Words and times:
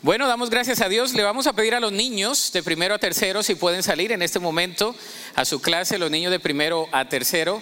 Bueno, 0.00 0.28
damos 0.28 0.48
gracias 0.48 0.80
a 0.80 0.88
Dios. 0.88 1.12
Le 1.14 1.24
vamos 1.24 1.48
a 1.48 1.54
pedir 1.54 1.74
a 1.74 1.80
los 1.80 1.90
niños 1.90 2.52
de 2.52 2.62
primero 2.62 2.94
a 2.94 2.98
tercero 2.98 3.42
si 3.42 3.56
pueden 3.56 3.82
salir 3.82 4.12
en 4.12 4.22
este 4.22 4.38
momento 4.38 4.94
a 5.34 5.44
su 5.44 5.60
clase, 5.60 5.98
los 5.98 6.08
niños 6.08 6.30
de 6.30 6.38
primero 6.38 6.88
a 6.92 7.08
tercero. 7.08 7.60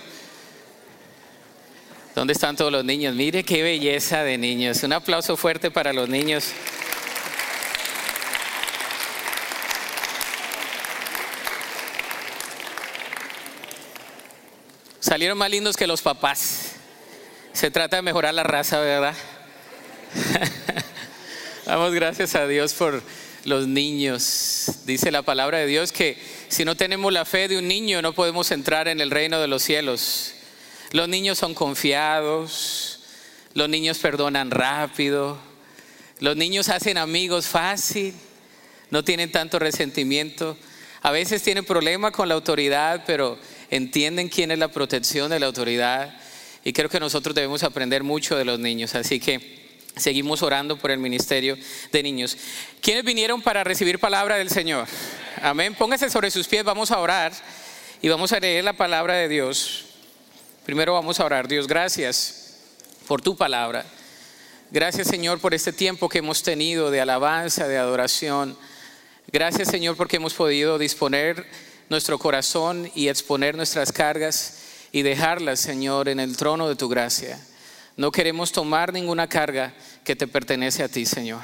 ¿Dónde 2.14 2.34
están 2.34 2.54
todos 2.54 2.70
los 2.70 2.84
niños? 2.84 3.14
Mire 3.14 3.42
qué 3.42 3.62
belleza 3.62 4.22
de 4.22 4.36
niños. 4.36 4.82
Un 4.82 4.92
aplauso 4.92 5.38
fuerte 5.38 5.70
para 5.70 5.94
los 5.94 6.10
niños. 6.10 6.52
Salieron 15.00 15.38
más 15.38 15.48
lindos 15.48 15.74
que 15.74 15.86
los 15.86 16.02
papás. 16.02 16.72
Se 17.54 17.70
trata 17.70 17.96
de 17.96 18.02
mejorar 18.02 18.34
la 18.34 18.42
raza, 18.42 18.78
¿verdad? 18.80 19.14
Damos 21.66 21.92
gracias 21.92 22.36
a 22.36 22.46
Dios 22.46 22.74
por 22.74 23.02
los 23.44 23.66
niños. 23.66 24.70
Dice 24.84 25.10
la 25.10 25.22
palabra 25.22 25.58
de 25.58 25.66
Dios 25.66 25.90
que 25.90 26.16
si 26.46 26.64
no 26.64 26.76
tenemos 26.76 27.12
la 27.12 27.24
fe 27.24 27.48
de 27.48 27.58
un 27.58 27.66
niño 27.66 28.00
no 28.02 28.12
podemos 28.12 28.52
entrar 28.52 28.86
en 28.86 29.00
el 29.00 29.10
reino 29.10 29.40
de 29.40 29.48
los 29.48 29.64
cielos. 29.64 30.32
Los 30.92 31.08
niños 31.08 31.38
son 31.38 31.54
confiados, 31.54 33.00
los 33.54 33.68
niños 33.68 33.98
perdonan 33.98 34.52
rápido, 34.52 35.38
los 36.20 36.36
niños 36.36 36.68
hacen 36.68 36.98
amigos 36.98 37.48
fácil, 37.48 38.14
no 38.90 39.02
tienen 39.02 39.32
tanto 39.32 39.58
resentimiento. 39.58 40.56
A 41.02 41.10
veces 41.10 41.42
tienen 41.42 41.64
problemas 41.64 42.12
con 42.12 42.28
la 42.28 42.36
autoridad, 42.36 43.02
pero 43.08 43.40
entienden 43.70 44.28
quién 44.28 44.52
es 44.52 44.58
la 44.60 44.68
protección 44.68 45.30
de 45.30 45.40
la 45.40 45.46
autoridad. 45.46 46.16
Y 46.62 46.72
creo 46.72 46.88
que 46.88 47.00
nosotros 47.00 47.34
debemos 47.34 47.64
aprender 47.64 48.04
mucho 48.04 48.36
de 48.36 48.44
los 48.44 48.60
niños. 48.60 48.94
Así 48.94 49.18
que 49.18 49.65
Seguimos 49.96 50.42
orando 50.42 50.76
por 50.76 50.90
el 50.90 50.98
ministerio 50.98 51.56
de 51.90 52.02
niños. 52.02 52.36
¿Quiénes 52.82 53.02
vinieron 53.02 53.40
para 53.40 53.64
recibir 53.64 53.98
palabra 53.98 54.36
del 54.36 54.50
Señor? 54.50 54.86
Amén. 55.40 55.74
Póngase 55.74 56.10
sobre 56.10 56.30
sus 56.30 56.46
pies, 56.46 56.64
vamos 56.64 56.90
a 56.90 56.98
orar 56.98 57.32
y 58.02 58.08
vamos 58.08 58.30
a 58.32 58.38
leer 58.38 58.62
la 58.62 58.74
palabra 58.74 59.14
de 59.14 59.26
Dios. 59.26 59.86
Primero 60.66 60.92
vamos 60.92 61.18
a 61.18 61.24
orar. 61.24 61.48
Dios, 61.48 61.66
gracias 61.66 62.58
por 63.08 63.22
tu 63.22 63.38
palabra. 63.38 63.86
Gracias 64.70 65.08
Señor 65.08 65.40
por 65.40 65.54
este 65.54 65.72
tiempo 65.72 66.10
que 66.10 66.18
hemos 66.18 66.42
tenido 66.42 66.90
de 66.90 67.00
alabanza, 67.00 67.66
de 67.66 67.78
adoración. 67.78 68.58
Gracias 69.32 69.68
Señor 69.68 69.96
porque 69.96 70.16
hemos 70.16 70.34
podido 70.34 70.76
disponer 70.76 71.46
nuestro 71.88 72.18
corazón 72.18 72.90
y 72.94 73.08
exponer 73.08 73.56
nuestras 73.56 73.92
cargas 73.92 74.58
y 74.92 75.00
dejarlas 75.00 75.58
Señor 75.58 76.10
en 76.10 76.20
el 76.20 76.36
trono 76.36 76.68
de 76.68 76.76
tu 76.76 76.88
gracia. 76.88 77.38
No 77.96 78.12
queremos 78.12 78.52
tomar 78.52 78.92
ninguna 78.92 79.26
carga 79.28 79.74
que 80.04 80.14
te 80.14 80.26
pertenece 80.26 80.82
a 80.82 80.88
ti, 80.88 81.06
Señor. 81.06 81.42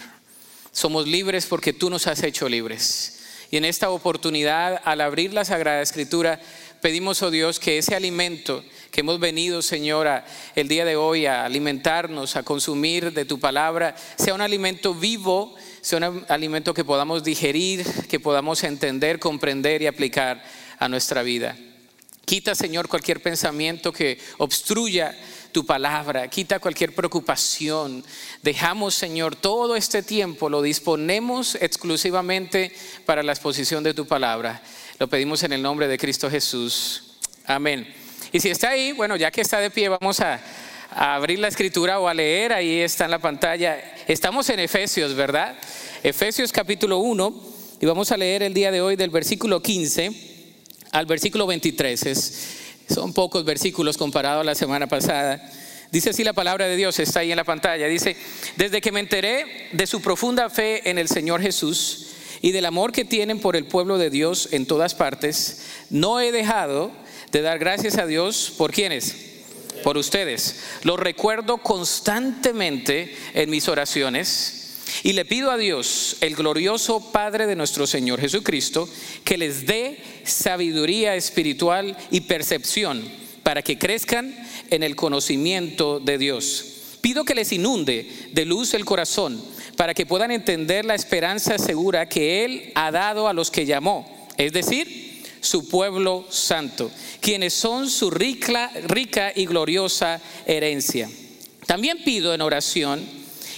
Somos 0.70 1.06
libres 1.06 1.46
porque 1.46 1.72
tú 1.72 1.88
nos 1.88 2.06
has 2.06 2.22
hecho 2.22 2.48
libres. 2.48 3.20
Y 3.50 3.56
en 3.56 3.64
esta 3.64 3.90
oportunidad, 3.90 4.80
al 4.84 5.00
abrir 5.00 5.32
la 5.32 5.44
Sagrada 5.44 5.82
Escritura, 5.82 6.40
pedimos, 6.80 7.22
oh 7.22 7.30
Dios, 7.30 7.58
que 7.58 7.78
ese 7.78 7.94
alimento 7.94 8.64
que 8.90 9.00
hemos 9.00 9.20
venido, 9.20 9.62
Señora, 9.62 10.26
el 10.54 10.68
día 10.68 10.84
de 10.84 10.96
hoy 10.96 11.24
a 11.24 11.44
alimentarnos, 11.44 12.36
a 12.36 12.42
consumir 12.42 13.12
de 13.12 13.24
tu 13.24 13.38
palabra, 13.38 13.94
sea 14.16 14.34
un 14.34 14.40
alimento 14.42 14.94
vivo, 14.94 15.54
sea 15.80 15.98
un 15.98 16.24
alimento 16.28 16.74
que 16.74 16.84
podamos 16.84 17.24
digerir, 17.24 17.86
que 18.08 18.20
podamos 18.20 18.62
entender, 18.64 19.18
comprender 19.18 19.80
y 19.80 19.86
aplicar 19.86 20.42
a 20.78 20.88
nuestra 20.88 21.22
vida. 21.22 21.56
Quita, 22.24 22.54
Señor, 22.54 22.88
cualquier 22.88 23.20
pensamiento 23.20 23.92
que 23.92 24.18
obstruya 24.38 25.14
tu 25.52 25.66
palabra, 25.66 26.28
quita 26.28 26.58
cualquier 26.58 26.94
preocupación. 26.94 28.04
Dejamos, 28.42 28.94
Señor, 28.94 29.36
todo 29.36 29.76
este 29.76 30.02
tiempo, 30.02 30.48
lo 30.48 30.62
disponemos 30.62 31.56
exclusivamente 31.56 32.72
para 33.04 33.22
la 33.22 33.32
exposición 33.32 33.84
de 33.84 33.94
tu 33.94 34.06
palabra. 34.06 34.62
Lo 34.98 35.08
pedimos 35.08 35.42
en 35.42 35.52
el 35.52 35.62
nombre 35.62 35.88
de 35.88 35.98
Cristo 35.98 36.30
Jesús. 36.30 37.18
Amén. 37.46 37.92
Y 38.32 38.40
si 38.40 38.48
está 38.48 38.70
ahí, 38.70 38.92
bueno, 38.92 39.16
ya 39.16 39.30
que 39.30 39.42
está 39.42 39.60
de 39.60 39.70
pie, 39.70 39.88
vamos 39.88 40.20
a, 40.20 40.40
abrir 40.94 41.38
la 41.38 41.48
escritura 41.48 41.98
o 42.00 42.08
a 42.08 42.14
leer, 42.14 42.52
ahí 42.52 42.80
está 42.80 43.06
en 43.06 43.10
la 43.10 43.18
pantalla. 43.18 43.94
Estamos 44.06 44.48
en 44.50 44.60
Efesios, 44.60 45.14
¿verdad? 45.14 45.56
Efesios 46.02 46.52
capítulo 46.52 46.98
1, 46.98 47.42
y 47.80 47.86
vamos 47.86 48.12
a 48.12 48.16
leer 48.16 48.42
el 48.42 48.54
día 48.54 48.70
de 48.70 48.80
hoy 48.80 48.96
del 48.96 49.10
versículo 49.10 49.62
15 49.62 50.32
al 50.92 51.06
versículo 51.06 51.46
23. 51.46 52.06
Es, 52.06 52.61
son 52.92 53.12
pocos 53.12 53.44
versículos 53.44 53.96
comparado 53.96 54.40
a 54.40 54.44
la 54.44 54.54
semana 54.54 54.86
pasada. 54.86 55.42
Dice 55.90 56.10
así 56.10 56.24
la 56.24 56.32
palabra 56.32 56.66
de 56.66 56.76
Dios, 56.76 56.98
está 56.98 57.20
ahí 57.20 57.30
en 57.30 57.36
la 57.36 57.44
pantalla. 57.44 57.86
Dice, 57.86 58.16
desde 58.56 58.80
que 58.80 58.92
me 58.92 59.00
enteré 59.00 59.68
de 59.72 59.86
su 59.86 60.00
profunda 60.00 60.48
fe 60.48 60.88
en 60.88 60.98
el 60.98 61.08
Señor 61.08 61.42
Jesús 61.42 62.08
y 62.40 62.52
del 62.52 62.66
amor 62.66 62.92
que 62.92 63.04
tienen 63.04 63.40
por 63.40 63.56
el 63.56 63.66
pueblo 63.66 63.98
de 63.98 64.10
Dios 64.10 64.48
en 64.52 64.66
todas 64.66 64.94
partes, 64.94 65.66
no 65.90 66.20
he 66.20 66.32
dejado 66.32 66.92
de 67.30 67.42
dar 67.42 67.58
gracias 67.58 67.98
a 67.98 68.06
Dios 68.06 68.52
por 68.56 68.72
quienes, 68.72 69.16
por 69.82 69.96
ustedes. 69.96 70.60
Lo 70.82 70.96
recuerdo 70.96 71.58
constantemente 71.58 73.14
en 73.34 73.50
mis 73.50 73.68
oraciones 73.68 74.61
y 75.02 75.12
le 75.12 75.24
pido 75.24 75.50
a 75.50 75.56
Dios, 75.56 76.16
el 76.20 76.34
glorioso 76.34 77.12
Padre 77.12 77.46
de 77.46 77.56
nuestro 77.56 77.86
Señor 77.86 78.20
Jesucristo, 78.20 78.88
que 79.24 79.38
les 79.38 79.66
dé 79.66 79.98
sabiduría 80.24 81.14
espiritual 81.16 81.96
y 82.10 82.22
percepción 82.22 83.02
para 83.42 83.62
que 83.62 83.78
crezcan 83.78 84.34
en 84.70 84.82
el 84.82 84.96
conocimiento 84.96 86.00
de 86.00 86.18
Dios. 86.18 86.66
Pido 87.00 87.24
que 87.24 87.34
les 87.34 87.52
inunde 87.52 88.08
de 88.32 88.44
luz 88.44 88.74
el 88.74 88.84
corazón 88.84 89.42
para 89.76 89.94
que 89.94 90.06
puedan 90.06 90.30
entender 90.30 90.84
la 90.84 90.94
esperanza 90.94 91.58
segura 91.58 92.08
que 92.08 92.44
Él 92.44 92.72
ha 92.74 92.92
dado 92.92 93.26
a 93.26 93.32
los 93.32 93.50
que 93.50 93.66
llamó, 93.66 94.28
es 94.36 94.52
decir, 94.52 95.12
su 95.40 95.68
pueblo 95.68 96.24
santo, 96.30 96.90
quienes 97.20 97.52
son 97.52 97.90
su 97.90 98.10
rica, 98.10 98.70
y 99.34 99.46
gloriosa 99.46 100.20
herencia. 100.46 101.10
También 101.66 101.98
pido 102.04 102.32
en 102.32 102.40
oración 102.40 103.04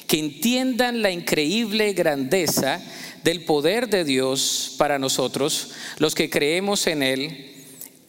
que 0.07 0.19
entiendan 0.19 1.03
la 1.03 1.11
increíble 1.11 1.93
grandeza 1.93 2.81
del 3.25 3.45
poder 3.45 3.89
de 3.89 4.05
Dios 4.05 4.75
para 4.79 4.99
nosotros, 4.99 5.71
los 5.99 6.15
que 6.15 6.31
creemos 6.31 6.87
en 6.87 7.03
Él. 7.03 7.51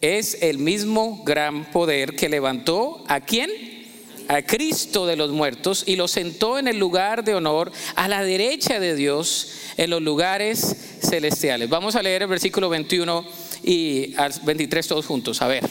Es 0.02 0.42
el 0.42 0.58
mismo 0.58 1.22
gran 1.24 1.70
poder 1.70 2.14
que 2.14 2.28
levantó 2.28 3.02
a 3.08 3.20
quién? 3.20 3.50
A 4.28 4.42
Cristo 4.42 5.06
de 5.06 5.16
los 5.16 5.30
muertos 5.30 5.84
y 5.86 5.96
lo 5.96 6.06
sentó 6.06 6.58
en 6.58 6.68
el 6.68 6.78
lugar 6.78 7.24
de 7.24 7.34
honor 7.34 7.72
a 7.94 8.06
la 8.08 8.22
derecha 8.22 8.78
de 8.78 8.94
Dios 8.94 9.52
en 9.76 9.90
los 9.90 10.02
lugares 10.02 10.98
celestiales. 11.00 11.70
Vamos 11.70 11.96
a 11.96 12.02
leer 12.02 12.22
el 12.22 12.28
versículo 12.28 12.68
21 12.68 13.24
y 13.62 14.14
23 14.42 14.86
todos 14.86 15.06
juntos. 15.06 15.40
A 15.40 15.48
ver. 15.48 15.64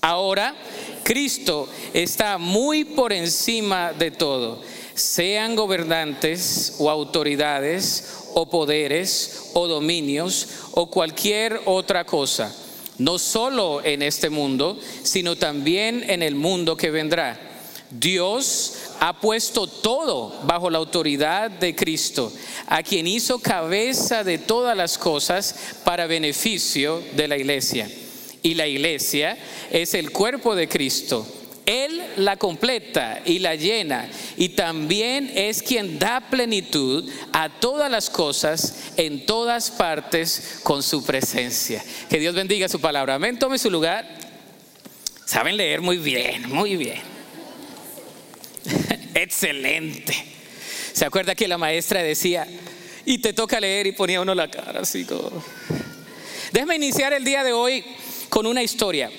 Ahora 0.00 0.54
Cristo 1.02 1.68
está 1.92 2.38
muy 2.38 2.84
por 2.84 3.12
encima 3.12 3.92
de 3.92 4.10
todo 4.10 4.62
sean 4.96 5.54
gobernantes 5.54 6.74
o 6.78 6.90
autoridades 6.90 8.24
o 8.34 8.48
poderes 8.48 9.50
o 9.52 9.68
dominios 9.68 10.48
o 10.72 10.90
cualquier 10.90 11.60
otra 11.66 12.04
cosa, 12.04 12.52
no 12.98 13.18
solo 13.18 13.84
en 13.84 14.02
este 14.02 14.30
mundo, 14.30 14.78
sino 15.02 15.36
también 15.36 16.02
en 16.08 16.22
el 16.22 16.34
mundo 16.34 16.76
que 16.76 16.90
vendrá. 16.90 17.38
Dios 17.90 18.74
ha 18.98 19.20
puesto 19.20 19.66
todo 19.66 20.40
bajo 20.44 20.70
la 20.70 20.78
autoridad 20.78 21.50
de 21.50 21.76
Cristo, 21.76 22.32
a 22.66 22.82
quien 22.82 23.06
hizo 23.06 23.38
cabeza 23.38 24.24
de 24.24 24.38
todas 24.38 24.76
las 24.76 24.98
cosas 24.98 25.54
para 25.84 26.06
beneficio 26.06 27.02
de 27.14 27.28
la 27.28 27.36
iglesia. 27.36 27.88
Y 28.42 28.54
la 28.54 28.66
iglesia 28.66 29.36
es 29.70 29.94
el 29.94 30.10
cuerpo 30.10 30.54
de 30.54 30.68
Cristo 30.68 31.26
él 31.66 32.02
la 32.16 32.36
completa 32.36 33.20
y 33.24 33.40
la 33.40 33.56
llena 33.56 34.08
y 34.36 34.50
también 34.50 35.30
es 35.34 35.62
quien 35.62 35.98
da 35.98 36.20
plenitud 36.30 37.10
a 37.32 37.48
todas 37.48 37.90
las 37.90 38.08
cosas 38.08 38.92
en 38.96 39.26
todas 39.26 39.70
partes 39.72 40.60
con 40.62 40.82
su 40.82 41.04
presencia. 41.04 41.84
Que 42.08 42.20
Dios 42.20 42.34
bendiga 42.34 42.68
su 42.68 42.80
palabra. 42.80 43.16
Amén, 43.16 43.38
tome 43.38 43.58
su 43.58 43.70
lugar. 43.70 44.06
Saben 45.24 45.56
leer 45.56 45.80
muy 45.80 45.98
bien, 45.98 46.48
muy 46.48 46.76
bien. 46.76 47.00
Excelente. 49.14 50.14
¿Se 50.92 51.04
acuerda 51.04 51.34
que 51.34 51.48
la 51.48 51.58
maestra 51.58 52.02
decía, 52.02 52.46
y 53.04 53.18
te 53.18 53.32
toca 53.32 53.60
leer 53.60 53.86
y 53.88 53.92
ponía 53.92 54.20
uno 54.20 54.34
la 54.34 54.50
cara 54.50 54.80
así 54.80 55.04
como... 55.04 55.30
Déjame 56.52 56.76
iniciar 56.76 57.12
el 57.12 57.24
día 57.24 57.42
de 57.44 57.52
hoy 57.52 57.84
con 58.28 58.46
una 58.46 58.62
historia. 58.62 59.10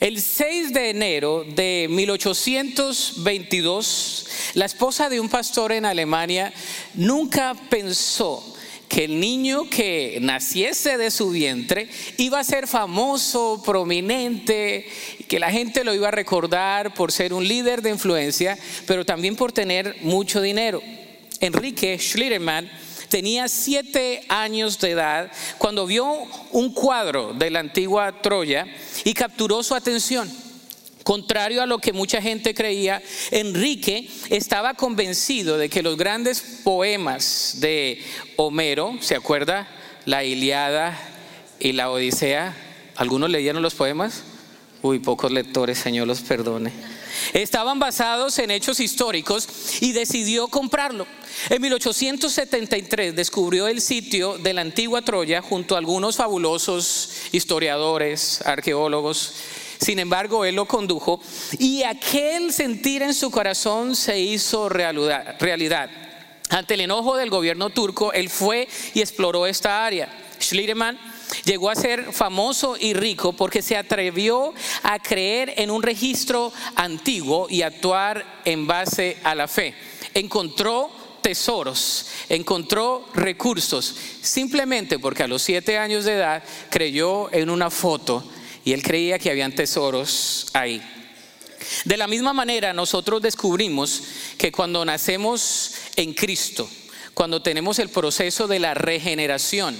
El 0.00 0.20
6 0.22 0.72
de 0.72 0.88
enero 0.88 1.44
de 1.46 1.86
1822, 1.90 4.26
la 4.54 4.64
esposa 4.64 5.10
de 5.10 5.20
un 5.20 5.28
pastor 5.28 5.72
en 5.72 5.84
Alemania 5.84 6.54
nunca 6.94 7.54
pensó 7.68 8.42
que 8.88 9.04
el 9.04 9.20
niño 9.20 9.68
que 9.68 10.16
naciese 10.22 10.96
de 10.96 11.10
su 11.10 11.28
vientre 11.28 11.90
iba 12.16 12.40
a 12.40 12.44
ser 12.44 12.66
famoso, 12.66 13.62
prominente, 13.62 14.88
que 15.28 15.38
la 15.38 15.50
gente 15.50 15.84
lo 15.84 15.94
iba 15.94 16.08
a 16.08 16.12
recordar 16.12 16.94
por 16.94 17.12
ser 17.12 17.34
un 17.34 17.46
líder 17.46 17.82
de 17.82 17.90
influencia, 17.90 18.58
pero 18.86 19.04
también 19.04 19.36
por 19.36 19.52
tener 19.52 19.98
mucho 20.00 20.40
dinero. 20.40 20.82
Enrique 21.40 21.98
Schliemann 21.98 22.70
tenía 23.10 23.48
siete 23.48 24.24
años 24.28 24.78
de 24.78 24.92
edad 24.92 25.30
cuando 25.58 25.84
vio 25.84 26.06
un 26.52 26.72
cuadro 26.72 27.34
de 27.34 27.50
la 27.50 27.60
antigua 27.60 28.22
Troya 28.22 28.66
y 29.04 29.12
capturó 29.12 29.62
su 29.62 29.74
atención. 29.74 30.30
Contrario 31.02 31.62
a 31.62 31.66
lo 31.66 31.78
que 31.78 31.92
mucha 31.92 32.22
gente 32.22 32.54
creía, 32.54 33.02
Enrique 33.30 34.08
estaba 34.28 34.74
convencido 34.74 35.58
de 35.58 35.68
que 35.68 35.82
los 35.82 35.96
grandes 35.96 36.60
poemas 36.62 37.56
de 37.58 38.02
Homero, 38.36 38.96
¿se 39.00 39.16
acuerda? 39.16 39.68
La 40.04 40.24
Iliada 40.24 40.98
y 41.58 41.72
la 41.72 41.90
Odisea. 41.90 42.54
¿Algunos 42.96 43.30
leyeron 43.30 43.62
los 43.62 43.74
poemas? 43.74 44.22
Uy, 44.82 44.98
pocos 44.98 45.32
lectores, 45.32 45.78
Señor 45.78 46.06
los 46.06 46.20
perdone. 46.20 46.72
Estaban 47.32 47.78
basados 47.78 48.38
en 48.38 48.50
hechos 48.50 48.80
históricos 48.80 49.48
y 49.80 49.92
decidió 49.92 50.48
comprarlo. 50.48 51.06
En 51.48 51.62
1873 51.62 53.14
descubrió 53.14 53.68
el 53.68 53.80
sitio 53.80 54.38
de 54.38 54.52
la 54.52 54.60
antigua 54.60 55.02
Troya 55.02 55.42
junto 55.42 55.74
a 55.74 55.78
algunos 55.78 56.16
fabulosos 56.16 57.10
historiadores, 57.32 58.42
arqueólogos. 58.44 59.34
Sin 59.80 59.98
embargo, 59.98 60.44
él 60.44 60.56
lo 60.56 60.66
condujo 60.66 61.20
y 61.58 61.82
aquel 61.84 62.52
sentir 62.52 63.02
en 63.02 63.14
su 63.14 63.30
corazón 63.30 63.96
se 63.96 64.18
hizo 64.20 64.68
realidad. 64.68 65.88
Ante 66.50 66.74
el 66.74 66.82
enojo 66.82 67.16
del 67.16 67.30
gobierno 67.30 67.70
turco, 67.70 68.12
él 68.12 68.28
fue 68.28 68.68
y 68.92 69.00
exploró 69.00 69.46
esta 69.46 69.86
área. 69.86 70.08
Schliemann 70.40 70.98
Llegó 71.44 71.70
a 71.70 71.76
ser 71.76 72.12
famoso 72.12 72.76
y 72.78 72.94
rico 72.94 73.32
porque 73.32 73.62
se 73.62 73.76
atrevió 73.76 74.52
a 74.82 74.98
creer 74.98 75.54
en 75.56 75.70
un 75.70 75.82
registro 75.82 76.52
antiguo 76.76 77.46
y 77.48 77.62
actuar 77.62 78.40
en 78.44 78.66
base 78.66 79.18
a 79.22 79.34
la 79.34 79.48
fe. 79.48 79.74
Encontró 80.14 80.90
tesoros, 81.22 82.06
encontró 82.28 83.06
recursos, 83.14 83.94
simplemente 84.22 84.98
porque 84.98 85.22
a 85.22 85.28
los 85.28 85.42
siete 85.42 85.78
años 85.78 86.04
de 86.04 86.14
edad 86.14 86.42
creyó 86.70 87.32
en 87.32 87.50
una 87.50 87.70
foto 87.70 88.24
y 88.64 88.72
él 88.72 88.82
creía 88.82 89.18
que 89.18 89.30
habían 89.30 89.54
tesoros 89.54 90.48
ahí. 90.52 90.82
De 91.84 91.96
la 91.96 92.06
misma 92.06 92.32
manera, 92.32 92.72
nosotros 92.72 93.22
descubrimos 93.22 94.02
que 94.38 94.50
cuando 94.50 94.84
nacemos 94.84 95.74
en 95.96 96.14
Cristo, 96.14 96.68
cuando 97.14 97.42
tenemos 97.42 97.78
el 97.78 97.90
proceso 97.90 98.46
de 98.46 98.58
la 98.58 98.74
regeneración, 98.74 99.76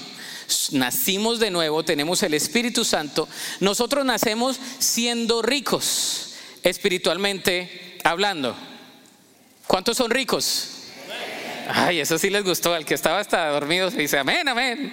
nacimos 0.73 1.39
de 1.41 1.51
nuevo, 1.51 1.85
tenemos 1.85 2.23
el 2.23 2.35
Espíritu 2.35 2.85
Santo, 2.85 3.29
nosotros 3.61 4.05
nacemos 4.05 4.59
siendo 4.79 5.43
ricos, 5.43 6.35
espiritualmente 6.63 7.99
hablando. 8.05 8.57
¿Cuántos 9.67 9.97
son 9.97 10.11
ricos? 10.11 10.69
Ay, 11.69 12.01
eso 12.01 12.19
sí 12.19 12.31
les 12.31 12.45
gustó. 12.45 12.75
Al 12.75 12.85
que 12.85 12.95
estaba 12.95 13.21
hasta 13.21 13.49
dormido 13.49 13.91
se 13.91 13.99
dice, 13.99 14.19
amén, 14.19 14.49
amén. 14.49 14.93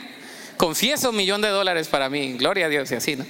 Confieso 0.58 1.10
un 1.10 1.16
millón 1.16 1.42
de 1.42 1.50
dólares 1.50 1.88
para 1.88 2.10
mí. 2.10 2.34
Gloria 2.34 2.68
a 2.68 2.70
Dios 2.70 2.92
y 2.92 2.96
así, 2.96 3.16
¿no? 3.16 3.26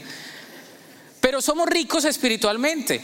Pero 1.21 1.41
somos 1.41 1.67
ricos 1.67 2.05
espiritualmente. 2.05 3.01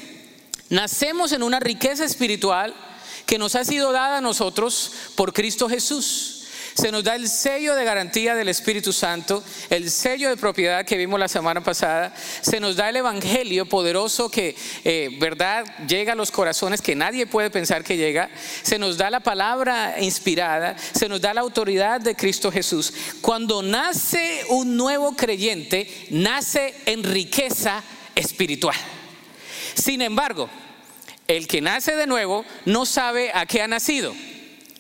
Nacemos 0.70 1.32
en 1.32 1.44
una 1.44 1.60
riqueza 1.60 2.04
espiritual 2.06 2.74
que 3.26 3.38
nos 3.38 3.56
ha 3.56 3.64
sido 3.64 3.92
dada 3.92 4.18
a 4.18 4.22
nosotros 4.22 4.92
por 5.16 5.34
Cristo 5.34 5.70
Jesús. 5.70 6.43
Se 6.74 6.92
nos 6.92 7.04
da 7.04 7.16
el 7.16 7.30
sello 7.30 7.76
de 7.76 7.86
garantía 7.86 8.36
del 8.36 8.50
Espíritu 8.50 8.92
Santo, 8.92 9.44
el 9.70 9.92
sello 9.92 10.30
de 10.30 10.38
propiedad 10.38 10.86
que 10.86 10.98
vimos 10.98 11.20
la 11.20 11.28
semana 11.28 11.62
pasada. 11.62 12.14
Se 12.42 12.60
nos 12.60 12.76
da 12.76 12.90
el 12.90 12.96
Evangelio 12.96 13.66
poderoso 13.68 14.30
que, 14.30 14.56
eh, 14.84 15.10
verdad, 15.20 15.66
llega 15.88 16.14
a 16.14 16.16
los 16.16 16.32
corazones 16.32 16.82
que 16.82 16.96
nadie 16.96 17.28
puede 17.28 17.52
pensar 17.52 17.84
que 17.84 17.98
llega. 17.98 18.30
Se 18.64 18.80
nos 18.80 18.98
da 18.98 19.10
la 19.10 19.20
palabra 19.20 19.96
inspirada. 20.00 20.76
Se 20.94 21.08
nos 21.08 21.22
da 21.22 21.34
la 21.34 21.42
autoridad 21.42 22.02
de 22.02 22.16
Cristo 22.16 22.52
Jesús. 22.52 22.94
Cuando 23.22 23.62
nace 23.62 24.42
un 24.50 24.76
nuevo 24.76 25.16
creyente, 25.16 26.08
nace 26.10 26.74
en 26.86 27.04
riqueza 27.04 27.84
espiritual. 28.16 28.78
Sin 29.76 30.02
embargo, 30.02 30.50
el 31.28 31.48
que 31.48 31.62
nace 31.62 31.96
de 31.96 32.08
nuevo 32.08 32.46
no 32.66 32.86
sabe 32.86 33.32
a 33.34 33.46
qué 33.46 33.62
ha 33.62 33.68
nacido. 33.68 34.14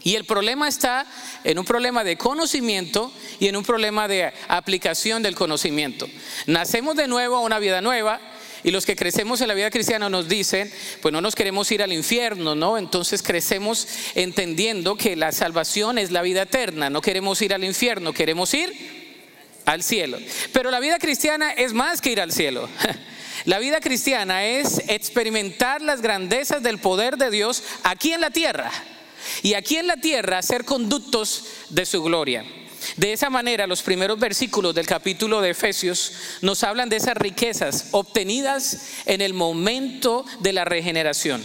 Y 0.03 0.15
el 0.15 0.25
problema 0.25 0.67
está 0.67 1.05
en 1.45 1.57
un 1.57 1.65
problema 1.65 2.03
de 2.03 2.17
conocimiento 2.17 3.11
y 3.39 3.47
en 3.47 3.55
un 3.55 3.63
problema 3.63 4.07
de 4.07 4.33
aplicación 4.50 5.23
del 5.23 5.35
conocimiento. 5.35 6.09
Nacemos 6.45 6.95
de 6.97 7.07
nuevo 7.07 7.38
a 7.38 7.39
una 7.39 7.59
vida 7.59 7.81
nueva 7.81 8.19
y 8.63 8.71
los 8.71 8.85
que 8.85 8.97
crecemos 8.97 9.39
en 9.39 9.47
la 9.47 9.53
vida 9.53 9.69
cristiana 9.69 10.09
nos 10.09 10.27
dicen, 10.27 10.71
pues 11.01 11.13
no 11.13 11.21
nos 11.21 11.35
queremos 11.35 11.71
ir 11.71 11.81
al 11.81 11.94
infierno, 11.94 12.53
¿no? 12.53 12.77
Entonces 12.77 13.23
crecemos 13.23 13.88
entendiendo 14.15 14.95
que 14.95 15.15
la 15.15 15.31
salvación 15.31 15.97
es 15.97 16.11
la 16.11 16.21
vida 16.21 16.44
eterna, 16.44 16.89
no 16.89 17.01
queremos 17.01 17.41
ir 17.41 17.53
al 17.53 17.63
infierno, 17.63 18.11
queremos 18.13 18.53
ir 18.53 18.73
al 19.65 19.83
cielo. 19.83 20.17
Pero 20.51 20.69
la 20.69 20.81
vida 20.81 20.99
cristiana 20.99 21.51
es 21.51 21.73
más 21.73 22.01
que 22.01 22.11
ir 22.11 22.19
al 22.19 22.31
cielo. 22.31 22.67
La 23.45 23.59
vida 23.59 23.81
cristiana 23.81 24.45
es 24.45 24.81
experimentar 24.88 25.81
las 25.81 26.01
grandezas 26.01 26.63
del 26.63 26.77
poder 26.77 27.17
de 27.17 27.29
Dios 27.29 27.61
aquí 27.83 28.13
en 28.13 28.21
la 28.21 28.29
tierra 28.29 28.71
y 29.41 29.53
aquí 29.53 29.77
en 29.77 29.87
la 29.87 29.97
tierra 29.97 30.41
ser 30.41 30.65
conductos 30.65 31.45
de 31.69 31.85
su 31.85 32.03
gloria. 32.03 32.45
De 32.97 33.13
esa 33.13 33.29
manera, 33.29 33.67
los 33.67 33.81
primeros 33.81 34.19
versículos 34.19 34.75
del 34.75 34.85
capítulo 34.85 35.41
de 35.41 35.51
Efesios 35.51 36.13
nos 36.41 36.63
hablan 36.63 36.89
de 36.89 36.97
esas 36.97 37.15
riquezas 37.15 37.87
obtenidas 37.91 38.89
en 39.05 39.21
el 39.21 39.33
momento 39.33 40.25
de 40.39 40.53
la 40.53 40.65
regeneración. 40.65 41.43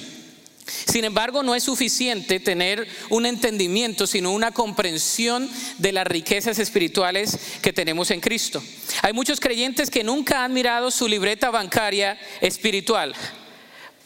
Sin 0.86 1.04
embargo, 1.04 1.42
no 1.42 1.54
es 1.54 1.62
suficiente 1.62 2.40
tener 2.40 2.86
un 3.08 3.24
entendimiento, 3.24 4.06
sino 4.06 4.32
una 4.32 4.52
comprensión 4.52 5.48
de 5.78 5.92
las 5.92 6.06
riquezas 6.06 6.58
espirituales 6.58 7.38
que 7.62 7.72
tenemos 7.72 8.10
en 8.10 8.20
Cristo. 8.20 8.62
Hay 9.02 9.14
muchos 9.14 9.40
creyentes 9.40 9.90
que 9.90 10.04
nunca 10.04 10.44
han 10.44 10.52
mirado 10.52 10.90
su 10.90 11.08
libreta 11.08 11.50
bancaria 11.50 12.18
espiritual 12.42 13.14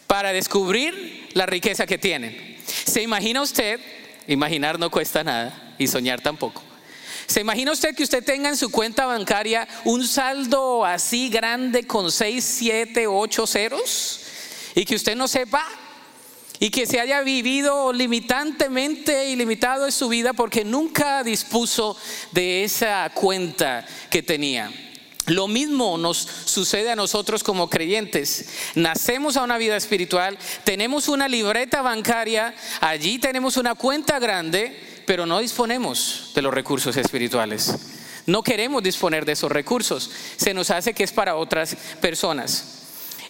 para 0.06 0.32
descubrir 0.32 1.30
la 1.34 1.46
riqueza 1.46 1.86
que 1.86 1.98
tienen. 1.98 2.51
¿Se 2.66 3.02
imagina 3.02 3.42
usted? 3.42 3.80
Imaginar 4.26 4.78
no 4.78 4.90
cuesta 4.90 5.24
nada 5.24 5.74
y 5.78 5.86
soñar 5.86 6.20
tampoco. 6.20 6.62
¿Se 7.26 7.40
imagina 7.40 7.72
usted 7.72 7.94
que 7.94 8.02
usted 8.02 8.24
tenga 8.24 8.48
en 8.48 8.56
su 8.56 8.70
cuenta 8.70 9.06
bancaria 9.06 9.66
un 9.84 10.06
saldo 10.06 10.84
así 10.84 11.28
grande 11.28 11.86
con 11.86 12.10
6, 12.10 12.44
7, 12.44 13.06
8 13.06 13.46
ceros? 13.46 14.20
Y 14.74 14.84
que 14.84 14.96
usted 14.96 15.16
no 15.16 15.28
sepa 15.28 15.66
y 16.58 16.70
que 16.70 16.86
se 16.86 17.00
haya 17.00 17.22
vivido 17.22 17.92
limitantemente 17.92 19.30
y 19.30 19.36
limitado 19.36 19.86
en 19.86 19.92
su 19.92 20.08
vida 20.08 20.32
porque 20.32 20.64
nunca 20.64 21.24
dispuso 21.24 21.96
de 22.30 22.64
esa 22.64 23.10
cuenta 23.14 23.84
que 24.10 24.22
tenía. 24.22 24.70
Lo 25.26 25.46
mismo 25.46 25.98
nos 25.98 26.16
sucede 26.44 26.90
a 26.90 26.96
nosotros 26.96 27.44
como 27.44 27.70
creyentes. 27.70 28.46
Nacemos 28.74 29.36
a 29.36 29.44
una 29.44 29.56
vida 29.56 29.76
espiritual, 29.76 30.36
tenemos 30.64 31.08
una 31.08 31.28
libreta 31.28 31.80
bancaria, 31.80 32.54
allí 32.80 33.18
tenemos 33.18 33.56
una 33.56 33.76
cuenta 33.76 34.18
grande, 34.18 34.76
pero 35.06 35.24
no 35.24 35.38
disponemos 35.38 36.32
de 36.34 36.42
los 36.42 36.52
recursos 36.52 36.96
espirituales. 36.96 37.76
No 38.26 38.42
queremos 38.42 38.82
disponer 38.82 39.24
de 39.24 39.32
esos 39.32 39.50
recursos. 39.50 40.10
Se 40.36 40.54
nos 40.54 40.70
hace 40.70 40.92
que 40.92 41.04
es 41.04 41.12
para 41.12 41.36
otras 41.36 41.76
personas. 42.00 42.78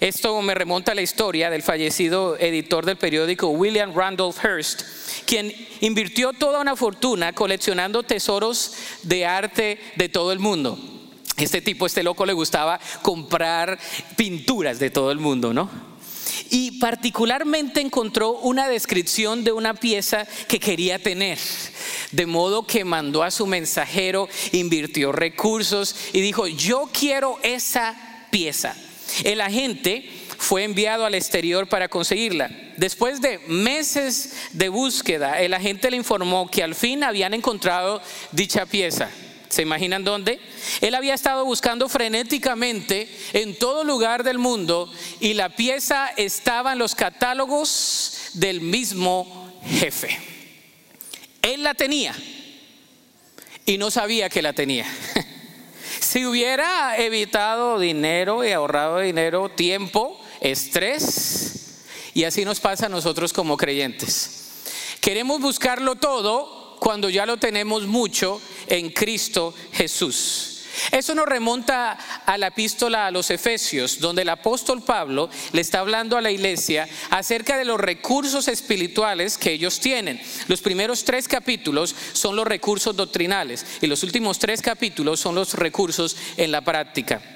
Esto 0.00 0.40
me 0.42 0.54
remonta 0.54 0.92
a 0.92 0.94
la 0.94 1.02
historia 1.02 1.49
del 1.49 1.62
fallecido 1.62 2.37
editor 2.38 2.84
del 2.84 2.96
periódico 2.96 3.49
William 3.50 3.94
Randolph 3.94 4.44
Hearst, 4.44 4.82
quien 5.26 5.54
invirtió 5.80 6.32
toda 6.32 6.61
una 6.61 6.75
fortuna 6.75 7.32
coleccionando 7.32 8.02
tesoros 8.02 8.72
de 9.04 9.26
arte 9.26 9.78
de 9.94 10.08
todo 10.08 10.32
el 10.32 10.40
mundo. 10.40 10.91
Este 11.36 11.60
tipo, 11.60 11.86
este 11.86 12.02
loco, 12.02 12.26
le 12.26 12.32
gustaba 12.32 12.78
comprar 13.02 13.78
pinturas 14.16 14.78
de 14.78 14.90
todo 14.90 15.10
el 15.10 15.18
mundo, 15.18 15.52
¿no? 15.52 15.70
Y 16.50 16.78
particularmente 16.78 17.80
encontró 17.80 18.32
una 18.32 18.68
descripción 18.68 19.42
de 19.42 19.52
una 19.52 19.74
pieza 19.74 20.26
que 20.48 20.60
quería 20.60 20.98
tener. 20.98 21.38
De 22.10 22.26
modo 22.26 22.66
que 22.66 22.84
mandó 22.84 23.22
a 23.22 23.30
su 23.30 23.46
mensajero, 23.46 24.28
invirtió 24.52 25.12
recursos 25.12 25.96
y 26.12 26.20
dijo, 26.20 26.46
yo 26.46 26.90
quiero 26.92 27.38
esa 27.42 27.96
pieza. 28.30 28.76
El 29.24 29.40
agente 29.40 30.08
fue 30.38 30.64
enviado 30.64 31.06
al 31.06 31.14
exterior 31.14 31.68
para 31.68 31.88
conseguirla. 31.88 32.50
Después 32.76 33.20
de 33.20 33.38
meses 33.46 34.34
de 34.52 34.68
búsqueda, 34.68 35.40
el 35.40 35.54
agente 35.54 35.90
le 35.90 35.96
informó 35.96 36.50
que 36.50 36.62
al 36.62 36.74
fin 36.74 37.04
habían 37.04 37.32
encontrado 37.32 38.02
dicha 38.32 38.66
pieza. 38.66 39.08
¿Se 39.52 39.61
imaginan 39.61 40.02
dónde? 40.02 40.40
Él 40.80 40.94
había 40.94 41.12
estado 41.12 41.44
buscando 41.44 41.87
frenéticamente 41.87 43.06
en 43.35 43.54
todo 43.59 43.85
lugar 43.85 44.25
del 44.25 44.38
mundo 44.38 44.90
y 45.21 45.35
la 45.35 45.50
pieza 45.50 46.09
estaba 46.16 46.73
en 46.73 46.78
los 46.78 46.94
catálogos 46.94 48.30
del 48.32 48.62
mismo 48.62 49.52
jefe. 49.62 50.18
Él 51.42 51.64
la 51.64 51.75
tenía 51.75 52.14
y 53.66 53.76
no 53.76 53.90
sabía 53.90 54.30
que 54.30 54.40
la 54.40 54.54
tenía. 54.54 54.87
Si 56.00 56.26
hubiera 56.26 56.97
evitado 56.99 57.78
dinero 57.78 58.44
y 58.44 58.50
ahorrado 58.50 58.99
dinero, 58.99 59.50
tiempo, 59.50 60.21
estrés, 60.40 61.85
y 62.12 62.25
así 62.25 62.44
nos 62.44 62.59
pasa 62.59 62.87
a 62.87 62.88
nosotros 62.88 63.32
como 63.32 63.56
creyentes. 63.56 64.62
Queremos 65.00 65.40
buscarlo 65.40 65.94
todo 65.97 66.76
cuando 66.80 67.09
ya 67.09 67.25
lo 67.25 67.37
tenemos 67.37 67.87
mucho 67.87 68.40
en 68.73 68.91
Cristo 68.91 69.55
Jesús. 69.73 70.49
Eso 70.91 71.14
nos 71.14 71.26
remonta 71.26 71.93
a 72.25 72.38
la 72.38 72.47
epístola 72.47 73.07
a 73.07 73.11
los 73.11 73.31
Efesios, 73.31 74.00
donde 74.00 74.23
el 74.23 74.31
apóstol 74.31 74.83
Pablo 74.83 75.29
le 75.52 75.61
está 75.61 75.81
hablando 75.81 76.17
a 76.17 76.23
la 76.23 76.31
iglesia 76.31 76.88
acerca 77.11 77.59
de 77.59 77.67
los 77.67 77.79
recursos 77.79 78.49
espirituales 78.49 79.37
que 79.37 79.52
ellos 79.52 79.81
tienen. 79.81 80.21
Los 80.49 80.62
primeros 80.62 81.05
tres 81.05 81.29
capítulos 81.29 81.95
son 82.14 82.37
los 82.37 82.47
recursos 82.47 82.97
doctrinales 82.97 83.67
y 83.83 83.87
los 83.87 84.02
últimos 84.02 84.38
tres 84.38 84.62
capítulos 84.62 85.21
son 85.21 85.35
los 85.35 85.52
recursos 85.55 86.17
en 86.38 86.50
la 86.50 86.62
práctica. 86.62 87.31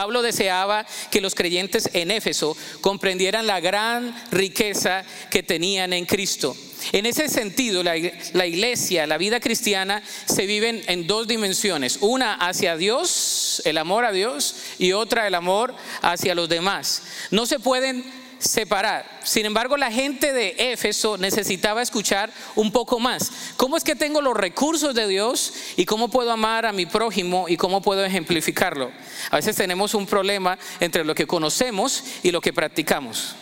Pablo 0.00 0.22
deseaba 0.22 0.86
que 1.10 1.20
los 1.20 1.34
creyentes 1.34 1.90
en 1.92 2.10
Éfeso 2.10 2.56
comprendieran 2.80 3.46
la 3.46 3.60
gran 3.60 4.14
riqueza 4.30 5.04
que 5.30 5.42
tenían 5.42 5.92
en 5.92 6.06
Cristo. 6.06 6.56
En 6.92 7.04
ese 7.04 7.28
sentido, 7.28 7.82
la, 7.82 7.98
iglesia, 7.98 9.06
la 9.06 9.18
vida 9.18 9.40
cristiana, 9.40 10.02
se 10.24 10.46
vive 10.46 10.84
en 10.86 11.06
dos 11.06 11.28
dimensiones. 11.28 11.98
Una 12.00 12.32
hacia 12.32 12.78
Dios, 12.78 13.60
el 13.66 13.76
amor 13.76 14.06
a 14.06 14.12
Dios, 14.12 14.54
y 14.78 14.92
otra 14.92 15.26
el 15.26 15.34
amor 15.34 15.74
hacia 16.00 16.34
los 16.34 16.48
demás. 16.48 17.02
No 17.30 17.44
se 17.44 17.58
pueden 17.58 18.02
separar. 18.40 19.20
Sin 19.22 19.46
embargo, 19.46 19.76
la 19.76 19.92
gente 19.92 20.32
de 20.32 20.72
Éfeso 20.72 21.16
necesitaba 21.16 21.82
escuchar 21.82 22.30
un 22.56 22.72
poco 22.72 22.98
más. 22.98 23.30
¿Cómo 23.56 23.76
es 23.76 23.84
que 23.84 23.94
tengo 23.94 24.20
los 24.20 24.36
recursos 24.36 24.94
de 24.94 25.06
Dios 25.06 25.52
y 25.76 25.84
cómo 25.84 26.08
puedo 26.08 26.32
amar 26.32 26.66
a 26.66 26.72
mi 26.72 26.86
prójimo 26.86 27.48
y 27.48 27.56
cómo 27.56 27.82
puedo 27.82 28.04
ejemplificarlo? 28.04 28.90
A 29.30 29.36
veces 29.36 29.54
tenemos 29.54 29.94
un 29.94 30.06
problema 30.06 30.58
entre 30.80 31.04
lo 31.04 31.14
que 31.14 31.26
conocemos 31.26 32.02
y 32.22 32.32
lo 32.32 32.40
que 32.40 32.52
practicamos. 32.52 33.36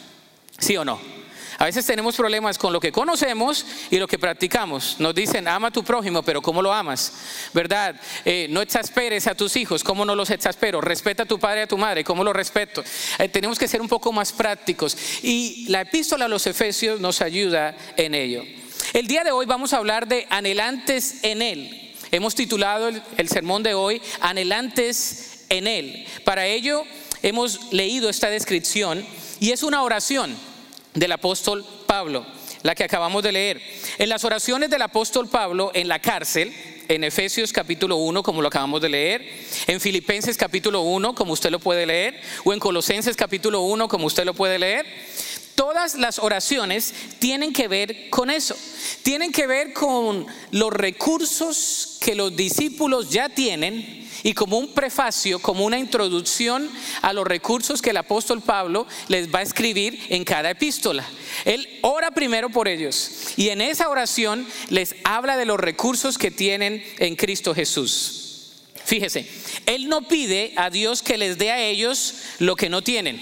¿Sí 0.59 0.77
o 0.77 0.85
no? 0.85 1.18
A 1.59 1.65
veces 1.65 1.85
tenemos 1.85 2.15
problemas 2.15 2.57
con 2.57 2.73
lo 2.73 2.79
que 2.79 2.93
conocemos 2.93 3.67
y 3.91 3.99
lo 3.99 4.07
que 4.07 4.17
practicamos. 4.17 4.95
Nos 5.01 5.13
dicen, 5.13 5.49
ama 5.49 5.69
a 5.69 5.71
tu 5.73 5.83
prójimo, 5.83 6.23
pero 6.23 6.41
¿cómo 6.41 6.63
lo 6.63 6.73
amas? 6.73 7.13
¿Verdad? 7.53 8.01
Eh, 8.25 8.47
no 8.49 8.63
exasperes 8.63 9.27
a 9.27 9.35
tus 9.35 9.57
hijos, 9.57 9.83
¿cómo 9.83 10.05
no 10.05 10.15
los 10.15 10.31
exaspero? 10.31 10.81
Respeta 10.81 11.25
a 11.25 11.27
tu 11.27 11.41
padre 11.41 11.61
y 11.61 11.63
a 11.65 11.67
tu 11.67 11.77
madre, 11.77 12.05
¿cómo 12.05 12.23
lo 12.23 12.33
respeto? 12.33 12.85
Eh, 13.19 13.29
tenemos 13.29 13.59
que 13.59 13.67
ser 13.67 13.81
un 13.81 13.89
poco 13.89 14.13
más 14.13 14.33
prácticos. 14.33 14.97
Y 15.25 15.67
la 15.69 15.81
epístola 15.81 16.27
a 16.27 16.29
los 16.29 16.47
Efesios 16.47 17.01
nos 17.01 17.21
ayuda 17.23 17.77
en 17.97 18.15
ello. 18.15 18.45
El 18.93 19.09
día 19.09 19.25
de 19.25 19.33
hoy 19.33 19.45
vamos 19.45 19.73
a 19.73 19.79
hablar 19.79 20.07
de 20.07 20.29
anhelantes 20.31 21.25
en 21.25 21.43
Él. 21.43 21.93
Hemos 22.13 22.37
titulado 22.37 22.87
el, 22.87 23.03
el 23.17 23.29
sermón 23.29 23.65
de 23.65 23.75
hoy, 23.75 24.01
Anhelantes 24.21 25.45
en 25.49 25.67
Él. 25.67 26.07
Para 26.25 26.47
ello 26.47 26.85
hemos 27.23 27.73
leído 27.73 28.09
esta 28.09 28.31
descripción 28.31 29.05
y 29.41 29.51
es 29.51 29.65
una 29.65 29.83
oración 29.83 30.37
del 30.95 31.13
apóstol 31.13 31.65
Pablo, 31.87 32.27
la 32.63 32.75
que 32.75 32.85
acabamos 32.85 33.23
de 33.23 33.33
leer. 33.33 33.61
En 33.99 34.09
las 34.09 34.25
oraciones 34.25 34.71
del 34.71 34.83
apóstol 34.83 35.29
Pablo 35.29 35.71
en 35.75 35.89
la 35.89 36.01
cárcel, 36.01 36.53
en 36.89 37.05
Efesios 37.05 37.53
capítulo 37.53 37.97
1, 37.97 38.23
como 38.23 38.43
lo 38.43 38.49
acabamos 38.49 38.81
de 38.81 38.89
leer, 38.89 39.29
en 39.67 39.81
Filipenses 39.81 40.37
capítulo 40.37 40.81
1, 40.81 41.15
como 41.15 41.33
usted 41.33 41.51
lo 41.51 41.59
puede 41.59 41.87
leer, 41.87 42.21
o 42.45 42.53
en 42.53 42.61
Colosenses 42.61 43.17
capítulo 43.17 43.61
1, 43.63 43.89
como 43.89 44.07
usted 44.07 44.25
lo 44.25 44.35
puede 44.35 44.59
leer, 44.59 44.87
todas 45.55 45.97
las 45.97 46.19
oraciones 46.19 46.95
tienen 47.19 47.53
que 47.53 47.69
ver 47.69 48.11
con 48.11 48.31
eso, 48.31 48.57
tienen 49.03 49.33
que 49.33 49.47
ver 49.47 49.73
con 49.73 50.27
los 50.51 50.73
recursos 50.73 51.99
que 52.01 52.15
los 52.15 52.35
discípulos 52.37 53.11
ya 53.11 53.29
tienen 53.29 53.98
y 54.23 54.35
como 54.35 54.59
un 54.59 54.73
prefacio, 54.75 55.39
como 55.39 55.65
una 55.65 55.79
introducción 55.79 56.71
a 57.03 57.13
los 57.13 57.27
recursos 57.27 57.83
que 57.83 57.91
el 57.91 57.97
apóstol 57.97 58.43
Pablo 58.43 58.87
les 59.09 59.33
va 59.33 59.41
a 59.41 59.43
escribir 59.43 59.99
en 60.09 60.25
cada 60.25 60.51
epístola. 60.51 61.05
Él 61.45 61.69
ora 61.83 62.11
primero 62.11 62.51
por 62.51 62.69
ellos 62.69 63.33
y 63.37 63.49
en 63.49 63.61
esa 63.61 63.89
oración 63.89 64.47
les 64.69 64.97
habla 65.05 65.37
de 65.37 65.47
los 65.47 65.61
recursos 65.61 66.19
que 66.19 66.31
tienen 66.31 66.85
en 66.99 67.17
Cristo 67.17 67.55
Jesús. 67.55 68.25
Fíjese, 68.85 69.29
Él 69.67 69.89
no 69.89 70.09
pide 70.09 70.55
a 70.57 70.71
Dios 70.71 71.03
que 71.03 71.19
les 71.19 71.37
dé 71.37 71.51
a 71.51 71.61
ellos 71.61 72.15
lo 72.39 72.57
que 72.57 72.71
no 72.71 72.83
tienen, 72.83 73.21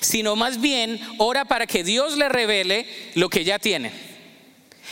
sino 0.00 0.36
más 0.36 0.60
bien 0.60 1.00
ora 1.18 1.44
para 1.44 1.66
que 1.66 1.82
Dios 1.82 2.16
les 2.16 2.28
revele 2.28 2.86
lo 3.14 3.28
que 3.28 3.42
ya 3.42 3.58
tienen. 3.58 4.05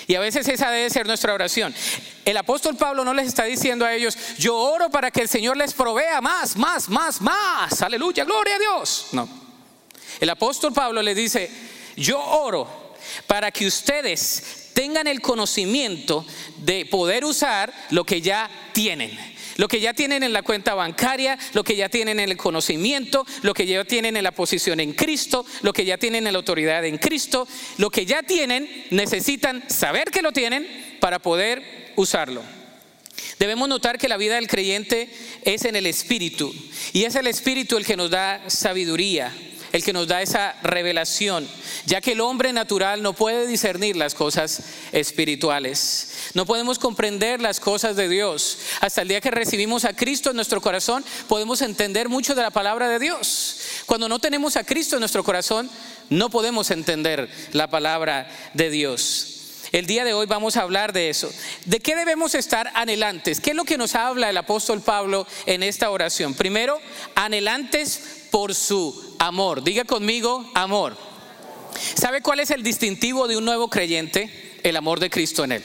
Y 0.06 0.14
a 0.14 0.20
veces 0.20 0.46
esa 0.48 0.70
debe 0.70 0.90
ser 0.90 1.06
nuestra 1.06 1.34
oración. 1.34 1.74
El 2.24 2.36
apóstol 2.36 2.76
Pablo 2.76 3.04
no 3.04 3.14
les 3.14 3.28
está 3.28 3.44
diciendo 3.44 3.84
a 3.84 3.94
ellos, 3.94 4.16
yo 4.38 4.56
oro 4.56 4.90
para 4.90 5.10
que 5.10 5.20
el 5.20 5.28
Señor 5.28 5.56
les 5.56 5.72
provea 5.72 6.20
más, 6.20 6.56
más, 6.56 6.88
más, 6.88 7.20
más. 7.20 7.82
Aleluya, 7.82 8.24
gloria 8.24 8.56
a 8.56 8.58
Dios. 8.58 9.08
No. 9.12 9.28
El 10.20 10.30
apóstol 10.30 10.72
Pablo 10.72 11.02
le 11.02 11.14
dice, 11.14 11.50
yo 11.96 12.20
oro 12.20 12.94
para 13.26 13.50
que 13.50 13.66
ustedes 13.66 14.70
tengan 14.74 15.06
el 15.06 15.20
conocimiento 15.20 16.26
de 16.58 16.86
poder 16.86 17.24
usar 17.24 17.72
lo 17.90 18.04
que 18.04 18.20
ya 18.20 18.50
tienen. 18.72 19.33
Lo 19.56 19.68
que 19.68 19.80
ya 19.80 19.94
tienen 19.94 20.22
en 20.22 20.32
la 20.32 20.42
cuenta 20.42 20.74
bancaria, 20.74 21.38
lo 21.52 21.64
que 21.64 21.76
ya 21.76 21.88
tienen 21.88 22.20
en 22.20 22.30
el 22.30 22.36
conocimiento, 22.36 23.26
lo 23.42 23.54
que 23.54 23.66
ya 23.66 23.84
tienen 23.84 24.16
en 24.16 24.24
la 24.24 24.32
posición 24.32 24.80
en 24.80 24.92
Cristo, 24.92 25.46
lo 25.62 25.72
que 25.72 25.84
ya 25.84 25.98
tienen 25.98 26.26
en 26.26 26.32
la 26.32 26.38
autoridad 26.38 26.84
en 26.84 26.98
Cristo, 26.98 27.46
lo 27.78 27.90
que 27.90 28.06
ya 28.06 28.22
tienen, 28.22 28.68
necesitan 28.90 29.62
saber 29.68 30.10
que 30.10 30.22
lo 30.22 30.32
tienen 30.32 30.96
para 31.00 31.18
poder 31.18 31.92
usarlo. 31.96 32.42
Debemos 33.38 33.68
notar 33.68 33.98
que 33.98 34.08
la 34.08 34.16
vida 34.16 34.36
del 34.36 34.48
creyente 34.48 35.08
es 35.44 35.64
en 35.64 35.76
el 35.76 35.86
Espíritu 35.86 36.54
y 36.92 37.04
es 37.04 37.14
el 37.14 37.26
Espíritu 37.26 37.76
el 37.76 37.86
que 37.86 37.96
nos 37.96 38.10
da 38.10 38.42
sabiduría, 38.48 39.32
el 39.74 39.82
que 39.82 39.92
nos 39.92 40.06
da 40.06 40.22
esa 40.22 40.54
revelación, 40.62 41.48
ya 41.84 42.00
que 42.00 42.12
el 42.12 42.20
hombre 42.20 42.52
natural 42.52 43.02
no 43.02 43.12
puede 43.12 43.44
discernir 43.48 43.96
las 43.96 44.14
cosas 44.14 44.62
espirituales. 44.92 46.30
No 46.34 46.46
podemos 46.46 46.78
comprender 46.78 47.40
las 47.40 47.58
cosas 47.58 47.96
de 47.96 48.08
Dios. 48.08 48.58
Hasta 48.80 49.02
el 49.02 49.08
día 49.08 49.20
que 49.20 49.32
recibimos 49.32 49.84
a 49.84 49.92
Cristo 49.92 50.30
en 50.30 50.36
nuestro 50.36 50.60
corazón, 50.60 51.04
podemos 51.26 51.60
entender 51.60 52.08
mucho 52.08 52.36
de 52.36 52.42
la 52.42 52.52
palabra 52.52 52.88
de 52.88 53.00
Dios. 53.00 53.58
Cuando 53.86 54.08
no 54.08 54.20
tenemos 54.20 54.54
a 54.56 54.62
Cristo 54.62 54.94
en 54.94 55.00
nuestro 55.00 55.24
corazón, 55.24 55.68
no 56.08 56.30
podemos 56.30 56.70
entender 56.70 57.28
la 57.50 57.68
palabra 57.68 58.28
de 58.52 58.70
Dios. 58.70 59.30
El 59.72 59.86
día 59.86 60.04
de 60.04 60.14
hoy 60.14 60.26
vamos 60.26 60.56
a 60.56 60.62
hablar 60.62 60.92
de 60.92 61.08
eso. 61.08 61.28
¿De 61.64 61.80
qué 61.80 61.96
debemos 61.96 62.36
estar 62.36 62.70
anhelantes? 62.74 63.40
¿Qué 63.40 63.50
es 63.50 63.56
lo 63.56 63.64
que 63.64 63.76
nos 63.76 63.96
habla 63.96 64.30
el 64.30 64.36
apóstol 64.36 64.82
Pablo 64.82 65.26
en 65.46 65.64
esta 65.64 65.90
oración? 65.90 66.34
Primero, 66.34 66.78
anhelantes 67.16 68.23
por 68.34 68.52
su 68.52 69.14
amor. 69.20 69.62
Diga 69.62 69.84
conmigo, 69.84 70.50
amor. 70.54 70.96
¿Sabe 71.94 72.20
cuál 72.20 72.40
es 72.40 72.50
el 72.50 72.64
distintivo 72.64 73.28
de 73.28 73.36
un 73.36 73.44
nuevo 73.44 73.70
creyente? 73.70 74.58
El 74.64 74.74
amor 74.74 74.98
de 74.98 75.08
Cristo 75.08 75.44
en 75.44 75.52
él. 75.52 75.62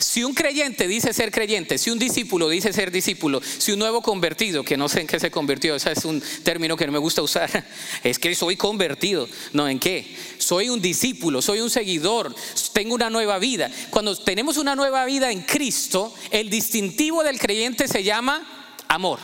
Si 0.00 0.24
un 0.24 0.34
creyente 0.34 0.88
dice 0.88 1.12
ser 1.12 1.30
creyente, 1.30 1.78
si 1.78 1.90
un 1.92 1.98
discípulo 2.00 2.48
dice 2.48 2.72
ser 2.72 2.90
discípulo, 2.90 3.40
si 3.40 3.70
un 3.70 3.78
nuevo 3.78 4.02
convertido, 4.02 4.64
que 4.64 4.76
no 4.76 4.88
sé 4.88 5.02
en 5.02 5.06
qué 5.06 5.20
se 5.20 5.30
convirtió, 5.30 5.76
ese 5.76 5.92
es 5.92 6.04
un 6.04 6.20
término 6.42 6.76
que 6.76 6.86
no 6.86 6.92
me 6.92 6.98
gusta 6.98 7.22
usar, 7.22 7.64
es 8.02 8.18
que 8.18 8.34
soy 8.34 8.56
convertido, 8.56 9.28
no 9.52 9.68
en 9.68 9.78
qué, 9.78 10.12
soy 10.38 10.70
un 10.70 10.82
discípulo, 10.82 11.40
soy 11.40 11.60
un 11.60 11.70
seguidor, 11.70 12.34
tengo 12.72 12.96
una 12.96 13.10
nueva 13.10 13.38
vida. 13.38 13.70
Cuando 13.90 14.16
tenemos 14.16 14.56
una 14.56 14.74
nueva 14.74 15.04
vida 15.04 15.30
en 15.30 15.42
Cristo, 15.42 16.12
el 16.32 16.50
distintivo 16.50 17.22
del 17.22 17.38
creyente 17.38 17.86
se 17.86 18.02
llama 18.02 18.74
amor. 18.88 19.20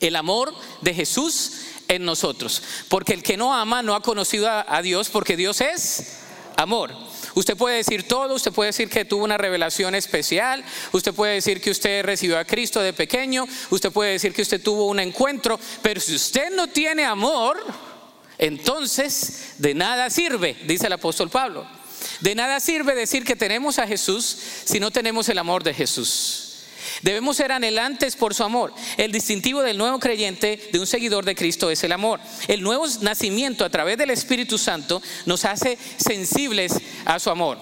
El 0.00 0.16
amor 0.16 0.54
de 0.82 0.94
Jesús 0.94 1.52
en 1.88 2.04
nosotros. 2.04 2.62
Porque 2.88 3.12
el 3.12 3.22
que 3.22 3.36
no 3.36 3.54
ama 3.54 3.82
no 3.82 3.94
ha 3.94 4.02
conocido 4.02 4.48
a, 4.50 4.82
Dios 4.82 5.08
porque 5.08 5.36
Dios 5.36 5.60
es 5.60 6.18
amor. 6.56 6.92
Usted 7.34 7.56
puede 7.56 7.76
decir 7.76 8.08
todo, 8.08 8.34
usted 8.34 8.52
puede 8.52 8.68
decir 8.68 8.88
que 8.88 9.04
tuvo 9.04 9.24
una 9.24 9.36
revelación 9.36 9.94
especial, 9.94 10.64
usted 10.92 11.14
puede 11.14 11.34
decir 11.34 11.60
que 11.60 11.70
usted 11.70 12.04
recibió 12.04 12.38
a 12.38 12.44
Cristo 12.44 12.80
de 12.80 12.94
pequeño, 12.94 13.46
usted 13.70 13.92
puede 13.92 14.12
decir 14.12 14.32
que 14.32 14.42
usted 14.42 14.62
tuvo 14.62 14.86
un 14.86 15.00
encuentro, 15.00 15.60
pero 15.82 16.00
si 16.00 16.14
usted 16.14 16.50
no 16.54 16.66
tiene 16.66 17.04
amor, 17.04 17.62
entonces 18.38 19.54
de 19.58 19.74
nada 19.74 20.08
sirve, 20.08 20.56
dice 20.64 20.86
el 20.86 20.94
apóstol 20.94 21.28
Pablo. 21.28 21.66
De 22.20 22.34
nada 22.34 22.60
sirve 22.60 22.94
decir 22.94 23.24
que 23.24 23.36
tenemos 23.36 23.78
a 23.78 23.86
Jesús 23.86 24.38
si 24.64 24.80
no 24.80 24.90
tenemos 24.90 25.28
el 25.28 25.38
amor 25.38 25.62
de 25.62 25.74
Jesús. 25.74 26.45
Debemos 27.02 27.36
ser 27.36 27.52
anhelantes 27.52 28.16
por 28.16 28.34
su 28.34 28.44
amor. 28.44 28.72
El 28.96 29.12
distintivo 29.12 29.62
del 29.62 29.78
nuevo 29.78 29.98
creyente, 29.98 30.68
de 30.72 30.78
un 30.78 30.86
seguidor 30.86 31.24
de 31.24 31.34
Cristo, 31.34 31.70
es 31.70 31.82
el 31.84 31.92
amor. 31.92 32.20
El 32.48 32.62
nuevo 32.62 32.86
nacimiento 33.00 33.64
a 33.64 33.70
través 33.70 33.98
del 33.98 34.10
Espíritu 34.10 34.58
Santo 34.58 35.02
nos 35.24 35.44
hace 35.44 35.78
sensibles 35.96 36.74
a 37.04 37.18
su 37.18 37.30
amor. 37.30 37.58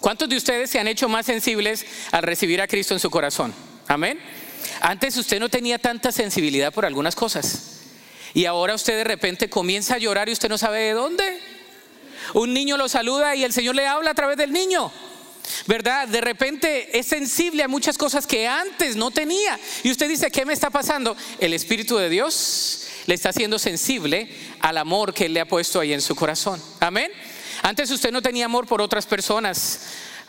¿Cuántos 0.00 0.28
de 0.28 0.36
ustedes 0.36 0.70
se 0.70 0.80
han 0.80 0.88
hecho 0.88 1.08
más 1.08 1.26
sensibles 1.26 1.86
al 2.10 2.22
recibir 2.22 2.60
a 2.60 2.66
Cristo 2.66 2.94
en 2.94 3.00
su 3.00 3.10
corazón? 3.10 3.54
Amén. 3.86 4.18
Antes 4.80 5.16
usted 5.16 5.38
no 5.38 5.48
tenía 5.48 5.78
tanta 5.78 6.10
sensibilidad 6.10 6.72
por 6.72 6.84
algunas 6.84 7.14
cosas. 7.14 7.80
Y 8.34 8.46
ahora 8.46 8.74
usted 8.74 8.96
de 8.96 9.04
repente 9.04 9.50
comienza 9.50 9.94
a 9.94 9.98
llorar 9.98 10.28
y 10.28 10.32
usted 10.32 10.48
no 10.48 10.58
sabe 10.58 10.80
de 10.80 10.92
dónde. 10.92 11.40
Un 12.34 12.54
niño 12.54 12.76
lo 12.76 12.88
saluda 12.88 13.36
y 13.36 13.44
el 13.44 13.52
Señor 13.52 13.74
le 13.74 13.86
habla 13.86 14.10
a 14.10 14.14
través 14.14 14.36
del 14.36 14.52
niño. 14.52 14.90
¿Verdad? 15.66 16.08
De 16.08 16.20
repente 16.20 16.98
es 16.98 17.06
sensible 17.06 17.62
a 17.62 17.68
muchas 17.68 17.98
cosas 17.98 18.26
que 18.26 18.46
antes 18.46 18.96
no 18.96 19.10
tenía. 19.10 19.58
Y 19.82 19.90
usted 19.90 20.08
dice, 20.08 20.30
¿qué 20.30 20.44
me 20.44 20.52
está 20.52 20.70
pasando? 20.70 21.16
El 21.38 21.54
Espíritu 21.54 21.96
de 21.96 22.08
Dios 22.08 22.88
le 23.06 23.14
está 23.14 23.30
haciendo 23.30 23.58
sensible 23.58 24.28
al 24.60 24.78
amor 24.78 25.12
que 25.12 25.26
Él 25.26 25.34
le 25.34 25.40
ha 25.40 25.48
puesto 25.48 25.80
ahí 25.80 25.92
en 25.92 26.00
su 26.00 26.14
corazón. 26.14 26.62
Amén. 26.80 27.10
Antes 27.62 27.90
usted 27.90 28.10
no 28.12 28.22
tenía 28.22 28.46
amor 28.46 28.66
por 28.66 28.80
otras 28.80 29.06
personas. 29.06 29.80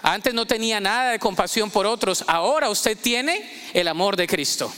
Antes 0.05 0.34
no 0.34 0.46
tenía 0.46 0.82
nada 0.82 1.12
de 1.12 1.20
compasión 1.20 1.72
por 1.72 1.86
otros, 1.86 2.25
ahora 2.27 2.70
usted 2.70 2.98
tiene 2.98 3.50
el 3.74 3.88
amor 3.88 4.17
de 4.17 4.27
Cristo. 4.27 4.72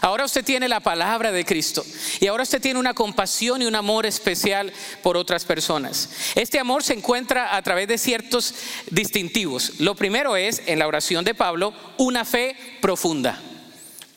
Ahora 0.00 0.24
usted 0.24 0.44
tiene 0.44 0.68
la 0.68 0.80
palabra 0.80 1.32
de 1.32 1.44
Cristo 1.44 1.84
y 2.20 2.26
ahora 2.26 2.42
usted 2.42 2.60
tiene 2.60 2.80
una 2.80 2.94
compasión 2.94 3.62
y 3.62 3.66
un 3.66 3.74
amor 3.74 4.06
especial 4.06 4.72
por 5.02 5.16
otras 5.16 5.44
personas. 5.44 6.10
Este 6.34 6.58
amor 6.58 6.82
se 6.82 6.94
encuentra 6.94 7.56
a 7.56 7.62
través 7.62 7.88
de 7.88 7.98
ciertos 7.98 8.54
distintivos. 8.90 9.80
Lo 9.80 9.94
primero 9.94 10.36
es, 10.36 10.62
en 10.66 10.78
la 10.78 10.86
oración 10.86 11.24
de 11.24 11.34
Pablo, 11.34 11.72
una 11.98 12.24
fe 12.24 12.56
profunda. 12.80 13.40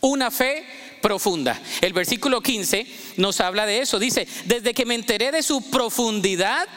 Una 0.02 0.32
fe 0.32 0.66
profunda. 1.02 1.60
El 1.82 1.94
versículo 1.94 2.42
15 2.42 2.88
nos 3.18 3.40
habla 3.40 3.66
de 3.66 3.80
eso. 3.80 4.00
Dice, 4.00 4.28
desde 4.46 4.74
que 4.74 4.86
me 4.86 4.96
enteré 4.96 5.32
de 5.32 5.44
su 5.44 5.70
profundidad 5.70 6.68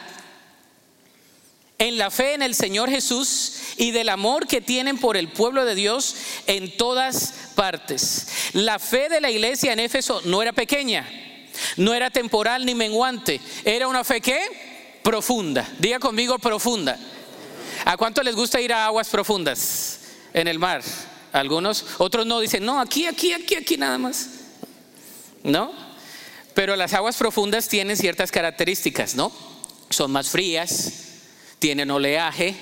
en 1.81 1.97
la 1.97 2.11
fe 2.11 2.35
en 2.35 2.43
el 2.43 2.55
Señor 2.55 2.91
Jesús 2.91 3.55
y 3.79 3.91
del 3.91 4.11
amor 4.11 4.47
que 4.47 4.61
tienen 4.61 4.99
por 4.99 5.17
el 5.17 5.29
pueblo 5.29 5.65
de 5.65 5.75
Dios 5.75 6.15
en 6.47 6.77
todas 6.77 7.35
partes. 7.55 8.29
La 8.53 8.79
fe 8.79 9.09
de 9.09 9.21
la 9.21 9.31
iglesia 9.31 9.73
en 9.73 9.81
Éfeso 9.81 10.21
no 10.27 10.43
era 10.43 10.53
pequeña, 10.53 11.09
no 11.79 11.95
era 11.95 12.11
temporal 12.11 12.67
ni 12.67 12.75
menguante, 12.75 13.41
era 13.65 13.89
una 13.89 14.05
fe 14.05 14.21
que 14.21 14.39
profunda. 15.03 15.67
Diga 15.79 15.99
conmigo 15.99 16.39
profunda. 16.39 16.99
¿A 17.87 17.97
cuánto 17.97 18.23
les 18.23 18.37
gusta 18.37 18.61
ir 18.61 18.75
a 18.75 18.85
aguas 18.85 19.09
profundas 19.09 20.01
en 20.35 20.49
el 20.49 20.59
mar? 20.59 20.83
Algunos, 21.33 21.87
otros 21.97 22.27
no 22.27 22.41
dicen, 22.41 22.63
no, 22.63 22.79
aquí, 22.79 23.07
aquí, 23.07 23.33
aquí, 23.33 23.55
aquí 23.55 23.79
nada 23.79 23.97
más. 23.97 24.29
¿No? 25.43 25.73
Pero 26.53 26.77
las 26.77 26.93
aguas 26.93 27.17
profundas 27.17 27.69
tienen 27.69 27.97
ciertas 27.97 28.31
características, 28.31 29.15
¿no? 29.15 29.33
Son 29.89 30.13
más 30.13 30.29
frías, 30.29 31.10
tienen 31.61 31.91
oleaje, 31.91 32.57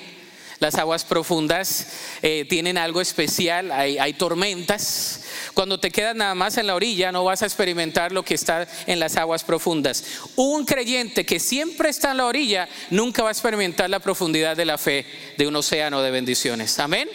las 0.58 0.74
aguas 0.74 1.04
profundas 1.04 1.86
eh, 2.20 2.44
tienen 2.48 2.78
algo 2.78 3.00
especial, 3.00 3.70
hay, 3.70 3.96
hay, 3.96 4.12
tormentas. 4.14 5.22
Cuando 5.54 5.78
te 5.78 5.92
quedas 5.92 6.16
nada 6.16 6.34
más 6.34 6.58
en 6.58 6.66
la 6.66 6.74
orilla 6.74 7.12
no 7.12 7.22
vas 7.22 7.42
a 7.42 7.46
experimentar 7.46 8.10
lo 8.10 8.24
que 8.24 8.34
está 8.34 8.66
en 8.88 8.98
las 8.98 9.16
aguas 9.16 9.44
profundas. 9.44 10.04
Un 10.34 10.64
creyente 10.64 11.24
que 11.24 11.38
siempre 11.38 11.90
está 11.90 12.10
en 12.10 12.16
la 12.16 12.26
orilla 12.26 12.68
nunca 12.90 13.22
va 13.22 13.28
a 13.28 13.32
experimentar 13.32 13.88
la 13.88 14.00
profundidad 14.00 14.56
de 14.56 14.64
la 14.64 14.78
fe 14.78 15.06
de 15.36 15.46
un 15.46 15.54
océano 15.54 16.02
de 16.02 16.10
bendiciones. 16.10 16.76
Amén. 16.80 17.08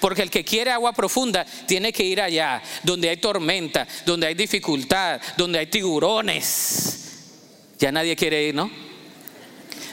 Porque 0.00 0.22
el 0.22 0.30
que 0.30 0.44
quiere 0.44 0.72
agua 0.72 0.92
profunda 0.92 1.44
tiene 1.66 1.92
que 1.92 2.02
ir 2.02 2.20
allá, 2.20 2.60
donde 2.82 3.10
hay 3.10 3.16
tormenta, 3.18 3.86
donde 4.06 4.26
hay 4.26 4.34
dificultad, 4.34 5.20
donde 5.36 5.60
hay 5.60 5.66
tiburones. 5.68 7.04
Ya 7.78 7.92
nadie 7.92 8.16
quiere 8.16 8.42
ir, 8.42 8.56
¿no? 8.56 8.87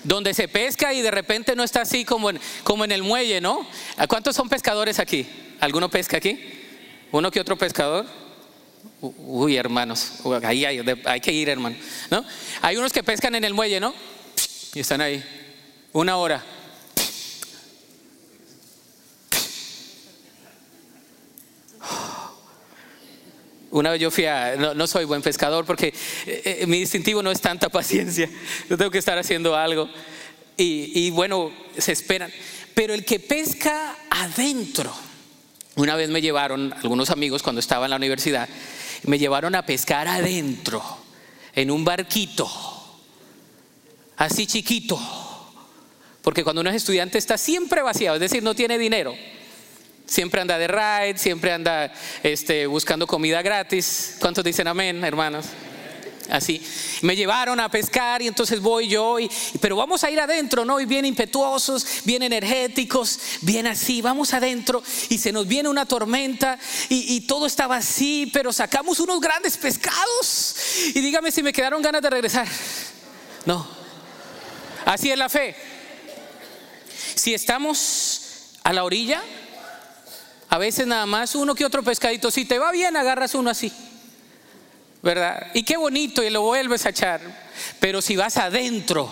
Donde 0.05 0.33
se 0.33 0.47
pesca 0.47 0.93
y 0.93 1.01
de 1.01 1.11
repente 1.11 1.55
no 1.55 1.63
está 1.63 1.81
así 1.81 2.05
como 2.05 2.29
en, 2.29 2.39
como 2.63 2.85
en 2.85 2.91
el 2.91 3.03
muelle, 3.03 3.41
¿no? 3.41 3.67
¿Cuántos 4.07 4.35
son 4.35 4.47
pescadores 4.47 4.99
aquí? 4.99 5.27
¿Alguno 5.59 5.89
pesca 5.89 6.17
aquí? 6.17 6.39
¿Uno 7.11 7.31
que 7.31 7.39
otro 7.39 7.57
pescador? 7.57 8.05
Uy, 9.01 9.57
hermanos, 9.57 10.13
ahí 10.43 10.63
hay, 10.63 10.81
hay 11.05 11.19
que 11.19 11.31
ir, 11.31 11.49
hermano. 11.49 11.75
¿no? 12.09 12.23
Hay 12.61 12.77
unos 12.77 12.93
que 12.93 13.03
pescan 13.03 13.35
en 13.35 13.43
el 13.43 13.53
muelle, 13.53 13.79
¿no? 13.79 13.93
Y 14.73 14.79
están 14.79 15.01
ahí, 15.01 15.23
una 15.91 16.17
hora. 16.17 16.43
Una 23.75 23.91
vez 23.91 23.99
yo 23.99 24.09
fui 24.09 24.23
a, 24.25 24.55
no, 24.55 24.87
soy 24.87 25.03
buen 25.03 25.21
pescador 25.21 25.65
porque 25.65 25.93
eh, 26.25 26.59
eh, 26.61 26.65
mi 26.65 26.79
distintivo 26.79 27.21
no 27.21 27.29
es 27.29 27.41
tanta 27.41 27.67
paciencia, 27.79 28.29
yo 28.69 28.77
tengo 28.77 28.89
que 28.89 28.99
estar 28.99 29.17
haciendo 29.17 29.53
algo. 29.53 29.89
Y, 30.55 31.09
bueno, 31.09 31.51
se 31.77 31.91
esperan. 31.91 32.31
Pero 32.73 32.93
el 32.93 33.03
que 33.03 33.19
pesca 33.19 33.97
adentro, 34.09 34.93
una 35.75 35.97
vez 35.97 36.09
me 36.09 36.21
llevaron, 36.21 36.71
algunos 36.71 37.09
amigos 37.09 37.43
cuando 37.43 37.59
estaba 37.59 37.87
en 37.87 37.89
la 37.89 37.97
universidad, 37.97 38.47
me 39.03 39.19
llevaron 39.19 39.55
a 39.55 39.65
pescar 39.65 40.07
adentro, 40.07 40.81
en 41.53 41.69
un 41.69 41.83
barquito, 41.83 42.49
así 44.15 44.47
chiquito, 44.47 44.97
porque 46.21 46.45
cuando 46.45 46.61
uno 46.61 46.69
es 46.69 46.77
estudiante 46.77 47.17
está 47.17 47.37
siempre 47.37 47.81
vaciado, 47.81 48.15
es 48.15 48.21
decir, 48.21 48.41
no 48.41 48.55
tiene 48.55 48.77
dinero. 48.77 49.13
Siempre 50.05 50.41
anda 50.41 50.57
de 50.57 50.67
ride, 50.67 51.17
siempre 51.17 51.51
anda 51.51 51.91
este, 52.21 52.67
buscando 52.67 53.07
comida 53.07 53.41
gratis. 53.41 54.17
¿Cuántos 54.19 54.43
dicen 54.43 54.67
amén, 54.67 55.03
hermanos? 55.03 55.45
Así. 56.29 56.61
Me 57.01 57.15
llevaron 57.15 57.59
a 57.59 57.69
pescar 57.69 58.21
y 58.21 58.27
entonces 58.27 58.59
voy 58.59 58.87
yo, 58.87 59.19
y, 59.19 59.29
pero 59.61 59.75
vamos 59.75 60.03
a 60.03 60.11
ir 60.11 60.19
adentro, 60.19 60.65
¿no? 60.65 60.79
Y 60.79 60.85
bien 60.85 61.05
impetuosos, 61.05 61.85
bien 62.03 62.23
energéticos, 62.23 63.19
bien 63.41 63.67
así, 63.67 64.01
vamos 64.01 64.33
adentro 64.33 64.81
y 65.09 65.17
se 65.17 65.31
nos 65.31 65.47
viene 65.47 65.69
una 65.69 65.85
tormenta 65.85 66.57
y, 66.89 67.15
y 67.15 67.21
todo 67.21 67.45
estaba 67.45 67.77
así, 67.77 68.29
pero 68.33 68.51
sacamos 68.53 68.99
unos 68.99 69.19
grandes 69.19 69.57
pescados 69.57 70.55
y 70.93 71.01
dígame 71.01 71.31
si 71.31 71.43
me 71.43 71.53
quedaron 71.53 71.81
ganas 71.81 72.01
de 72.01 72.09
regresar. 72.09 72.47
No. 73.45 73.67
Así 74.85 75.11
es 75.11 75.17
la 75.17 75.29
fe. 75.29 75.55
Si 77.15 77.33
estamos 77.33 78.21
a 78.63 78.73
la 78.73 78.83
orilla, 78.83 79.21
a 80.49 80.57
veces 80.57 80.87
nada 80.87 81.05
más 81.05 81.35
uno 81.35 81.55
que 81.55 81.65
otro 81.65 81.83
pescadito. 81.83 82.31
Si 82.31 82.45
te 82.45 82.59
va 82.59 82.71
bien, 82.71 82.95
agarras 82.95 83.35
uno 83.35 83.49
así. 83.49 83.71
¿Verdad? 85.01 85.47
Y 85.53 85.63
qué 85.63 85.77
bonito 85.77 86.23
y 86.23 86.29
lo 86.29 86.41
vuelves 86.41 86.85
a 86.85 86.89
echar. 86.89 87.21
Pero 87.79 88.01
si 88.01 88.15
vas 88.15 88.37
adentro, 88.37 89.11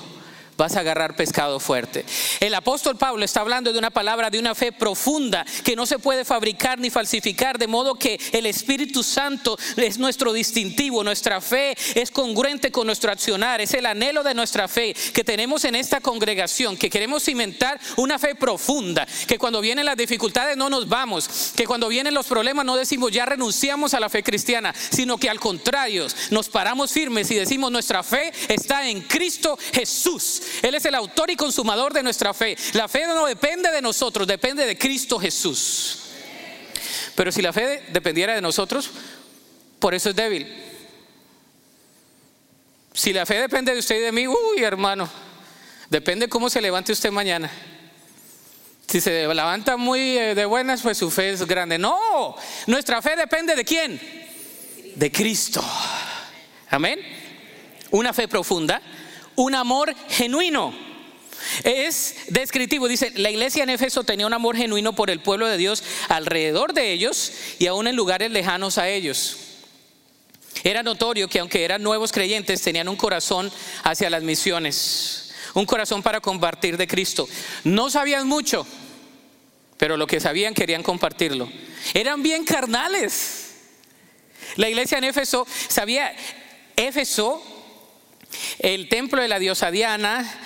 vas 0.58 0.76
a 0.76 0.82
agarrar 0.82 1.16
pescado 1.16 1.60
fuerte. 1.60 2.06
El 2.40 2.54
apóstol 2.54 2.98
Pablo 2.98 3.24
está 3.26 3.42
hablando 3.42 3.72
de 3.72 3.80
una 3.80 3.90
palabra 3.90 4.30
de 4.30 4.40
una 4.40 4.56
fe 4.56 4.72
profunda 4.72 5.46
que 5.64 5.76
no 5.76 5.86
se 5.86 6.00
puede 6.00 6.26
fabricar 6.26 6.80
ni 6.80 6.90
falsificar, 6.90 7.58
de 7.58 7.68
modo 7.68 7.96
que 7.96 8.20
el 8.32 8.46
Espíritu 8.46 9.04
Santo 9.04 9.58
es 9.78 9.98
nuestro 9.98 10.34
distintivo, 10.34 11.04
nuestra 11.04 11.42
fe 11.42 11.76
es 11.96 12.12
congruente 12.12 12.72
con 12.72 12.88
nuestro 12.88 13.12
accionar, 13.12 13.62
es 13.62 13.74
el 13.74 13.86
anhelo 13.86 14.24
de 14.24 14.34
nuestra 14.34 14.68
fe 14.68 14.96
que 15.14 15.24
tenemos 15.24 15.66
en 15.66 15.76
esta 15.76 16.02
congregación, 16.02 16.78
que 16.78 16.90
queremos 16.90 17.24
cimentar 17.24 17.80
una 17.98 18.20
fe 18.20 18.36
profunda, 18.36 19.08
que 19.28 19.38
cuando 19.38 19.62
vienen 19.62 19.86
las 19.86 19.98
dificultades 19.98 20.58
no 20.58 20.70
nos 20.70 20.88
vamos, 20.88 21.54
que 21.56 21.66
cuando 21.66 21.88
vienen 21.88 22.14
los 22.14 22.28
problemas 22.28 22.66
no 22.66 22.76
decimos 22.76 23.12
ya 23.12 23.26
renunciamos 23.26 23.94
a 23.94 24.00
la 24.00 24.10
fe 24.10 24.24
cristiana, 24.24 24.74
sino 24.74 25.18
que 25.18 25.30
al 25.30 25.40
contrario 25.40 26.08
nos 26.32 26.50
paramos 26.50 26.92
firmes 26.92 27.30
y 27.32 27.36
decimos 27.36 27.72
nuestra 27.72 28.04
fe 28.04 28.32
está 28.48 28.88
en 28.88 29.02
Cristo 29.02 29.58
Jesús. 29.72 30.43
Él 30.62 30.76
es 30.76 30.86
el 30.86 30.96
autor 30.96 31.30
y 31.30 31.36
consumador 31.36 31.94
de 31.94 32.04
nuestra 32.04 32.34
fe. 32.34 32.58
La 32.74 32.88
fe 32.88 33.06
no 33.08 33.26
depende 33.26 33.72
de 33.72 33.82
nosotros, 33.82 34.28
depende 34.28 34.66
de 34.66 34.78
Cristo 34.78 35.20
Jesús. 35.20 36.00
Pero 37.16 37.32
si 37.32 37.42
la 37.42 37.54
fe 37.54 37.84
dependiera 37.92 38.34
de 38.34 38.42
nosotros, 38.42 38.90
por 39.80 39.94
eso 39.94 40.10
es 40.10 40.16
débil. 40.16 40.48
Si 42.94 43.12
la 43.12 43.26
fe 43.26 43.42
depende 43.42 43.74
de 43.74 43.80
usted 43.80 43.98
y 43.98 44.02
de 44.02 44.12
mí, 44.12 44.28
uy 44.28 44.64
hermano, 44.64 45.10
depende 45.90 46.30
cómo 46.30 46.50
se 46.50 46.62
levante 46.62 46.92
usted 46.92 47.12
mañana. 47.12 47.52
Si 48.88 49.02
se 49.02 49.28
levanta 49.28 49.78
muy 49.78 50.18
eh, 50.18 50.36
de 50.36 50.46
buenas, 50.46 50.82
pues 50.82 50.98
su 50.98 51.10
fe 51.10 51.32
es 51.32 51.46
grande. 51.48 51.78
No, 51.80 52.36
nuestra 52.68 53.02
fe 53.02 53.16
depende 53.16 53.56
de 53.56 53.66
quién? 53.66 54.00
De 54.96 55.12
Cristo. 55.12 55.64
Amén. 56.70 57.00
Una 57.92 58.14
fe 58.14 58.28
profunda 58.28 58.82
un 59.36 59.56
amor 59.56 59.94
genuino. 60.10 60.74
Es 61.64 62.16
descriptivo, 62.30 62.88
dice, 62.88 63.12
la 63.16 63.30
iglesia 63.30 63.64
en 63.64 63.70
Éfeso 63.70 64.04
tenía 64.04 64.28
un 64.28 64.34
amor 64.34 64.56
genuino 64.56 64.94
por 64.94 65.10
el 65.10 65.20
pueblo 65.20 65.48
de 65.48 65.58
Dios 65.58 65.84
alrededor 66.08 66.74
de 66.74 66.92
ellos 66.92 67.32
y 67.60 67.68
aún 67.68 67.88
en 67.88 67.96
lugares 67.96 68.32
lejanos 68.32 68.78
a 68.78 68.90
ellos. 68.90 69.38
Era 70.64 70.84
notorio 70.84 71.28
que 71.28 71.40
aunque 71.40 71.66
eran 71.66 71.84
nuevos 71.84 72.12
creyentes, 72.12 72.62
tenían 72.62 72.88
un 72.88 72.96
corazón 72.96 73.52
hacia 73.84 74.10
las 74.10 74.24
misiones, 74.24 75.34
un 75.54 75.66
corazón 75.66 76.02
para 76.02 76.22
compartir 76.22 76.78
de 76.78 76.88
Cristo. 76.88 77.28
No 77.64 77.90
sabían 77.90 78.28
mucho, 78.28 78.66
pero 79.78 79.98
lo 79.98 80.08
que 80.08 80.20
sabían 80.20 80.54
querían 80.54 80.84
compartirlo. 80.84 81.50
Eran 81.94 82.24
bien 82.24 82.46
carnales. 82.46 83.56
La 84.56 84.70
iglesia 84.70 85.00
en 85.00 85.06
Éfeso 85.06 85.46
sabía, 85.68 86.16
Éfeso 86.76 87.44
el 88.60 88.90
templo 88.90 89.22
de 89.22 89.28
la 89.28 89.40
diosa 89.40 89.72
Diana, 89.72 90.40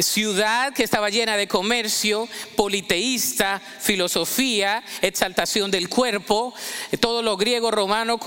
ciudad 0.00 0.72
que 0.72 0.84
estaba 0.84 1.10
llena 1.10 1.36
de 1.36 1.48
comercio, 1.48 2.28
politeísta, 2.56 3.60
filosofía, 3.80 4.82
exaltación 5.02 5.70
del 5.70 5.88
cuerpo, 5.88 6.54
todo 7.00 7.22
lo 7.22 7.36
griego 7.36 7.70
romano 7.70 8.18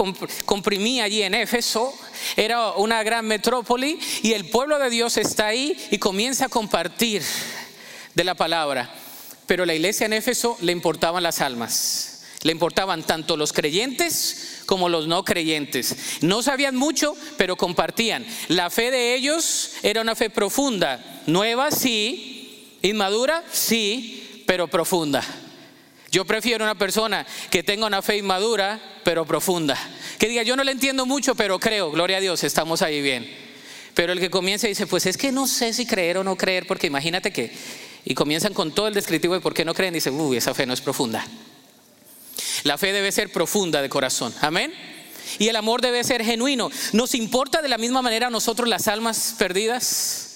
comprimía 0.45 1.05
allí 1.05 1.23
en 1.23 1.33
Éfeso, 1.33 1.93
era 2.35 2.71
una 2.73 3.03
gran 3.03 3.25
metrópoli 3.25 3.99
y 4.21 4.33
el 4.33 4.49
pueblo 4.49 4.79
de 4.79 4.89
Dios 4.89 5.17
está 5.17 5.47
ahí 5.47 5.77
y 5.91 5.97
comienza 5.97 6.45
a 6.45 6.49
compartir 6.49 7.23
de 8.13 8.23
la 8.23 8.35
palabra. 8.35 8.93
Pero 9.45 9.65
la 9.65 9.73
iglesia 9.73 10.05
en 10.05 10.13
Éfeso 10.13 10.57
le 10.61 10.71
importaban 10.71 11.23
las 11.23 11.41
almas. 11.41 12.12
Le 12.43 12.51
importaban 12.51 13.03
tanto 13.03 13.37
los 13.37 13.53
creyentes 13.53 14.63
como 14.65 14.89
los 14.89 15.07
no 15.07 15.23
creyentes. 15.23 15.95
No 16.21 16.43
sabían 16.43 16.75
mucho, 16.75 17.15
pero 17.37 17.55
compartían. 17.55 18.25
La 18.49 18.69
fe 18.69 18.91
de 18.91 19.15
ellos 19.15 19.71
era 19.81 20.01
una 20.01 20.15
fe 20.15 20.29
profunda. 20.29 21.23
Nueva, 21.25 21.71
sí. 21.71 22.77
Inmadura, 22.81 23.43
sí. 23.51 24.43
pero 24.45 24.67
profunda. 24.67 25.23
Yo 26.11 26.25
prefiero 26.25 26.63
una 26.63 26.75
persona 26.75 27.25
que 27.49 27.63
tenga 27.63 27.87
una 27.87 28.01
fe 28.01 28.17
inmadura, 28.17 28.79
pero 29.03 29.25
profunda. 29.25 29.75
Que 30.19 30.27
diga, 30.27 30.43
yo 30.43 30.55
no 30.55 30.63
le 30.63 30.71
entiendo 30.71 31.07
mucho, 31.07 31.33
pero 31.33 31.59
creo, 31.59 31.91
gloria 31.91 32.17
a 32.17 32.19
Dios, 32.19 32.43
estamos 32.43 32.83
ahí 32.83 33.01
bien. 33.01 33.27
Pero 33.95 34.13
el 34.13 34.19
que 34.19 34.29
comienza 34.29 34.67
dice, 34.67 34.85
pues 34.85 35.05
es 35.05 35.17
que 35.17 35.31
no 35.31 35.47
sé 35.47 35.73
si 35.73 35.87
creer 35.87 36.17
o 36.17 36.23
no 36.23 36.35
creer, 36.35 36.67
porque 36.67 36.85
imagínate 36.87 37.31
que, 37.31 37.51
y 38.05 38.13
comienzan 38.13 38.53
con 38.53 38.73
todo 38.73 38.87
el 38.87 38.93
descriptivo 38.93 39.33
de 39.33 39.39
por 39.39 39.55
qué 39.55 39.65
no 39.65 39.73
creen, 39.73 39.93
y 39.93 39.97
dice, 39.97 40.11
uy, 40.11 40.37
esa 40.37 40.53
fe 40.53 40.67
no 40.67 40.73
es 40.73 40.81
profunda. 40.81 41.25
La 42.63 42.77
fe 42.77 42.91
debe 42.93 43.11
ser 43.11 43.31
profunda 43.31 43.81
de 43.81 43.89
corazón. 43.89 44.33
Amén. 44.41 44.73
Y 45.39 45.47
el 45.47 45.55
amor 45.55 45.81
debe 45.81 46.03
ser 46.03 46.23
genuino. 46.23 46.69
¿Nos 46.91 47.15
importa 47.15 47.61
de 47.61 47.67
la 47.67 47.77
misma 47.77 48.01
manera 48.01 48.27
a 48.27 48.29
nosotros 48.29 48.67
las 48.67 48.87
almas 48.87 49.35
perdidas? 49.37 50.29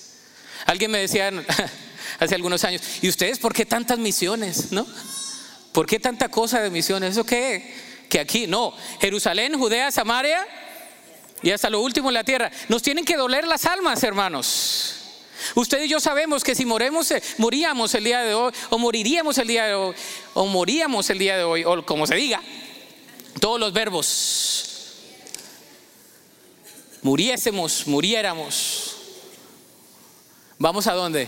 Alguien 0.65 0.91
me 0.91 0.99
decía 0.99 1.31
hace 2.19 2.35
algunos 2.35 2.63
años, 2.63 2.81
¿y 3.01 3.09
ustedes 3.09 3.39
por 3.39 3.53
qué 3.53 3.65
tantas 3.65 3.99
misiones? 3.99 4.71
¿No? 4.71 4.85
¿Por 5.71 5.85
qué 5.85 5.99
tanta 5.99 6.29
cosa 6.29 6.61
de 6.61 6.69
misiones? 6.69 7.11
¿Eso 7.11 7.25
qué? 7.25 7.75
Que 8.09 8.19
aquí, 8.19 8.47
no. 8.47 8.73
Jerusalén, 8.99 9.57
Judea, 9.57 9.91
Samaria 9.91 10.45
y 11.41 11.51
hasta 11.51 11.69
lo 11.69 11.81
último 11.81 12.09
en 12.09 12.15
la 12.15 12.23
tierra. 12.23 12.51
Nos 12.67 12.81
tienen 12.81 13.05
que 13.05 13.15
doler 13.15 13.45
las 13.45 13.65
almas, 13.65 14.03
hermanos. 14.03 15.06
Usted 15.55 15.83
y 15.83 15.89
yo 15.89 15.99
sabemos 15.99 16.43
que 16.43 16.55
si 16.55 16.65
moremos, 16.65 17.11
eh, 17.11 17.21
moríamos 17.37 17.93
el 17.95 18.03
día 18.03 18.21
de 18.21 18.33
hoy, 18.33 18.53
o 18.69 18.77
moriríamos 18.77 19.37
el 19.37 19.47
día 19.47 19.65
de 19.65 19.73
hoy, 19.73 19.95
o 20.33 20.45
moríamos 20.45 21.09
el 21.09 21.19
día 21.19 21.37
de 21.37 21.43
hoy, 21.43 21.63
o 21.63 21.85
como 21.85 22.07
se 22.07 22.15
diga, 22.15 22.41
todos 23.39 23.59
los 23.59 23.73
verbos. 23.73 24.67
Muriésemos, 27.01 27.87
muriéramos. 27.87 28.95
¿Vamos 30.59 30.87
a 30.87 30.93
dónde? 30.93 31.27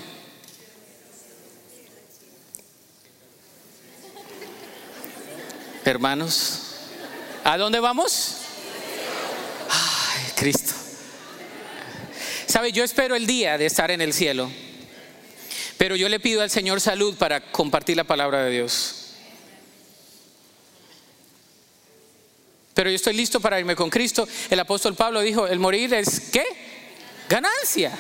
Hermanos, 5.86 6.62
¿a 7.43 7.58
dónde 7.58 7.80
vamos? 7.80 8.38
Ay, 9.69 10.32
Cristo. 10.36 10.88
Sabe, 12.49 12.71
yo 12.71 12.83
espero 12.83 13.15
el 13.15 13.27
día 13.27 13.59
de 13.59 13.67
estar 13.67 13.91
en 13.91 14.01
el 14.01 14.12
cielo, 14.12 14.49
pero 15.77 15.95
yo 15.95 16.09
le 16.09 16.19
pido 16.19 16.41
al 16.41 16.49
Señor 16.49 16.81
salud 16.81 17.13
para 17.13 17.51
compartir 17.51 17.95
la 17.95 18.05
palabra 18.05 18.43
de 18.43 18.49
Dios. 18.49 18.95
Pero 22.73 22.89
yo 22.89 22.95
estoy 22.95 23.13
listo 23.13 23.39
para 23.39 23.59
irme 23.59 23.75
con 23.75 23.91
Cristo. 23.91 24.27
El 24.49 24.59
apóstol 24.59 24.95
Pablo 24.95 25.21
dijo, 25.21 25.45
el 25.45 25.59
morir 25.59 25.93
es 25.93 26.19
¿qué? 26.31 26.43
Ganancia. 27.29 27.91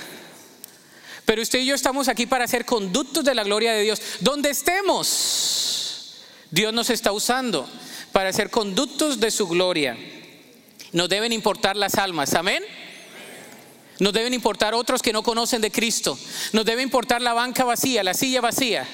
Pero 1.25 1.43
usted 1.43 1.59
y 1.59 1.67
yo 1.67 1.75
estamos 1.75 2.07
aquí 2.07 2.25
para 2.25 2.47
ser 2.47 2.65
conductos 2.65 3.23
de 3.23 3.35
la 3.35 3.43
gloria 3.43 3.73
de 3.73 3.83
Dios. 3.83 4.01
Donde 4.19 4.49
estemos, 4.49 6.23
Dios 6.49 6.73
nos 6.73 6.89
está 6.89 7.11
usando 7.11 7.69
para 8.11 8.33
ser 8.33 8.49
conductos 8.49 9.19
de 9.19 9.29
su 9.29 9.47
gloria. 9.47 9.95
Nos 10.91 11.07
deben 11.07 11.33
importar 11.33 11.75
las 11.75 11.99
almas. 11.99 12.33
Amén. 12.33 12.63
Nos 13.99 14.13
deben 14.13 14.33
importar 14.33 14.73
otros 14.73 15.01
que 15.01 15.13
no 15.13 15.23
conocen 15.23 15.61
de 15.61 15.71
Cristo. 15.71 16.17
Nos 16.53 16.65
debe 16.65 16.81
importar 16.81 17.21
la 17.21 17.33
banca 17.33 17.65
vacía, 17.65 18.03
la 18.03 18.13
silla 18.13 18.39
vacía. 18.39 18.87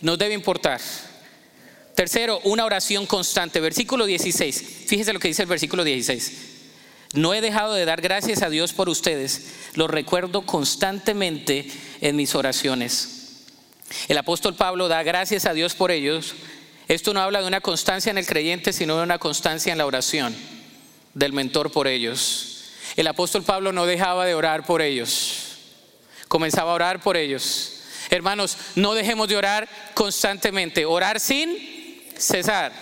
Nos 0.00 0.16
debe 0.16 0.34
importar. 0.34 0.80
Tercero, 1.94 2.40
una 2.44 2.64
oración 2.64 3.06
constante. 3.06 3.60
Versículo 3.60 4.06
16. 4.06 4.64
Fíjese 4.86 5.12
lo 5.12 5.18
que 5.18 5.28
dice 5.28 5.42
el 5.42 5.48
versículo 5.48 5.82
16. 5.82 6.32
No 7.14 7.34
he 7.34 7.40
dejado 7.40 7.74
de 7.74 7.84
dar 7.84 8.00
gracias 8.00 8.42
a 8.42 8.50
Dios 8.50 8.72
por 8.72 8.88
ustedes. 8.88 9.46
Lo 9.74 9.88
recuerdo 9.88 10.46
constantemente 10.46 11.68
en 12.00 12.16
mis 12.16 12.34
oraciones. 12.34 13.44
El 14.08 14.18
apóstol 14.18 14.54
Pablo 14.54 14.88
da 14.88 15.02
gracias 15.02 15.46
a 15.46 15.52
Dios 15.52 15.74
por 15.74 15.90
ellos. 15.90 16.34
Esto 16.86 17.12
no 17.12 17.20
habla 17.20 17.40
de 17.40 17.46
una 17.48 17.60
constancia 17.60 18.10
en 18.10 18.18
el 18.18 18.26
creyente, 18.26 18.72
sino 18.72 18.96
de 18.96 19.02
una 19.02 19.18
constancia 19.18 19.72
en 19.72 19.78
la 19.78 19.86
oración 19.86 20.34
del 21.14 21.32
mentor 21.32 21.72
por 21.72 21.86
ellos. 21.86 22.53
El 22.96 23.06
apóstol 23.06 23.42
Pablo 23.42 23.72
no 23.72 23.86
dejaba 23.86 24.24
de 24.24 24.34
orar 24.34 24.64
por 24.64 24.80
ellos. 24.80 25.58
Comenzaba 26.28 26.70
a 26.72 26.74
orar 26.74 27.02
por 27.02 27.16
ellos. 27.16 27.80
Hermanos, 28.10 28.56
no 28.76 28.94
dejemos 28.94 29.28
de 29.28 29.36
orar 29.36 29.68
constantemente. 29.94 30.84
Orar 30.84 31.18
sin 31.18 32.02
cesar. 32.16 32.72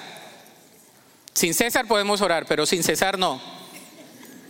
Sin 1.33 1.55
cesar 1.55 1.87
podemos 1.87 2.21
orar, 2.21 2.45
pero 2.47 2.67
sin 2.67 2.83
cesar 2.83 3.19
no. 3.19 3.41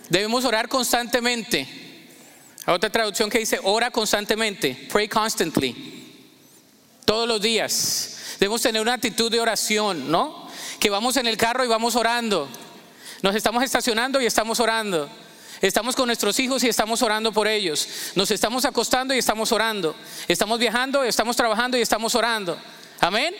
Debemos 0.08 0.44
orar 0.44 0.68
constantemente. 0.68 1.66
Hay 2.66 2.74
otra 2.74 2.90
traducción 2.90 3.30
que 3.30 3.38
dice, 3.38 3.60
ora 3.62 3.90
constantemente, 3.90 4.88
pray 4.90 5.08
constantly. 5.08 6.10
Todos 7.04 7.28
los 7.28 7.40
días. 7.40 8.36
Debemos 8.38 8.60
tener 8.62 8.82
una 8.82 8.94
actitud 8.94 9.30
de 9.30 9.40
oración, 9.40 10.10
¿no? 10.10 10.48
Que 10.80 10.90
vamos 10.90 11.16
en 11.16 11.26
el 11.26 11.36
carro 11.36 11.64
y 11.64 11.68
vamos 11.68 11.94
orando. 11.94 12.48
Nos 13.22 13.34
estamos 13.36 13.62
estacionando 13.62 14.20
y 14.20 14.26
estamos 14.26 14.58
orando. 14.58 15.08
Estamos 15.62 15.94
con 15.94 16.06
nuestros 16.06 16.40
hijos 16.40 16.64
y 16.64 16.68
estamos 16.68 17.02
orando 17.02 17.32
por 17.32 17.46
ellos. 17.46 17.88
Nos 18.16 18.32
estamos 18.32 18.64
acostando 18.64 19.14
y 19.14 19.18
estamos 19.18 19.52
orando. 19.52 19.94
Estamos 20.26 20.58
viajando, 20.58 21.04
estamos 21.04 21.36
trabajando 21.36 21.78
y 21.78 21.80
estamos 21.80 22.16
orando. 22.16 22.58
Amén. 22.98 23.32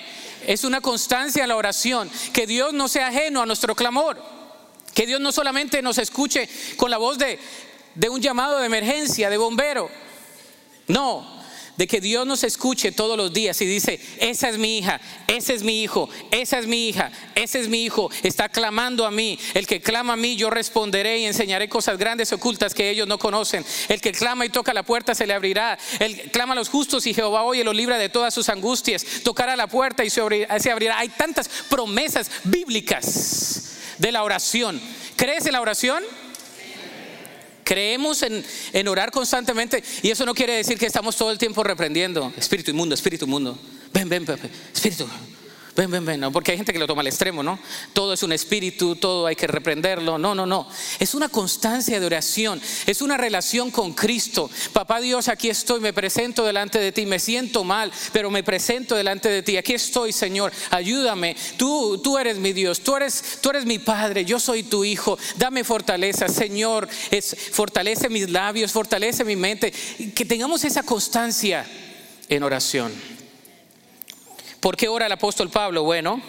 Es 0.47 0.63
una 0.63 0.81
constancia 0.81 1.45
la 1.49 1.57
oración. 1.57 2.09
Que 2.33 2.47
Dios 2.47 2.73
no 2.73 2.87
sea 2.87 3.09
ajeno 3.09 3.43
a 3.43 3.47
nuestro 3.47 3.75
clamor. 3.75 4.23
Que 4.95 5.05
Dios 5.05 5.21
no 5.21 5.33
solamente 5.33 5.83
nos 5.83 5.99
escuche 5.99 6.49
con 6.77 6.93
la 6.93 6.99
voz 6.99 7.19
de, 7.19 7.41
de 7.97 8.09
un 8.09 8.21
llamado 8.21 8.61
de 8.61 8.67
emergencia, 8.67 9.29
de 9.29 9.37
bombero. 9.37 9.91
No, 10.87 11.42
de 11.77 11.87
que 11.87 12.01
Dios 12.01 12.27
nos 12.27 12.45
escuche 12.45 12.93
todos 12.93 13.17
los 13.17 13.33
días 13.33 13.61
y 13.61 13.67
dice, 13.67 14.01
esa 14.19 14.49
es 14.49 14.59
mi 14.59 14.79
hija, 14.79 15.01
ese 15.27 15.55
es 15.55 15.63
mi 15.63 15.83
hijo, 15.83 16.09
esa 16.31 16.59
es 16.59 16.67
mi 16.67 16.89
hija, 16.89 17.11
ese 17.35 17.61
es 17.61 17.69
mi 17.69 17.85
hijo, 17.85 18.11
está 18.23 18.49
clamando 18.49 19.07
a 19.07 19.11
mí. 19.11 19.39
El 19.55 19.67
que 19.67 19.81
clama 19.81 20.13
a 20.15 20.17
mí, 20.17 20.37
yo 20.37 20.51
responderé 20.51 21.19
y 21.19 21.25
enseñaré 21.25 21.69
cosas 21.69 21.99
grandes 21.99 22.33
ocultas 22.33 22.75
que 22.75 22.91
ellos 22.91 23.09
no 23.09 23.19
conocen. 23.19 23.65
El 23.89 24.01
que 24.01 24.13
clama 24.13 24.45
y 24.47 24.51
toca 24.51 24.75
la 24.75 24.83
puerta 24.83 25.15
se 25.15 25.27
le 25.27 25.35
abrirá. 25.35 25.79
El 25.99 26.31
clama 26.31 26.53
a 26.53 26.57
los 26.57 26.69
justos 26.69 27.07
y 27.07 27.15
Jehová 27.15 27.43
oye 27.45 27.65
los 27.65 27.75
libra 27.75 27.99
de 27.99 28.09
todas 28.09 28.35
sus 28.35 28.49
angustias. 28.49 29.05
Tocará 29.23 29.57
la 29.57 29.67
puerta 29.67 30.05
y 30.05 30.11
se 30.11 30.21
abrirá. 30.21 30.99
Hay 30.99 31.09
tantas 31.09 31.49
promesas 31.69 32.31
bíblicas 32.45 33.73
de 33.99 34.13
la 34.13 34.23
oración. 34.23 34.81
¿Crees 35.17 35.47
en 35.47 35.53
la 35.53 35.61
oración? 35.61 36.03
Creemos 37.65 38.23
en, 38.23 38.89
orar 38.89 39.11
constantemente 39.11 39.83
y 40.03 40.11
eso 40.11 40.27
no 40.27 40.35
quiere 40.35 40.55
decir 40.55 40.79
que 40.79 40.87
estamos 40.87 41.17
todo 41.17 41.31
el 41.31 41.39
tiempo 41.39 41.63
reprendiendo. 41.63 42.33
Espíritu 42.37 42.71
inmundo, 42.71 42.95
espíritu 42.95 43.25
inmundo. 43.25 43.59
Ven, 43.93 44.09
ven, 44.09 44.25
ven, 44.25 44.39
espíritu. 44.73 45.07
Ven, 45.75 45.91
ven, 45.91 46.05
ven, 46.05 46.21
no, 46.21 46.31
porque 46.31 46.51
hay 46.51 46.59
gente 46.59 46.71
que 46.71 46.79
lo 46.79 46.87
toma 46.87 47.01
al 47.01 47.07
extremo, 47.07 47.43
¿no? 47.43 47.59
Todo 47.95 48.13
es 48.13 48.23
un 48.23 48.33
espíritu, 48.33 48.95
todo 48.97 49.27
hay 49.27 49.35
que 49.35 49.47
reprenderlo. 49.47 50.19
No, 50.19 50.35
no, 50.35 50.45
no. 50.45 50.69
Es 50.99 51.15
una 51.15 51.31
constancia 51.31 51.99
de 51.99 52.05
oración, 52.05 52.61
es 52.87 53.01
una 53.01 53.17
relación 53.17 53.71
con 53.71 53.95
Cristo. 53.95 54.51
Papá 54.75 55.01
Dios, 55.01 55.29
aquí 55.29 55.49
estoy, 55.49 55.81
me 55.81 55.95
presento 55.95 56.45
delante 56.45 56.79
de 56.79 56.93
ti, 56.93 57.07
me 57.07 57.19
siento 57.19 57.65
mal, 57.65 57.91
pero 58.13 58.31
me 58.31 58.43
presento 58.43 58.95
delante 58.95 59.31
de 59.31 59.43
ti. 59.43 59.57
Aquí 59.57 59.73
estoy, 59.73 60.13
Señor, 60.13 60.53
ayúdame. 60.69 61.37
Tú, 61.57 61.99
tú 62.05 62.19
eres 62.19 62.37
mi 62.37 62.53
Dios, 62.53 62.81
tú 62.81 62.95
eres, 62.95 63.39
tú 63.41 63.49
eres 63.49 63.65
mi 63.65 63.79
Padre, 63.79 64.27
yo 64.27 64.39
soy 64.39 64.65
tu 64.65 64.85
Hijo. 64.85 65.19
Dame 65.39 65.65
fortaleza, 65.65 66.29
Señor. 66.29 66.87
Es, 67.11 67.35
fortalece 67.51 68.11
mis 68.11 68.29
labios, 68.29 68.73
fortalece 68.73 69.25
mi 69.25 69.37
mente. 69.37 69.73
Que 70.15 70.27
tengamos 70.27 70.65
esa 70.65 70.83
constancia 70.83 71.65
en 72.29 72.43
oración. 72.43 72.93
¿Por 74.63 74.77
qué 74.77 74.87
ora 74.87 75.07
el 75.07 75.13
apóstol 75.13 75.51
Pablo? 75.51 75.83
Bueno, 75.83 76.23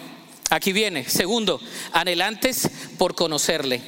aquí 0.50 0.72
viene. 0.72 1.08
Segundo, 1.08 1.60
anhelantes 1.92 2.68
por 2.98 3.14
conocerle. 3.14 3.80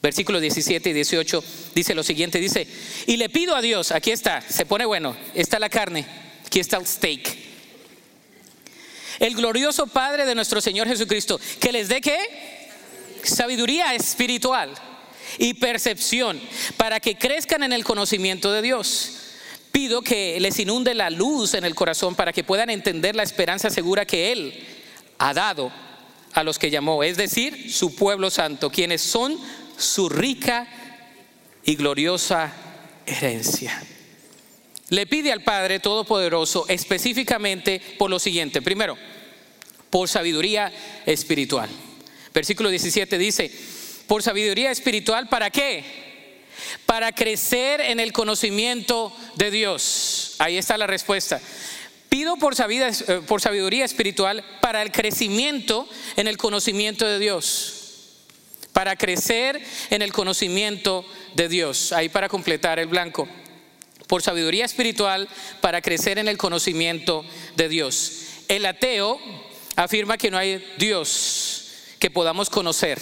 Versículos 0.00 0.40
17 0.40 0.90
y 0.90 0.92
18 0.92 1.44
dice 1.74 1.92
lo 1.96 2.04
siguiente, 2.04 2.38
dice, 2.38 2.68
y 3.08 3.16
le 3.16 3.28
pido 3.28 3.56
a 3.56 3.60
Dios, 3.60 3.90
aquí 3.90 4.12
está, 4.12 4.40
se 4.42 4.64
pone 4.64 4.84
bueno, 4.84 5.16
está 5.34 5.58
la 5.58 5.68
carne, 5.68 6.06
aquí 6.46 6.60
está 6.60 6.76
el 6.76 6.86
steak. 6.86 7.36
El 9.18 9.34
glorioso 9.34 9.88
Padre 9.88 10.24
de 10.24 10.36
nuestro 10.36 10.60
Señor 10.60 10.86
Jesucristo, 10.86 11.40
que 11.58 11.72
les 11.72 11.88
dé 11.88 12.00
qué? 12.00 12.16
Sabiduría 13.24 13.92
espiritual 13.92 14.72
y 15.36 15.54
percepción 15.54 16.40
para 16.76 17.00
que 17.00 17.18
crezcan 17.18 17.64
en 17.64 17.72
el 17.72 17.82
conocimiento 17.82 18.52
de 18.52 18.62
Dios 18.62 19.27
pido 19.72 20.02
que 20.02 20.38
les 20.40 20.58
inunde 20.58 20.94
la 20.94 21.10
luz 21.10 21.54
en 21.54 21.64
el 21.64 21.74
corazón 21.74 22.14
para 22.14 22.32
que 22.32 22.44
puedan 22.44 22.70
entender 22.70 23.14
la 23.14 23.22
esperanza 23.22 23.70
segura 23.70 24.06
que 24.06 24.32
Él 24.32 24.66
ha 25.18 25.34
dado 25.34 25.72
a 26.32 26.42
los 26.42 26.58
que 26.58 26.70
llamó, 26.70 27.02
es 27.02 27.16
decir, 27.16 27.72
su 27.72 27.94
pueblo 27.94 28.30
santo, 28.30 28.70
quienes 28.70 29.00
son 29.00 29.38
su 29.76 30.08
rica 30.08 30.68
y 31.64 31.74
gloriosa 31.74 32.52
herencia. 33.06 33.82
Le 34.90 35.06
pide 35.06 35.32
al 35.32 35.42
Padre 35.42 35.80
Todopoderoso 35.80 36.66
específicamente 36.68 37.80
por 37.98 38.10
lo 38.10 38.18
siguiente. 38.18 38.62
Primero, 38.62 38.96
por 39.90 40.08
sabiduría 40.08 40.72
espiritual. 41.04 41.68
Versículo 42.32 42.70
17 42.70 43.18
dice, 43.18 43.50
por 44.06 44.22
sabiduría 44.22 44.70
espiritual, 44.70 45.28
¿para 45.28 45.50
qué? 45.50 46.07
Para 46.86 47.12
crecer 47.12 47.80
en 47.80 48.00
el 48.00 48.12
conocimiento 48.12 49.14
de 49.36 49.50
Dios. 49.50 50.34
Ahí 50.38 50.56
está 50.58 50.78
la 50.78 50.86
respuesta. 50.86 51.40
Pido 52.08 52.36
por 52.36 52.54
sabiduría, 52.54 52.90
eh, 53.06 53.20
por 53.26 53.40
sabiduría 53.40 53.84
espiritual 53.84 54.42
para 54.60 54.82
el 54.82 54.92
crecimiento 54.92 55.88
en 56.16 56.26
el 56.26 56.38
conocimiento 56.38 57.06
de 57.06 57.18
Dios. 57.18 57.74
Para 58.72 58.96
crecer 58.96 59.60
en 59.90 60.02
el 60.02 60.12
conocimiento 60.12 61.04
de 61.34 61.48
Dios. 61.48 61.92
Ahí 61.92 62.08
para 62.08 62.28
completar 62.28 62.78
el 62.78 62.86
blanco. 62.86 63.28
Por 64.06 64.22
sabiduría 64.22 64.64
espiritual 64.64 65.28
para 65.60 65.82
crecer 65.82 66.18
en 66.18 66.28
el 66.28 66.38
conocimiento 66.38 67.24
de 67.56 67.68
Dios. 67.68 68.12
El 68.48 68.64
ateo 68.64 69.20
afirma 69.76 70.16
que 70.16 70.30
no 70.30 70.38
hay 70.38 70.64
Dios 70.78 71.68
que 71.98 72.10
podamos 72.10 72.48
conocer. 72.48 72.98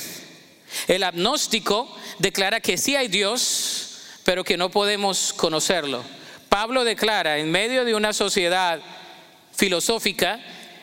El 0.88 1.02
agnóstico 1.02 1.94
declara 2.18 2.60
que 2.60 2.78
sí 2.78 2.96
hay 2.96 3.08
Dios, 3.08 3.98
pero 4.24 4.44
que 4.44 4.56
no 4.56 4.70
podemos 4.70 5.32
conocerlo. 5.32 6.02
Pablo 6.48 6.84
declara 6.84 7.38
en 7.38 7.50
medio 7.50 7.84
de 7.84 7.94
una 7.94 8.12
sociedad 8.12 8.80
filosófica, 9.54 10.40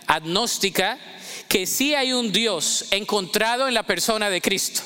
agnóstica, 0.08 0.98
que 1.48 1.66
sí 1.66 1.94
hay 1.94 2.14
un 2.14 2.32
Dios 2.32 2.86
encontrado 2.92 3.68
en 3.68 3.74
la 3.74 3.84
persona 3.84 4.30
de 4.30 4.42
Cristo, 4.42 4.82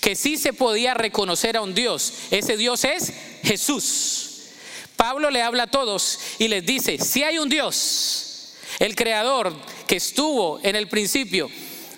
que 0.00 0.16
sí 0.16 0.36
se 0.36 0.52
podía 0.52 0.94
reconocer 0.94 1.56
a 1.56 1.62
un 1.62 1.74
Dios. 1.74 2.12
Ese 2.30 2.56
Dios 2.56 2.84
es 2.84 3.12
Jesús. 3.42 4.30
Pablo 4.96 5.30
le 5.30 5.42
habla 5.42 5.64
a 5.64 5.70
todos 5.70 6.18
y 6.38 6.48
les 6.48 6.64
dice, 6.64 6.98
si 6.98 7.22
hay 7.22 7.38
un 7.38 7.48
Dios, 7.48 8.54
el 8.78 8.94
creador 8.94 9.54
que 9.86 9.96
estuvo 9.96 10.60
en 10.62 10.76
el 10.76 10.88
principio, 10.88 11.50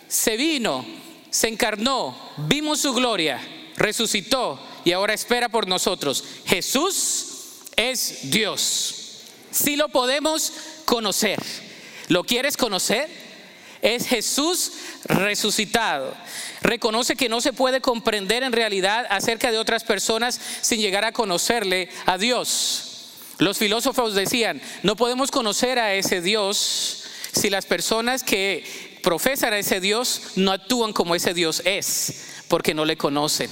se 0.08 0.36
vino, 0.36 0.84
se 1.36 1.48
encarnó, 1.48 2.16
vimos 2.38 2.80
su 2.80 2.94
gloria, 2.94 3.38
resucitó 3.76 4.58
y 4.86 4.92
ahora 4.92 5.12
espera 5.12 5.50
por 5.50 5.68
nosotros. 5.68 6.24
Jesús 6.46 7.26
es 7.76 8.30
Dios. 8.30 9.18
Si 9.50 9.76
lo 9.76 9.90
podemos 9.90 10.50
conocer. 10.86 11.38
¿Lo 12.08 12.24
quieres 12.24 12.56
conocer? 12.56 13.10
Es 13.82 14.06
Jesús 14.06 14.72
resucitado. 15.04 16.16
Reconoce 16.62 17.16
que 17.16 17.28
no 17.28 17.42
se 17.42 17.52
puede 17.52 17.82
comprender 17.82 18.42
en 18.42 18.52
realidad 18.52 19.06
acerca 19.10 19.50
de 19.52 19.58
otras 19.58 19.84
personas 19.84 20.40
sin 20.62 20.80
llegar 20.80 21.04
a 21.04 21.12
conocerle 21.12 21.90
a 22.06 22.16
Dios. 22.16 23.10
Los 23.36 23.58
filósofos 23.58 24.14
decían, 24.14 24.62
no 24.82 24.96
podemos 24.96 25.30
conocer 25.30 25.78
a 25.80 25.92
ese 25.92 26.22
Dios 26.22 27.02
si 27.32 27.50
las 27.50 27.66
personas 27.66 28.22
que 28.22 28.64
profesan 29.06 29.52
a 29.52 29.58
ese 29.58 29.78
Dios 29.80 30.32
no 30.34 30.50
actúan 30.50 30.92
como 30.92 31.14
ese 31.14 31.32
Dios 31.32 31.62
es, 31.64 32.24
porque 32.48 32.74
no 32.74 32.84
le 32.84 32.96
conocen. 32.96 33.48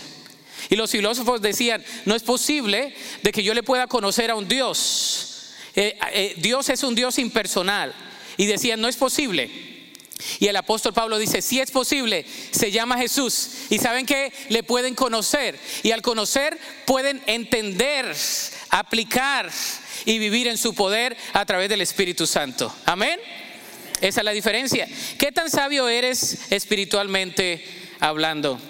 Y 0.68 0.74
los 0.74 0.90
filósofos 0.90 1.40
decían, 1.40 1.84
no 2.06 2.16
es 2.16 2.24
posible 2.24 2.92
de 3.22 3.30
que 3.30 3.44
yo 3.44 3.54
le 3.54 3.62
pueda 3.62 3.86
conocer 3.86 4.32
a 4.32 4.34
un 4.34 4.48
Dios 4.48 5.30
eh, 5.76 5.98
eh, 6.12 6.34
Dios 6.38 6.68
es 6.68 6.82
un 6.82 6.94
Dios 6.94 7.18
impersonal. 7.18 7.94
Y 8.36 8.46
decían, 8.46 8.80
no 8.80 8.88
es 8.88 8.96
posible. 8.96 9.50
Y 10.38 10.46
el 10.46 10.56
apóstol 10.56 10.92
Pablo 10.92 11.18
dice, 11.18 11.42
si 11.42 11.60
es 11.60 11.70
posible, 11.70 12.24
se 12.50 12.70
llama 12.70 12.98
Jesús. 12.98 13.50
Y 13.70 13.78
saben 13.78 14.06
que 14.06 14.32
le 14.48 14.62
pueden 14.62 14.94
conocer. 14.94 15.58
Y 15.82 15.92
al 15.92 16.02
conocer 16.02 16.58
pueden 16.86 17.22
entender, 17.26 18.14
aplicar 18.70 19.50
y 20.04 20.18
vivir 20.18 20.48
en 20.48 20.58
su 20.58 20.74
poder 20.74 21.16
a 21.32 21.44
través 21.44 21.68
del 21.68 21.80
Espíritu 21.80 22.26
Santo. 22.26 22.74
Amén. 22.86 23.20
Esa 24.00 24.20
es 24.20 24.24
la 24.24 24.32
diferencia. 24.32 24.88
¿Qué 25.18 25.32
tan 25.32 25.50
sabio 25.50 25.88
eres 25.88 26.52
espiritualmente 26.52 27.64
hablando? 28.00 28.60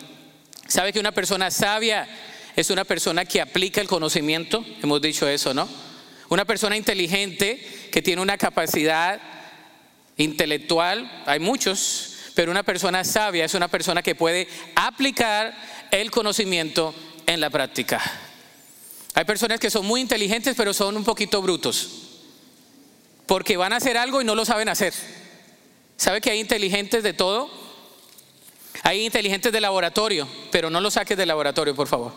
¿Sabe 0.69 0.93
que 0.93 1.01
una 1.01 1.13
persona 1.13 1.51
sabia 1.51 2.09
es 2.57 2.71
una 2.71 2.85
persona 2.85 3.25
que 3.25 3.41
aplica 3.41 3.81
el 3.81 3.89
conocimiento? 3.89 4.65
Hemos 4.83 5.01
dicho 5.03 5.29
eso, 5.29 5.53
¿no? 5.55 5.69
Una 6.29 6.45
persona 6.45 6.77
inteligente 6.77 7.89
que 7.91 8.03
tiene 8.03 8.23
una 8.23 8.39
capacidad 8.39 9.21
intelectual, 10.17 11.25
hay 11.27 11.41
muchos, 11.41 12.15
pero 12.35 12.51
una 12.51 12.63
persona 12.63 13.05
sabia 13.05 13.45
es 13.45 13.55
una 13.55 13.69
persona 13.69 14.03
que 14.03 14.15
puede 14.15 14.49
aplicar 14.75 15.55
el 15.91 16.11
conocimiento 16.11 16.95
en 17.27 17.41
la 17.41 17.51
práctica. 17.51 18.01
Hay 19.15 19.25
personas 19.25 19.61
que 19.61 19.71
son 19.71 19.87
muy 19.87 20.01
inteligentes, 20.01 20.57
pero 20.57 20.75
son 20.75 20.97
un 20.97 21.05
poquito 21.05 21.41
brutos, 21.41 22.14
porque 23.27 23.57
van 23.57 23.73
a 23.73 23.77
hacer 23.77 23.97
algo 23.97 24.21
y 24.21 24.25
no 24.25 24.35
lo 24.35 24.45
saben 24.45 24.69
hacer. 24.69 24.93
¿Sabe 25.97 26.21
que 26.21 26.31
hay 26.31 26.41
inteligentes 26.41 27.03
de 27.03 27.13
todo? 27.13 27.51
Hay 28.83 29.05
inteligentes 29.05 29.53
de 29.53 29.61
laboratorio, 29.61 30.29
pero 30.51 30.69
no 30.69 30.81
lo 30.81 30.91
saques 30.91 31.17
del 31.17 31.29
laboratorio, 31.29 31.75
por 31.75 31.89
favor. 31.89 32.13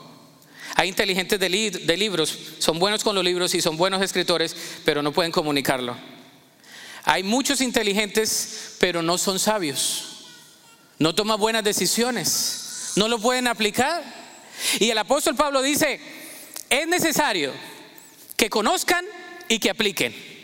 Hay 0.75 0.89
inteligentes 0.89 1.39
de, 1.39 1.49
libros, 1.49 2.37
son 2.59 2.77
buenos 2.77 3.03
con 3.03 3.15
los 3.15 3.23
libros 3.23 3.55
y 3.55 3.61
son 3.61 3.77
buenos 3.77 4.01
escritores, 4.01 4.55
pero 4.83 5.01
no 5.01 5.11
pueden 5.11 5.31
comunicarlo. 5.31 5.95
Hay 7.03 7.23
muchos 7.23 7.61
inteligentes, 7.61 8.75
pero 8.79 9.01
no 9.01 9.17
son 9.17 9.39
sabios. 9.39 10.25
No 10.99 11.15
toman 11.15 11.39
buenas 11.39 11.63
decisiones. 11.63 12.91
No 12.95 13.07
lo 13.07 13.17
pueden 13.19 13.47
aplicar. 13.47 14.03
Y 14.79 14.89
el 14.89 14.97
apóstol 14.97 15.35
Pablo 15.35 15.61
dice, 15.61 16.01
es 16.69 16.87
necesario 16.87 17.53
que 18.35 18.49
conozcan 18.49 19.05
y 19.47 19.59
que 19.59 19.69
apliquen. 19.69 20.36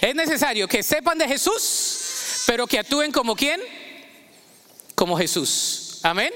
Es 0.00 0.14
necesario 0.14 0.68
que 0.68 0.82
sepan 0.82 1.18
de 1.18 1.28
Jesús, 1.28 2.44
pero 2.46 2.66
que 2.66 2.78
actúen 2.78 3.12
como 3.12 3.34
quién? 3.36 3.60
Como 4.94 5.16
Jesús. 5.16 6.00
Amén. 6.02 6.32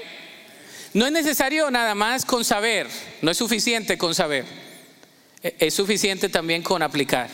No 0.93 1.05
es 1.05 1.11
necesario 1.11 1.69
nada 1.71 1.93
más 1.93 2.23
con 2.23 2.45
saber, 2.45 2.87
no 3.21 3.29
es 3.29 3.37
suficiente 3.37 3.97
con 3.97 4.15
saber, 4.15 4.45
e, 5.43 5.55
es 5.59 5.73
suficiente 5.73 6.29
también 6.29 6.61
con 6.61 6.81
aplicar. 6.81 7.29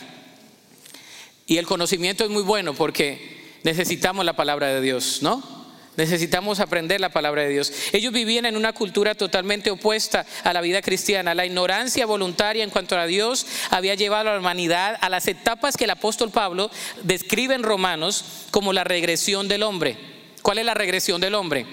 Y 1.46 1.58
el 1.58 1.66
conocimiento 1.66 2.24
es 2.24 2.30
muy 2.30 2.42
bueno 2.42 2.74
porque 2.74 3.58
necesitamos 3.62 4.24
la 4.24 4.34
palabra 4.34 4.68
de 4.68 4.80
Dios, 4.80 5.20
¿no? 5.22 5.61
Necesitamos 5.96 6.60
aprender 6.60 7.00
la 7.00 7.10
palabra 7.10 7.42
de 7.42 7.50
Dios. 7.50 7.72
Ellos 7.92 8.12
vivían 8.12 8.46
en 8.46 8.56
una 8.56 8.72
cultura 8.72 9.14
totalmente 9.14 9.70
opuesta 9.70 10.24
a 10.42 10.52
la 10.52 10.62
vida 10.62 10.80
cristiana. 10.80 11.34
La 11.34 11.44
ignorancia 11.44 12.06
voluntaria 12.06 12.64
en 12.64 12.70
cuanto 12.70 12.96
a 12.96 13.06
Dios 13.06 13.46
había 13.70 13.94
llevado 13.94 14.30
a 14.30 14.32
la 14.34 14.38
humanidad 14.38 14.96
a 15.00 15.10
las 15.10 15.28
etapas 15.28 15.76
que 15.76 15.84
el 15.84 15.90
apóstol 15.90 16.30
Pablo 16.30 16.70
describe 17.02 17.54
en 17.54 17.62
Romanos 17.62 18.24
como 18.50 18.72
la 18.72 18.84
regresión 18.84 19.48
del 19.48 19.62
hombre. 19.62 19.98
¿Cuál 20.40 20.58
es 20.58 20.64
la 20.64 20.74
regresión 20.74 21.20
del 21.20 21.34
hombre? 21.34 21.66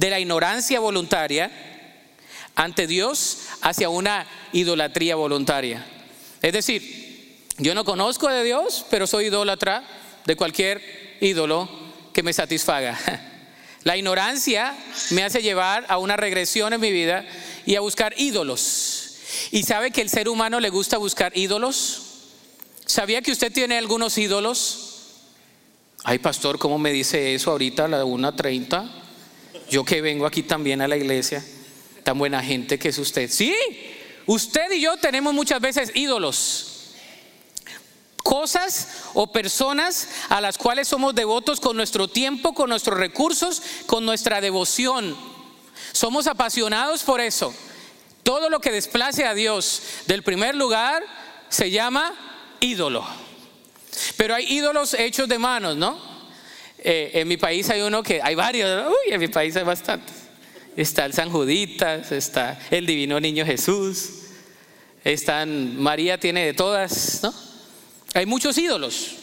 de 0.00 0.10
la 0.10 0.20
ignorancia 0.20 0.80
voluntaria 0.80 1.50
ante 2.54 2.86
Dios 2.86 3.38
hacia 3.60 3.88
una 3.88 4.26
idolatría 4.52 5.14
voluntaria. 5.14 5.84
Es 6.42 6.52
decir, 6.52 7.44
yo 7.58 7.74
no 7.74 7.84
conozco 7.84 8.28
de 8.28 8.42
Dios, 8.42 8.86
pero 8.90 9.06
soy 9.06 9.26
idólatra 9.26 9.84
de 10.24 10.36
cualquier 10.36 11.18
ídolo 11.20 11.68
que 12.12 12.22
me 12.22 12.32
satisfaga. 12.32 12.98
La 13.82 13.96
ignorancia 13.96 14.76
me 15.10 15.24
hace 15.24 15.42
llevar 15.42 15.86
a 15.88 15.98
una 15.98 16.16
regresión 16.16 16.72
en 16.72 16.80
mi 16.80 16.92
vida 16.92 17.26
y 17.64 17.76
a 17.76 17.80
buscar 17.80 18.14
ídolos. 18.18 19.16
¿Y 19.50 19.62
sabe 19.62 19.90
que 19.90 20.02
el 20.02 20.10
ser 20.10 20.28
humano 20.28 20.60
le 20.60 20.68
gusta 20.68 20.98
buscar 20.98 21.36
ídolos? 21.36 22.02
¿Sabía 22.84 23.22
que 23.22 23.32
usted 23.32 23.52
tiene 23.52 23.78
algunos 23.78 24.18
ídolos? 24.18 24.90
Ay, 26.04 26.18
pastor, 26.18 26.58
¿cómo 26.58 26.78
me 26.78 26.92
dice 26.92 27.34
eso 27.34 27.50
ahorita 27.50 27.84
a 27.86 27.88
la 27.88 28.04
1.30? 28.04 28.90
Yo 29.70 29.84
que 29.84 30.02
vengo 30.02 30.26
aquí 30.26 30.42
también 30.42 30.82
a 30.82 30.88
la 30.88 30.96
iglesia, 30.96 31.44
tan 32.02 32.18
buena 32.18 32.42
gente 32.42 32.78
que 32.78 32.88
es 32.88 32.98
usted. 32.98 33.30
Sí, 33.30 33.54
usted 34.26 34.72
y 34.72 34.80
yo 34.80 34.96
tenemos 34.96 35.32
muchas 35.32 35.60
veces 35.60 35.92
ídolos. 35.94 36.69
Cosas 38.30 38.86
o 39.14 39.32
personas 39.32 40.06
a 40.28 40.40
las 40.40 40.56
cuales 40.56 40.86
somos 40.86 41.16
devotos 41.16 41.58
con 41.58 41.76
nuestro 41.76 42.06
tiempo, 42.06 42.54
con 42.54 42.70
nuestros 42.70 42.96
recursos, 42.96 43.60
con 43.86 44.06
nuestra 44.06 44.40
devoción. 44.40 45.16
Somos 45.90 46.28
apasionados 46.28 47.02
por 47.02 47.20
eso. 47.20 47.52
Todo 48.22 48.48
lo 48.48 48.60
que 48.60 48.70
desplace 48.70 49.24
a 49.24 49.34
Dios 49.34 49.82
del 50.06 50.22
primer 50.22 50.54
lugar 50.54 51.02
se 51.48 51.72
llama 51.72 52.14
ídolo. 52.60 53.04
Pero 54.16 54.36
hay 54.36 54.44
ídolos 54.44 54.94
hechos 54.94 55.28
de 55.28 55.40
manos, 55.40 55.76
¿no? 55.76 55.98
Eh, 56.78 57.10
en 57.14 57.26
mi 57.26 57.36
país 57.36 57.68
hay 57.68 57.80
uno 57.80 58.00
que, 58.04 58.22
hay 58.22 58.36
varios, 58.36 58.86
uy, 58.86 59.12
en 59.12 59.18
mi 59.18 59.26
país 59.26 59.56
hay 59.56 59.64
bastantes. 59.64 60.14
Está 60.76 61.04
el 61.04 61.14
San 61.14 61.30
Juditas, 61.32 62.12
está 62.12 62.60
el 62.70 62.86
Divino 62.86 63.18
Niño 63.18 63.44
Jesús, 63.44 64.08
están, 65.02 65.82
María 65.82 66.20
tiene 66.20 66.46
de 66.46 66.54
todas, 66.54 67.24
¿no? 67.24 67.49
Hay 68.14 68.26
muchos 68.26 68.58
ídolos. 68.58 69.16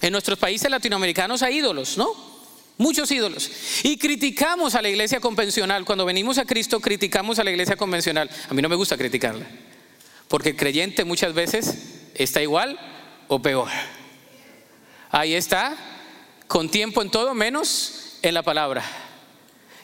En 0.00 0.12
nuestros 0.12 0.38
países 0.38 0.70
latinoamericanos 0.70 1.42
hay 1.42 1.58
ídolos, 1.58 1.96
¿no? 1.96 2.12
Muchos 2.78 3.10
ídolos. 3.10 3.50
Y 3.84 3.96
criticamos 3.98 4.74
a 4.74 4.82
la 4.82 4.88
iglesia 4.88 5.20
convencional. 5.20 5.84
Cuando 5.84 6.04
venimos 6.04 6.38
a 6.38 6.44
Cristo, 6.44 6.80
criticamos 6.80 7.38
a 7.38 7.44
la 7.44 7.50
iglesia 7.50 7.76
convencional. 7.76 8.28
A 8.48 8.54
mí 8.54 8.62
no 8.62 8.68
me 8.68 8.76
gusta 8.76 8.96
criticarla. 8.96 9.46
Porque 10.28 10.50
el 10.50 10.56
creyente 10.56 11.04
muchas 11.04 11.34
veces 11.34 11.76
está 12.14 12.42
igual 12.42 12.78
o 13.28 13.40
peor. 13.40 13.68
Ahí 15.10 15.34
está 15.34 15.76
con 16.48 16.70
tiempo 16.70 17.02
en 17.02 17.10
todo 17.10 17.34
menos 17.34 18.18
en 18.22 18.34
la 18.34 18.42
palabra. 18.42 18.82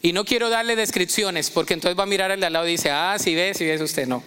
Y 0.00 0.12
no 0.12 0.24
quiero 0.24 0.48
darle 0.48 0.76
descripciones 0.76 1.50
porque 1.50 1.74
entonces 1.74 1.98
va 1.98 2.04
a 2.04 2.06
mirar 2.06 2.30
al 2.30 2.40
de 2.40 2.46
al 2.46 2.52
lado 2.52 2.66
y 2.66 2.72
dice, 2.72 2.90
ah, 2.90 3.16
si 3.18 3.34
ves, 3.34 3.58
si 3.58 3.66
ves 3.66 3.80
usted, 3.80 4.06
no. 4.06 4.22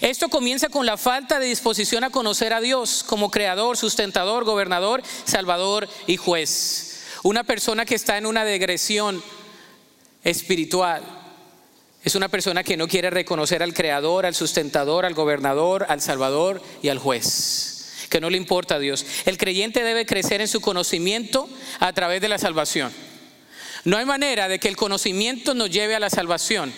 Esto 0.00 0.28
comienza 0.28 0.68
con 0.68 0.86
la 0.86 0.96
falta 0.96 1.38
de 1.38 1.46
disposición 1.46 2.04
a 2.04 2.10
conocer 2.10 2.52
a 2.52 2.60
Dios 2.60 3.04
como 3.06 3.30
creador, 3.30 3.76
sustentador, 3.76 4.44
gobernador, 4.44 5.02
salvador 5.24 5.88
y 6.06 6.16
juez. 6.16 7.04
Una 7.22 7.44
persona 7.44 7.84
que 7.84 7.94
está 7.94 8.18
en 8.18 8.26
una 8.26 8.44
degresión 8.44 9.22
espiritual 10.22 11.02
es 12.02 12.14
una 12.14 12.28
persona 12.28 12.62
que 12.62 12.76
no 12.76 12.86
quiere 12.86 13.08
reconocer 13.08 13.62
al 13.62 13.72
creador, 13.72 14.26
al 14.26 14.34
sustentador, 14.34 15.06
al 15.06 15.14
gobernador, 15.14 15.86
al 15.88 16.02
salvador 16.02 16.62
y 16.82 16.90
al 16.90 16.98
juez 16.98 17.70
que 18.14 18.20
no 18.20 18.30
le 18.30 18.36
importa 18.36 18.76
a 18.76 18.78
Dios. 18.78 19.04
El 19.24 19.38
creyente 19.38 19.82
debe 19.82 20.06
crecer 20.06 20.40
en 20.40 20.46
su 20.46 20.60
conocimiento 20.60 21.48
a 21.80 21.92
través 21.92 22.20
de 22.20 22.28
la 22.28 22.38
salvación. 22.38 22.92
No 23.82 23.96
hay 23.96 24.04
manera 24.04 24.46
de 24.46 24.60
que 24.60 24.68
el 24.68 24.76
conocimiento 24.76 25.52
nos 25.52 25.68
lleve 25.68 25.96
a 25.96 26.00
la 26.00 26.10
salvación. 26.10 26.72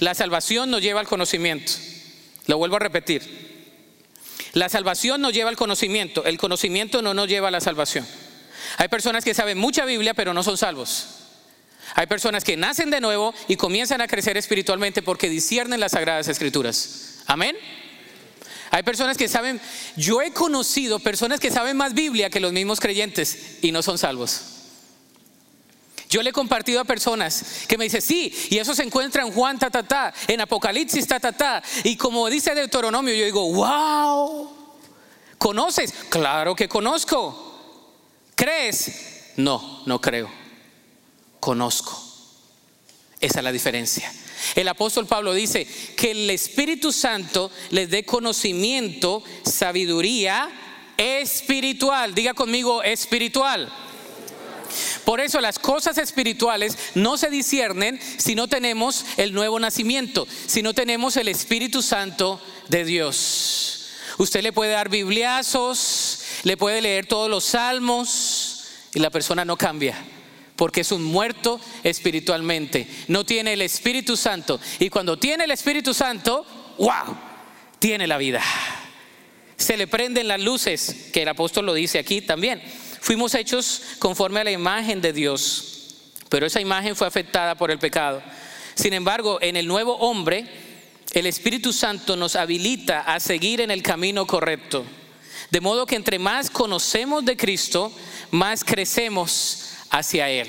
La 0.00 0.14
salvación 0.14 0.70
nos 0.70 0.82
lleva 0.82 1.00
al 1.00 1.08
conocimiento. 1.08 1.72
Lo 2.46 2.58
vuelvo 2.58 2.76
a 2.76 2.80
repetir. 2.80 3.52
La 4.52 4.68
salvación 4.68 5.20
nos 5.20 5.32
lleva 5.32 5.50
al 5.50 5.56
conocimiento. 5.56 6.24
El 6.24 6.38
conocimiento 6.38 7.02
no 7.02 7.14
nos 7.14 7.28
lleva 7.28 7.48
a 7.48 7.50
la 7.50 7.60
salvación. 7.60 8.06
Hay 8.78 8.88
personas 8.88 9.24
que 9.24 9.34
saben 9.34 9.58
mucha 9.58 9.84
Biblia 9.84 10.14
pero 10.14 10.34
no 10.34 10.42
son 10.42 10.58
salvos. 10.58 11.06
Hay 11.94 12.06
personas 12.06 12.44
que 12.44 12.56
nacen 12.56 12.90
de 12.90 13.00
nuevo 13.00 13.34
y 13.48 13.56
comienzan 13.56 14.00
a 14.00 14.08
crecer 14.08 14.36
espiritualmente 14.36 15.02
porque 15.02 15.28
disciernen 15.28 15.80
las 15.80 15.92
sagradas 15.92 16.28
escrituras. 16.28 17.22
Amén. 17.26 17.56
Hay 18.70 18.82
personas 18.82 19.18
que 19.18 19.28
saben, 19.28 19.60
yo 19.96 20.22
he 20.22 20.32
conocido 20.32 20.98
personas 20.98 21.40
que 21.40 21.50
saben 21.50 21.76
más 21.76 21.92
Biblia 21.92 22.30
que 22.30 22.40
los 22.40 22.52
mismos 22.52 22.80
creyentes 22.80 23.58
y 23.60 23.70
no 23.70 23.82
son 23.82 23.98
salvos. 23.98 24.61
Yo 26.12 26.22
le 26.22 26.28
he 26.28 26.32
compartido 26.34 26.78
a 26.78 26.84
personas 26.84 27.64
que 27.66 27.78
me 27.78 27.84
dicen, 27.84 28.02
sí, 28.02 28.34
y 28.50 28.58
eso 28.58 28.74
se 28.74 28.82
encuentra 28.82 29.22
en 29.22 29.32
Juan, 29.32 29.58
ta, 29.58 29.70
ta, 29.70 29.82
ta, 29.82 30.12
en 30.28 30.42
Apocalipsis, 30.42 31.06
ta, 31.06 31.18
ta, 31.18 31.32
ta. 31.32 31.62
Y 31.84 31.96
como 31.96 32.28
dice 32.28 32.54
Deuteronomio, 32.54 33.14
yo 33.14 33.24
digo, 33.24 33.50
wow, 33.50 34.50
¿conoces? 35.38 35.90
Claro 36.10 36.54
que 36.54 36.68
conozco. 36.68 38.28
¿Crees? 38.34 39.32
No, 39.38 39.84
no 39.86 40.02
creo. 40.02 40.30
Conozco. 41.40 41.98
Esa 43.18 43.38
es 43.38 43.44
la 43.44 43.50
diferencia. 43.50 44.12
El 44.54 44.68
apóstol 44.68 45.06
Pablo 45.06 45.32
dice 45.32 45.66
que 45.96 46.10
el 46.10 46.28
Espíritu 46.28 46.92
Santo 46.92 47.50
les 47.70 47.88
dé 47.88 48.04
conocimiento, 48.04 49.24
sabiduría 49.44 50.50
espiritual. 50.98 52.14
Diga 52.14 52.34
conmigo 52.34 52.82
espiritual. 52.82 53.72
Por 55.04 55.20
eso 55.20 55.40
las 55.40 55.58
cosas 55.58 55.98
espirituales 55.98 56.76
no 56.94 57.16
se 57.16 57.30
disciernen 57.30 58.00
si 58.18 58.34
no 58.34 58.48
tenemos 58.48 59.04
el 59.16 59.32
nuevo 59.32 59.58
nacimiento, 59.58 60.26
si 60.46 60.62
no 60.62 60.74
tenemos 60.74 61.16
el 61.16 61.28
Espíritu 61.28 61.82
Santo 61.82 62.40
de 62.68 62.84
Dios. 62.84 63.88
Usted 64.18 64.42
le 64.42 64.52
puede 64.52 64.72
dar 64.72 64.88
bibliazos, 64.88 66.20
le 66.44 66.56
puede 66.56 66.80
leer 66.80 67.06
todos 67.06 67.28
los 67.28 67.44
salmos 67.44 68.66
y 68.94 69.00
la 69.00 69.10
persona 69.10 69.44
no 69.44 69.56
cambia 69.56 69.96
porque 70.62 70.82
es 70.82 70.92
un 70.92 71.02
muerto 71.02 71.60
espiritualmente. 71.82 72.86
No 73.08 73.24
tiene 73.24 73.54
el 73.54 73.62
Espíritu 73.62 74.16
Santo. 74.16 74.60
Y 74.78 74.90
cuando 74.90 75.18
tiene 75.18 75.42
el 75.42 75.50
Espíritu 75.50 75.92
Santo, 75.92 76.46
wow, 76.78 77.16
tiene 77.80 78.06
la 78.06 78.16
vida. 78.16 78.42
Se 79.56 79.76
le 79.76 79.88
prenden 79.88 80.28
las 80.28 80.40
luces, 80.40 81.08
que 81.12 81.22
el 81.22 81.28
apóstol 81.28 81.66
lo 81.66 81.74
dice 81.74 81.98
aquí 81.98 82.20
también. 82.20 82.62
Fuimos 83.02 83.34
hechos 83.34 83.82
conforme 83.98 84.38
a 84.38 84.44
la 84.44 84.52
imagen 84.52 85.00
de 85.00 85.12
Dios, 85.12 85.96
pero 86.28 86.46
esa 86.46 86.60
imagen 86.60 86.94
fue 86.94 87.08
afectada 87.08 87.56
por 87.56 87.72
el 87.72 87.80
pecado. 87.80 88.22
Sin 88.76 88.92
embargo, 88.92 89.38
en 89.42 89.56
el 89.56 89.66
nuevo 89.66 89.96
hombre, 89.96 90.46
el 91.12 91.26
Espíritu 91.26 91.72
Santo 91.72 92.14
nos 92.14 92.36
habilita 92.36 93.00
a 93.00 93.18
seguir 93.18 93.60
en 93.60 93.72
el 93.72 93.82
camino 93.82 94.24
correcto. 94.24 94.86
De 95.50 95.60
modo 95.60 95.84
que 95.84 95.96
entre 95.96 96.20
más 96.20 96.48
conocemos 96.48 97.24
de 97.24 97.36
Cristo, 97.36 97.92
más 98.30 98.62
crecemos 98.62 99.70
hacia 99.90 100.30
Él 100.30 100.48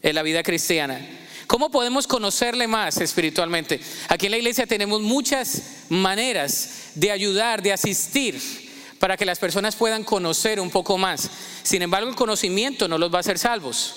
en 0.00 0.14
la 0.14 0.22
vida 0.22 0.44
cristiana. 0.44 1.04
¿Cómo 1.48 1.72
podemos 1.72 2.06
conocerle 2.06 2.68
más 2.68 2.98
espiritualmente? 3.00 3.80
Aquí 4.06 4.26
en 4.26 4.30
la 4.30 4.38
iglesia 4.38 4.64
tenemos 4.64 5.00
muchas 5.00 5.62
maneras 5.88 6.92
de 6.94 7.10
ayudar, 7.10 7.62
de 7.62 7.72
asistir 7.72 8.67
para 8.98 9.16
que 9.16 9.24
las 9.24 9.38
personas 9.38 9.76
puedan 9.76 10.04
conocer 10.04 10.60
un 10.60 10.70
poco 10.70 10.98
más. 10.98 11.30
Sin 11.62 11.82
embargo, 11.82 12.08
el 12.08 12.16
conocimiento 12.16 12.88
no 12.88 12.98
los 12.98 13.12
va 13.12 13.18
a 13.18 13.20
hacer 13.20 13.38
salvos. 13.38 13.94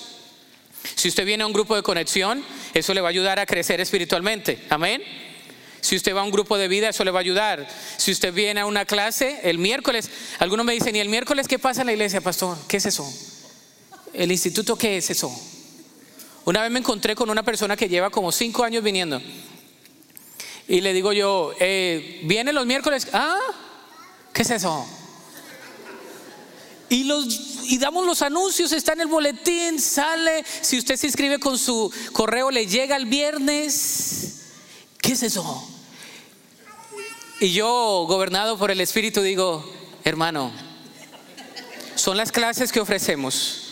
Si 0.94 1.08
usted 1.08 1.24
viene 1.24 1.44
a 1.44 1.46
un 1.46 1.52
grupo 1.52 1.76
de 1.76 1.82
conexión, 1.82 2.44
eso 2.74 2.94
le 2.94 3.00
va 3.00 3.08
a 3.08 3.10
ayudar 3.10 3.38
a 3.38 3.46
crecer 3.46 3.80
espiritualmente. 3.80 4.64
Amén. 4.68 5.02
Si 5.80 5.96
usted 5.96 6.14
va 6.14 6.20
a 6.20 6.24
un 6.24 6.30
grupo 6.30 6.56
de 6.58 6.68
vida, 6.68 6.88
eso 6.88 7.04
le 7.04 7.10
va 7.10 7.18
a 7.18 7.22
ayudar. 7.22 7.68
Si 7.96 8.12
usted 8.12 8.32
viene 8.32 8.60
a 8.60 8.66
una 8.66 8.84
clase 8.84 9.40
el 9.42 9.58
miércoles, 9.58 10.08
algunos 10.38 10.64
me 10.64 10.72
dicen, 10.72 10.94
¿y 10.94 11.00
el 11.00 11.08
miércoles 11.08 11.48
qué 11.48 11.58
pasa 11.58 11.80
en 11.80 11.88
la 11.88 11.92
iglesia, 11.92 12.20
pastor? 12.20 12.56
¿Qué 12.68 12.76
es 12.76 12.86
eso? 12.86 13.12
¿El 14.12 14.30
instituto 14.30 14.76
qué 14.76 14.98
es 14.98 15.10
eso? 15.10 15.32
Una 16.44 16.62
vez 16.62 16.70
me 16.70 16.78
encontré 16.78 17.14
con 17.14 17.30
una 17.30 17.42
persona 17.42 17.76
que 17.76 17.88
lleva 17.88 18.10
como 18.10 18.30
cinco 18.30 18.64
años 18.64 18.82
viniendo. 18.84 19.20
Y 20.68 20.80
le 20.80 20.92
digo 20.92 21.12
yo, 21.12 21.52
eh, 21.58 22.20
¿viene 22.24 22.52
los 22.52 22.66
miércoles? 22.66 23.08
Ah, 23.12 23.38
¿qué 24.32 24.42
es 24.42 24.50
eso? 24.50 24.86
Y, 26.88 27.04
los, 27.04 27.26
y 27.64 27.78
damos 27.78 28.04
los 28.04 28.20
anuncios, 28.20 28.70
está 28.72 28.92
en 28.92 29.00
el 29.02 29.06
boletín, 29.06 29.80
sale. 29.80 30.44
Si 30.60 30.78
usted 30.78 30.96
se 30.96 31.06
inscribe 31.06 31.38
con 31.38 31.58
su 31.58 31.90
correo, 32.12 32.50
le 32.50 32.66
llega 32.66 32.96
el 32.96 33.06
viernes. 33.06 34.40
¿Qué 35.00 35.12
es 35.12 35.22
eso? 35.22 35.68
Y 37.40 37.52
yo, 37.52 38.04
gobernado 38.06 38.58
por 38.58 38.70
el 38.70 38.80
Espíritu, 38.80 39.22
digo, 39.22 39.64
hermano, 40.04 40.52
son 41.94 42.16
las 42.16 42.30
clases 42.30 42.70
que 42.70 42.80
ofrecemos 42.80 43.62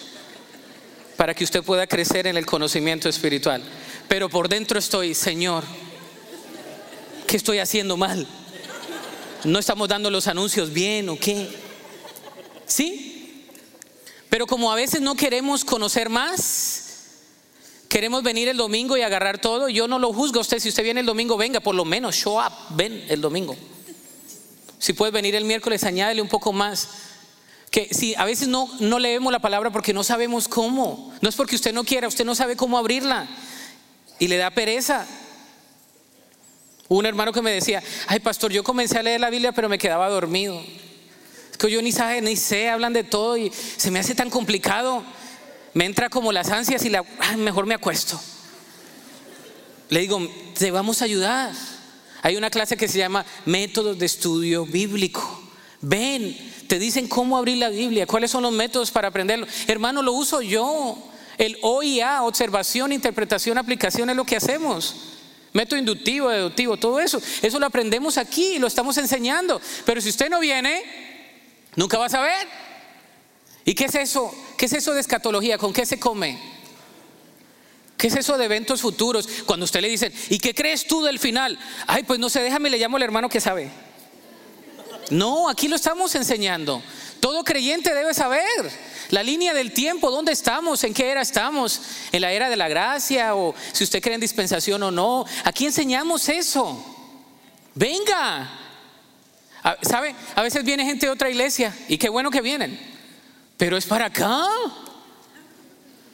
para 1.17 1.35
que 1.35 1.45
usted 1.45 1.63
pueda 1.63 1.87
crecer 1.87 2.27
en 2.27 2.39
el 2.39 2.47
conocimiento 2.47 3.09
espiritual. 3.09 3.63
Pero 4.09 4.31
por 4.31 4.49
dentro 4.49 4.79
estoy, 4.79 5.15
Señor, 5.15 5.65
¿qué 7.27 7.37
estoy 7.37 7.59
haciendo 7.59 7.99
mal? 7.99 8.27
¿No 9.45 9.59
estamos 9.59 9.89
dando 9.89 10.11
los 10.11 10.27
anuncios 10.27 10.73
bien 10.73 11.09
o 11.09 11.19
qué? 11.19 11.49
¿Sí? 12.67 13.45
Pero 14.29 14.47
como 14.47 14.71
a 14.71 14.75
veces 14.75 15.01
no 15.01 15.15
queremos 15.17 15.65
conocer 15.65 16.09
más, 16.09 16.85
queremos 17.89 18.23
venir 18.23 18.49
el 18.49 18.57
domingo 18.57 18.97
y 18.97 19.03
agarrar 19.03 19.41
todo, 19.41 19.69
yo 19.69 19.89
no 19.89 19.99
lo 19.99 20.13
juzgo 20.13 20.39
a 20.39 20.43
usted. 20.43 20.59
Si 20.59 20.69
usted 20.69 20.85
viene 20.85 21.01
el 21.01 21.07
domingo, 21.07 21.37
venga, 21.37 21.61
por 21.61 21.75
lo 21.75 21.85
menos, 21.85 22.15
show 22.17 22.39
up, 22.39 22.53
ven 22.71 23.05
el 23.09 23.21
domingo. 23.21 23.57
Si 24.79 24.93
puede 24.93 25.13
venir 25.13 25.35
el 25.35 25.45
miércoles, 25.45 25.85
añádele 25.85 26.23
un 26.23 26.29
poco 26.29 26.53
más 26.53 26.89
que 27.71 27.89
si 27.95 28.15
a 28.17 28.25
veces 28.25 28.49
no, 28.49 28.69
no 28.81 28.99
leemos 28.99 29.33
la 29.33 29.39
palabra 29.39 29.71
porque 29.71 29.95
no 29.95 30.03
sabemos 30.03 30.49
cómo, 30.49 31.13
no 31.21 31.29
es 31.29 31.37
porque 31.37 31.55
usted 31.55 31.73
no 31.73 31.85
quiera, 31.85 32.09
usted 32.09 32.25
no 32.25 32.35
sabe 32.35 32.57
cómo 32.57 32.77
abrirla 32.77 33.29
y 34.19 34.27
le 34.29 34.37
da 34.37 34.51
pereza. 34.51 35.07
Un 36.97 37.07
hermano 37.07 37.33
que 37.33 37.41
me 37.41 37.53
decía, 37.53 37.83
ay 38.09 38.19
pastor, 38.19 38.51
yo 38.51 38.65
comencé 38.65 38.99
a 38.99 39.03
leer 39.03 39.21
la 39.21 39.31
Biblia 39.31 39.53
pero 39.53 39.69
me 39.69 39.79
quedaba 39.79 40.09
dormido. 40.09 40.61
Es 41.53 41.57
que 41.57 41.71
yo 41.71 41.81
ni 41.81 41.93
sabe, 41.93 42.21
ni 42.21 42.35
sé, 42.37 42.69
hablan 42.69 42.93
de 42.93 43.05
todo 43.05 43.37
y 43.37 43.53
se 43.77 43.93
me 43.93 44.01
hace 44.01 44.15
tan 44.17 44.29
complicado. 44.29 45.05
Me 45.73 45.85
entra 45.85 46.09
como 46.09 46.33
las 46.33 46.51
ansias 46.51 46.85
y 46.85 46.89
la, 46.89 47.05
mejor 47.39 47.67
me 47.67 47.75
acuesto. 47.75 48.21
Le 49.89 50.01
digo, 50.01 50.21
te 50.59 50.73
vamos 50.73 51.01
a 51.01 51.05
ayudar. 51.05 51.53
Hay 52.23 52.37
una 52.37 52.51
clase 52.51 52.77
que 52.77 52.89
se 52.89 52.99
llama 52.99 53.25
Métodos 53.47 53.97
de 53.97 54.07
Estudio 54.07 54.67
Bíblico. 54.67 55.45
Ven, 55.81 56.37
te 56.67 56.81
dicen 56.81 57.07
cómo 57.07 57.39
abrir 57.39 57.59
la 57.59 57.69
Biblia, 57.69 58.05
cuáles 58.05 58.33
son 58.33 58.43
los 58.43 58.53
métodos 58.53 58.91
para 58.91 59.09
aprenderlo. 59.09 59.47
Hermano, 59.69 60.03
lo 60.03 60.13
uso 60.13 60.43
yo. 60.43 60.99
El 61.39 61.57
OIA, 61.63 62.25
observación, 62.25 62.93
interpretación, 62.93 63.59
aplicación 63.59 64.11
es 64.11 64.17
lo 64.17 64.25
que 64.25 64.37
hacemos. 64.37 65.20
Método 65.53 65.79
inductivo, 65.79 66.29
deductivo, 66.29 66.77
todo 66.77 67.01
eso. 67.01 67.21
Eso 67.43 67.59
lo 67.59 67.67
aprendemos 67.67 68.19
aquí 68.19 68.55
y 68.55 68.59
lo 68.59 68.67
estamos 68.67 68.97
enseñando. 68.99 69.61
Pero 69.85 70.01
si 70.01 70.09
usted 70.09 70.31
no 70.31 70.39
viene, 70.41 70.83
nunca 71.77 71.99
va 71.99 72.07
a 72.07 72.11
saber. 72.11 72.47
¿Y 73.65 73.75
qué 73.75 73.87
es 73.87 73.95
eso? 73.95 74.33
¿Qué 74.57 74.67
es 74.67 74.73
eso 74.73 74.95
de 74.95 75.01
escatología? 75.01 75.59
¿Con 75.59 75.73
qué 75.73 75.85
se 75.85 75.99
come? 75.99 76.39
¿Qué 77.97 78.07
es 78.07 78.17
eso 78.17 78.39
de 78.39 78.47
eventos 78.47 78.81
futuros? 78.81 79.29
Cuando 79.45 79.65
usted 79.65 79.81
le 79.81 79.89
dice, 79.89 80.13
¿y 80.31 80.39
qué 80.39 80.55
crees 80.55 80.87
tú 80.87 81.03
del 81.03 81.19
final? 81.19 81.59
Ay, 81.87 82.05
pues 82.05 82.19
no 82.19 82.31
sé, 82.31 82.41
déjame, 82.41 82.71
le 82.71 82.79
llamo 82.79 82.97
al 82.97 83.03
hermano 83.03 83.29
que 83.29 83.41
sabe. 83.41 83.71
No, 85.11 85.49
aquí 85.49 85.69
lo 85.69 85.77
estamos 85.77 86.15
enseñando. 86.15 86.83
Todo 87.21 87.45
creyente 87.45 87.95
debe 87.95 88.15
saber 88.15 88.71
la 89.11 89.23
línea 89.23 89.53
del 89.53 89.73
tiempo, 89.73 90.11
dónde 90.11 90.33
estamos, 90.33 90.83
en 90.85 90.95
qué 90.95 91.11
era 91.11 91.21
estamos, 91.21 91.81
en 92.13 92.21
la 92.21 92.33
era 92.33 92.49
de 92.49 92.57
la 92.57 92.69
gracia 92.69 93.35
o 93.35 93.55
si 93.73 93.85
usted 93.85 94.03
cree 94.03 94.15
en 94.15 94.21
dispensación 94.21 94.83
o 94.83 94.91
no. 94.91 95.25
Aquí 95.45 95.67
enseñamos 95.67 96.29
eso. 96.29 96.83
Venga. 97.75 98.51
¿Sabe? 99.83 100.15
A 100.35 100.43
veces 100.43 100.65
viene 100.65 100.85
gente 100.85 101.07
de 101.07 101.13
otra 101.13 101.29
iglesia 101.29 101.77
y 101.89 101.99
qué 101.99 102.09
bueno 102.09 102.31
que 102.31 102.41
vienen, 102.41 102.79
pero 103.57 103.77
es 103.77 103.85
para 103.85 104.07
acá. 104.07 104.47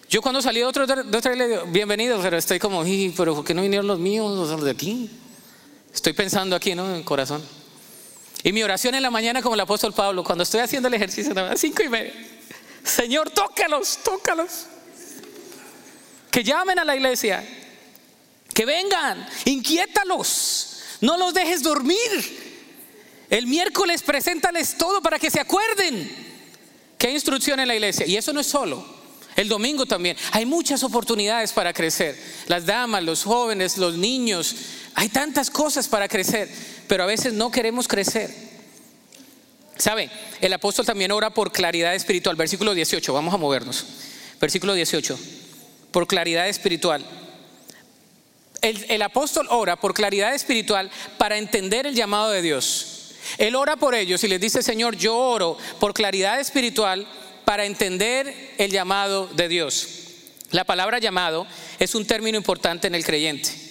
Yo 0.09 0.23
cuando 0.23 0.41
salí 0.41 0.61
de, 0.61 0.67
otra 0.67 1.33
iglesia, 1.33 1.63
bienvenido, 1.67 2.21
pero 2.21 2.37
estoy 2.37 2.59
como, 2.59 2.85
pero 3.17 3.35
¿por 3.35 3.45
qué 3.45 3.55
no 3.55 3.63
vinieron 3.63 3.87
los 3.87 3.99
míos, 3.99 4.37
los 4.37 4.65
de 4.65 4.71
aquí? 4.71 5.11
Estoy 5.93 6.13
pensando 6.13 6.55
aquí, 6.57 6.75
¿no? 6.75 6.89
En 6.89 6.97
el 6.97 7.05
corazón. 7.05 7.43
Y 8.43 8.53
mi 8.53 8.63
oración 8.63 8.95
en 8.95 9.03
la 9.03 9.11
mañana, 9.11 9.43
como 9.43 9.55
el 9.55 9.61
apóstol 9.61 9.93
Pablo, 9.93 10.23
cuando 10.23 10.45
estoy 10.45 10.61
haciendo 10.61 10.89
el 10.89 10.95
ejercicio, 10.95 11.33
a 11.33 11.43
las 11.43 11.61
cinco 11.61 11.83
y 11.83 11.89
media. 11.89 12.13
Señor, 12.85 13.31
tócalos, 13.31 13.99
tócalos. 14.05 14.67
Que 16.31 16.45
llamen 16.45 16.79
a 16.79 16.85
la 16.85 16.95
iglesia. 16.95 17.45
Que 18.55 18.65
vengan, 18.65 19.27
inquiétalos. 19.45 20.81
No 21.01 21.17
los 21.17 21.35
dejes 21.35 21.63
dormir. 21.63 22.47
El 23.29 23.47
miércoles 23.47 24.03
preséntales 24.03 24.79
todo 24.79 25.03
para 25.03 25.19
que 25.19 25.31
se 25.31 25.41
acuerden 25.41 26.27
que 26.97 27.09
hay 27.09 27.15
instrucción 27.15 27.59
en 27.61 27.69
la 27.69 27.75
iglesia. 27.75 28.07
Y 28.07 28.17
eso 28.17 28.33
no 28.33 28.41
es 28.41 28.47
solo. 28.47 28.97
El 29.35 29.49
domingo 29.49 29.85
también. 29.85 30.17
Hay 30.33 30.47
muchas 30.47 30.83
oportunidades 30.83 31.53
para 31.53 31.73
crecer. 31.73 32.19
Las 32.47 32.65
damas, 32.65 33.03
los 33.03 33.25
jóvenes, 33.25 33.77
los 33.77 33.97
niños. 33.97 34.55
Hay 34.97 35.11
tantas 35.11 35.51
cosas 35.51 35.89
para 35.89 36.09
crecer. 36.09 36.49
Pero 36.89 37.05
a 37.05 37.07
veces 37.07 37.35
no 37.35 37.51
queremos 37.51 37.87
crecer. 37.87 38.35
¿Sabe? 39.77 40.11
El 40.41 40.53
apóstol 40.55 40.87
también 40.87 41.13
ora 41.13 41.31
por 41.31 41.53
claridad 41.53 41.95
espiritual. 41.95 42.35
Versículo 42.35 42.75
18. 42.75 43.13
Vamos 43.13 43.33
a 43.33 43.37
movernos. 43.37 43.85
Versículo 44.41 44.73
18. 44.73 45.19
Por 45.93 46.07
claridad 46.07 46.49
espiritual. 46.49 47.05
El, 48.63 49.03
apóstol 49.03 49.47
ora 49.51 49.77
por 49.77 49.93
claridad 49.93 50.35
espiritual 50.35 50.91
para 51.19 51.37
entender 51.37 51.87
el 51.87 51.95
llamado 51.95 52.31
de 52.31 52.41
Dios. 52.41 53.13
Él 53.37 53.55
ora 53.55 53.77
por 53.77 53.95
ellos 53.95 54.25
y 54.25 54.29
les 54.29 54.41
dice, 54.41 54.63
Señor, 54.63 54.97
yo 54.97 55.17
oro 55.17 55.59
por 55.79 55.93
claridad 55.93 56.41
espiritual 56.41 57.07
para 57.45 57.67
entender 57.67 58.55
el 58.57 58.73
llamado 58.73 59.29
de 59.29 59.49
Dios. 59.49 59.89
La 60.51 60.65
palabra 60.65 60.99
llamado 60.99 61.47
es 61.79 61.95
un 61.95 62.07
término 62.07 62.39
importante 62.39 62.87
en 62.89 62.95
el 62.95 63.05
creyente. 63.05 63.66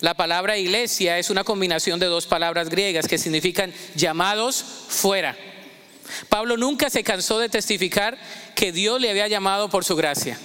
La 0.00 0.14
palabra 0.14 0.58
iglesia 0.58 1.18
es 1.18 1.30
una 1.30 1.44
combinación 1.44 1.98
de 1.98 2.06
dos 2.06 2.26
palabras 2.26 2.68
griegas 2.68 3.08
que 3.08 3.16
significan 3.16 3.72
llamados 3.94 4.62
fuera. 4.88 5.36
Pablo 6.28 6.56
nunca 6.56 6.90
se 6.90 7.02
cansó 7.02 7.38
de 7.38 7.48
testificar 7.48 8.18
que 8.54 8.72
Dios 8.72 9.00
le 9.00 9.10
había 9.10 9.26
llamado 9.26 9.70
por 9.70 9.84
su 9.84 9.96
gracia. 9.96 10.38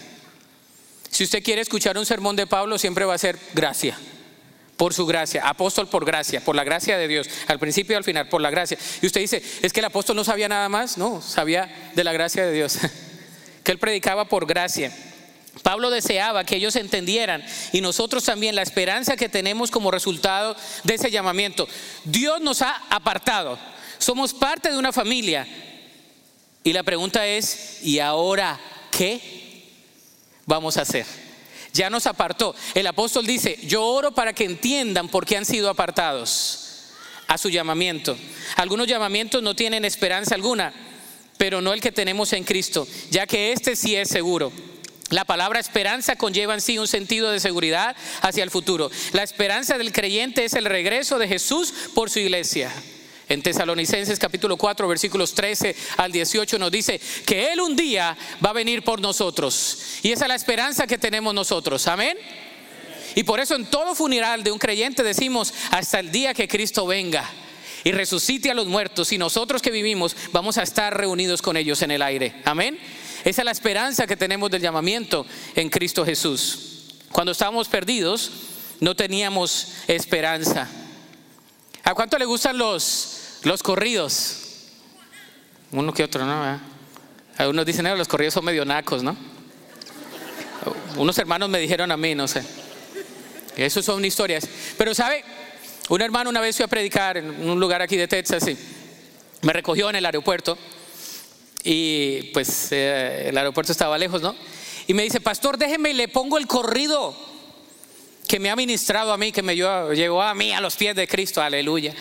Si 1.09 1.25
usted 1.25 1.43
quiere 1.43 1.61
escuchar 1.61 1.97
un 1.97 2.05
sermón 2.05 2.37
de 2.37 2.47
Pablo, 2.47 2.77
siempre 2.77 3.03
va 3.03 3.13
a 3.13 3.17
ser 3.17 3.37
gracia 3.53 3.97
por 4.77 4.95
su 4.95 5.05
gracia, 5.05 5.47
apóstol 5.47 5.87
por 5.87 6.05
gracia, 6.05 6.41
por 6.41 6.55
la 6.55 6.63
gracia 6.63 6.97
de 6.97 7.07
Dios, 7.07 7.29
al 7.45 7.59
principio 7.59 7.93
y 7.93 7.97
al 7.97 8.03
final, 8.03 8.29
por 8.29 8.41
la 8.41 8.49
gracia. 8.49 8.79
Y 9.01 9.05
usted 9.05 9.21
dice, 9.21 9.43
es 9.61 9.71
que 9.71 9.79
el 9.79 9.85
apóstol 9.85 10.15
no 10.15 10.23
sabía 10.23 10.47
nada 10.47 10.69
más, 10.69 10.97
no, 10.97 11.21
sabía 11.21 11.91
de 11.93 12.03
la 12.03 12.13
gracia 12.13 12.43
de 12.43 12.51
Dios, 12.51 12.79
que 13.63 13.71
él 13.73 13.77
predicaba 13.77 14.25
por 14.25 14.47
gracia. 14.47 14.91
Pablo 15.63 15.89
deseaba 15.89 16.43
que 16.45 16.55
ellos 16.55 16.75
entendieran 16.75 17.43
y 17.71 17.81
nosotros 17.81 18.23
también 18.23 18.55
la 18.55 18.61
esperanza 18.61 19.17
que 19.17 19.29
tenemos 19.29 19.69
como 19.69 19.91
resultado 19.91 20.55
de 20.83 20.95
ese 20.95 21.11
llamamiento. 21.11 21.67
Dios 22.05 22.41
nos 22.41 22.61
ha 22.61 22.81
apartado, 22.89 23.59
somos 23.97 24.33
parte 24.33 24.71
de 24.71 24.77
una 24.77 24.91
familia. 24.91 25.47
Y 26.63 26.73
la 26.73 26.83
pregunta 26.83 27.25
es, 27.25 27.79
¿y 27.81 27.99
ahora 27.99 28.59
qué 28.91 29.67
vamos 30.45 30.77
a 30.77 30.81
hacer? 30.81 31.05
ya 31.73 31.89
nos 31.89 32.05
apartó. 32.07 32.55
El 32.73 32.87
apóstol 32.87 33.25
dice, 33.25 33.57
yo 33.63 33.85
oro 33.85 34.11
para 34.11 34.33
que 34.33 34.45
entiendan 34.45 35.07
por 35.07 35.25
qué 35.25 35.37
han 35.37 35.45
sido 35.45 35.69
apartados 35.69 36.89
a 37.27 37.37
su 37.37 37.49
llamamiento. 37.49 38.17
Algunos 38.57 38.87
llamamientos 38.87 39.41
no 39.41 39.55
tienen 39.55 39.85
esperanza 39.85 40.35
alguna, 40.35 40.73
pero 41.37 41.61
no 41.61 41.73
el 41.73 41.81
que 41.81 41.91
tenemos 41.91 42.33
en 42.33 42.43
Cristo, 42.43 42.87
ya 43.09 43.25
que 43.25 43.53
este 43.53 43.75
sí 43.75 43.95
es 43.95 44.09
seguro. 44.09 44.51
La 45.11 45.25
palabra 45.25 45.59
esperanza 45.59 46.15
conlleva 46.15 46.53
en 46.53 46.61
sí 46.61 46.77
un 46.77 46.87
sentido 46.87 47.31
de 47.31 47.41
seguridad 47.41 47.95
hacia 48.21 48.43
el 48.43 48.49
futuro. 48.49 48.89
La 49.11 49.23
esperanza 49.23 49.77
del 49.77 49.91
creyente 49.91 50.45
es 50.45 50.53
el 50.53 50.65
regreso 50.65 51.19
de 51.19 51.27
Jesús 51.27 51.73
por 51.93 52.09
su 52.09 52.19
iglesia. 52.19 52.71
En 53.27 53.41
Tesalonicenses 53.41 54.17
capítulo 54.17 54.55
4 54.55 54.87
versículos 54.87 55.33
13 55.33 55.75
al 55.97 56.13
18 56.13 56.57
nos 56.57 56.71
dice 56.71 56.99
que 57.25 57.51
Él 57.51 57.59
un 57.59 57.75
día 57.75 58.17
va 58.43 58.51
a 58.51 58.53
venir 58.53 58.83
por 58.83 59.01
nosotros. 59.01 59.99
Y 60.01 60.13
esa 60.13 60.25
es 60.25 60.29
la 60.29 60.35
esperanza 60.35 60.87
que 60.87 60.97
tenemos 60.97 61.33
nosotros. 61.33 61.87
Amén. 61.87 62.17
Y 63.13 63.23
por 63.23 63.41
eso 63.41 63.55
en 63.55 63.65
todo 63.65 63.95
funeral 63.95 64.43
de 64.43 64.51
un 64.51 64.59
creyente 64.59 65.03
decimos 65.03 65.53
hasta 65.71 65.99
el 65.99 66.09
día 66.09 66.33
que 66.33 66.47
Cristo 66.47 66.87
venga 66.87 67.29
y 67.83 67.91
resucite 67.91 68.49
a 68.49 68.53
los 68.53 68.67
muertos 68.67 69.11
y 69.11 69.17
nosotros 69.17 69.61
que 69.61 69.71
vivimos 69.71 70.15
vamos 70.31 70.57
a 70.57 70.63
estar 70.63 70.97
reunidos 70.97 71.41
con 71.41 71.57
ellos 71.57 71.81
en 71.81 71.91
el 71.91 72.01
aire. 72.01 72.33
Amén. 72.45 72.79
Esa 73.23 73.41
es 73.41 73.45
la 73.45 73.51
esperanza 73.51 74.07
que 74.07 74.15
tenemos 74.15 74.49
del 74.49 74.61
llamamiento 74.61 75.25
en 75.55 75.69
Cristo 75.69 76.05
Jesús. 76.05 76.95
Cuando 77.11 77.31
estábamos 77.31 77.67
perdidos 77.67 78.31
no 78.79 78.95
teníamos 78.95 79.73
esperanza. 79.87 80.67
¿A 81.83 81.93
cuánto 81.93 82.17
le 82.17 82.25
gustan 82.25 82.57
los 82.57 83.21
los 83.43 83.63
corridos. 83.63 84.37
Uno 85.71 85.93
que 85.93 86.03
otro, 86.03 86.25
¿no? 86.25 86.59
Algunos 87.37 87.65
dicen, 87.65 87.85
que 87.85 87.95
los 87.95 88.07
corridos 88.07 88.33
son 88.33 88.45
medio 88.45 88.65
nacos, 88.65 89.03
¿no? 89.03 89.15
Unos 90.97 91.17
hermanos 91.17 91.49
me 91.49 91.59
dijeron 91.59 91.91
a 91.91 91.97
mí, 91.97 92.13
no 92.13 92.27
sé. 92.27 92.43
Eso 93.55 93.81
son 93.81 94.03
historias. 94.05 94.47
Pero, 94.77 94.93
¿sabe? 94.93 95.23
Un 95.89 96.01
hermano 96.01 96.29
una 96.29 96.39
vez 96.39 96.55
fue 96.55 96.65
a 96.65 96.67
predicar 96.67 97.17
en 97.17 97.49
un 97.49 97.59
lugar 97.59 97.81
aquí 97.81 97.97
de 97.97 98.07
Texas 98.07 98.47
y 98.47 98.57
me 99.41 99.53
recogió 99.53 99.89
en 99.89 99.95
el 99.95 100.05
aeropuerto. 100.05 100.57
Y 101.63 102.23
pues 102.33 102.71
eh, 102.71 103.29
el 103.29 103.37
aeropuerto 103.37 103.71
estaba 103.71 103.97
lejos, 103.97 104.21
¿no? 104.21 104.35
Y 104.87 104.93
me 104.93 105.03
dice, 105.03 105.21
pastor, 105.21 105.57
déjeme 105.57 105.91
y 105.91 105.93
le 105.93 106.07
pongo 106.07 106.37
el 106.37 106.47
corrido 106.47 107.15
que 108.27 108.39
me 108.39 108.49
ha 108.49 108.55
ministrado 108.55 109.11
a 109.11 109.17
mí, 109.17 109.31
que 109.31 109.41
me 109.41 109.55
llevó 109.55 110.21
a 110.21 110.33
mí 110.33 110.53
a 110.53 110.61
los 110.61 110.75
pies 110.75 110.95
de 110.95 111.07
Cristo, 111.07 111.41
aleluya. 111.41 111.93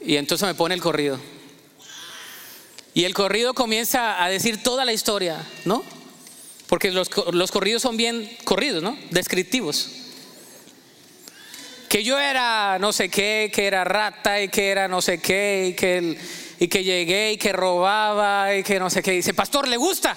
Y 0.00 0.16
entonces 0.16 0.46
me 0.46 0.54
pone 0.54 0.74
el 0.74 0.80
corrido. 0.80 1.18
Y 2.94 3.04
el 3.04 3.14
corrido 3.14 3.54
comienza 3.54 4.22
a 4.22 4.28
decir 4.28 4.62
toda 4.62 4.84
la 4.84 4.92
historia, 4.92 5.44
¿no? 5.64 5.82
Porque 6.68 6.90
los, 6.90 7.08
corridos 7.08 7.82
son 7.82 7.96
bien 7.96 8.36
corridos, 8.44 8.82
¿no? 8.82 8.96
Descriptivos. 9.10 9.90
Que 11.88 12.02
yo 12.02 12.18
era 12.18 12.78
no 12.80 12.92
sé 12.92 13.08
qué, 13.08 13.50
que 13.54 13.66
era 13.66 13.84
rata 13.84 14.42
y 14.42 14.48
que 14.48 14.68
era 14.68 14.88
no 14.88 15.00
sé 15.02 15.20
qué, 15.20 15.68
y 15.70 15.74
que, 15.74 16.18
y 16.58 16.68
que 16.68 16.84
llegué 16.84 17.32
y 17.32 17.36
que 17.36 17.52
robaba 17.52 18.54
y 18.54 18.62
que 18.62 18.78
no 18.78 18.90
sé 18.90 19.02
qué. 19.02 19.12
dice, 19.12 19.34
pastor, 19.34 19.68
¿le 19.68 19.76
gusta? 19.76 20.16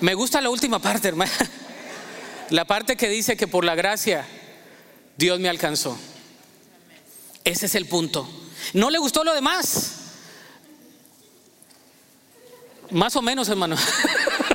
Me 0.00 0.14
gusta 0.14 0.40
la 0.40 0.50
última 0.50 0.78
parte, 0.78 1.08
hermano. 1.08 1.30
La 2.50 2.64
parte 2.64 2.96
que 2.96 3.08
dice 3.08 3.36
que 3.36 3.46
por 3.46 3.64
la 3.64 3.76
gracia 3.76 4.26
Dios 5.16 5.38
me 5.38 5.48
alcanzó. 5.48 5.96
Ese 7.44 7.66
es 7.66 7.76
el 7.76 7.86
punto. 7.86 8.28
¿No 8.74 8.90
le 8.90 8.98
gustó 8.98 9.22
lo 9.22 9.32
demás? 9.32 9.92
Más 12.90 13.14
o 13.14 13.22
menos, 13.22 13.48
hermano. 13.48 13.76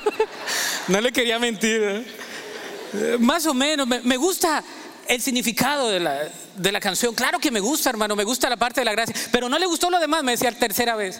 no 0.89 0.99
le 0.99 1.13
quería 1.13 1.39
mentir. 1.39 2.05
¿eh? 2.93 3.17
Más 3.19 3.45
o 3.45 3.53
menos. 3.53 3.87
Me, 3.87 4.17
gusta 4.17 4.61
el 5.07 5.21
significado 5.21 5.89
de 5.89 6.01
la, 6.01 6.29
de 6.55 6.71
la, 6.71 6.79
canción. 6.79 7.13
Claro 7.13 7.39
que 7.39 7.51
me 7.51 7.59
gusta, 7.59 7.89
hermano. 7.89 8.15
Me 8.15 8.23
gusta 8.23 8.49
la 8.49 8.57
parte 8.57 8.81
de 8.81 8.85
la 8.85 8.91
gracia. 8.91 9.15
Pero 9.31 9.49
no 9.49 9.59
le 9.59 9.65
gustó 9.65 9.89
lo 9.89 9.99
demás, 9.99 10.23
me 10.23 10.31
decía 10.31 10.51
la 10.51 10.59
tercera 10.59 10.95
vez. 10.95 11.19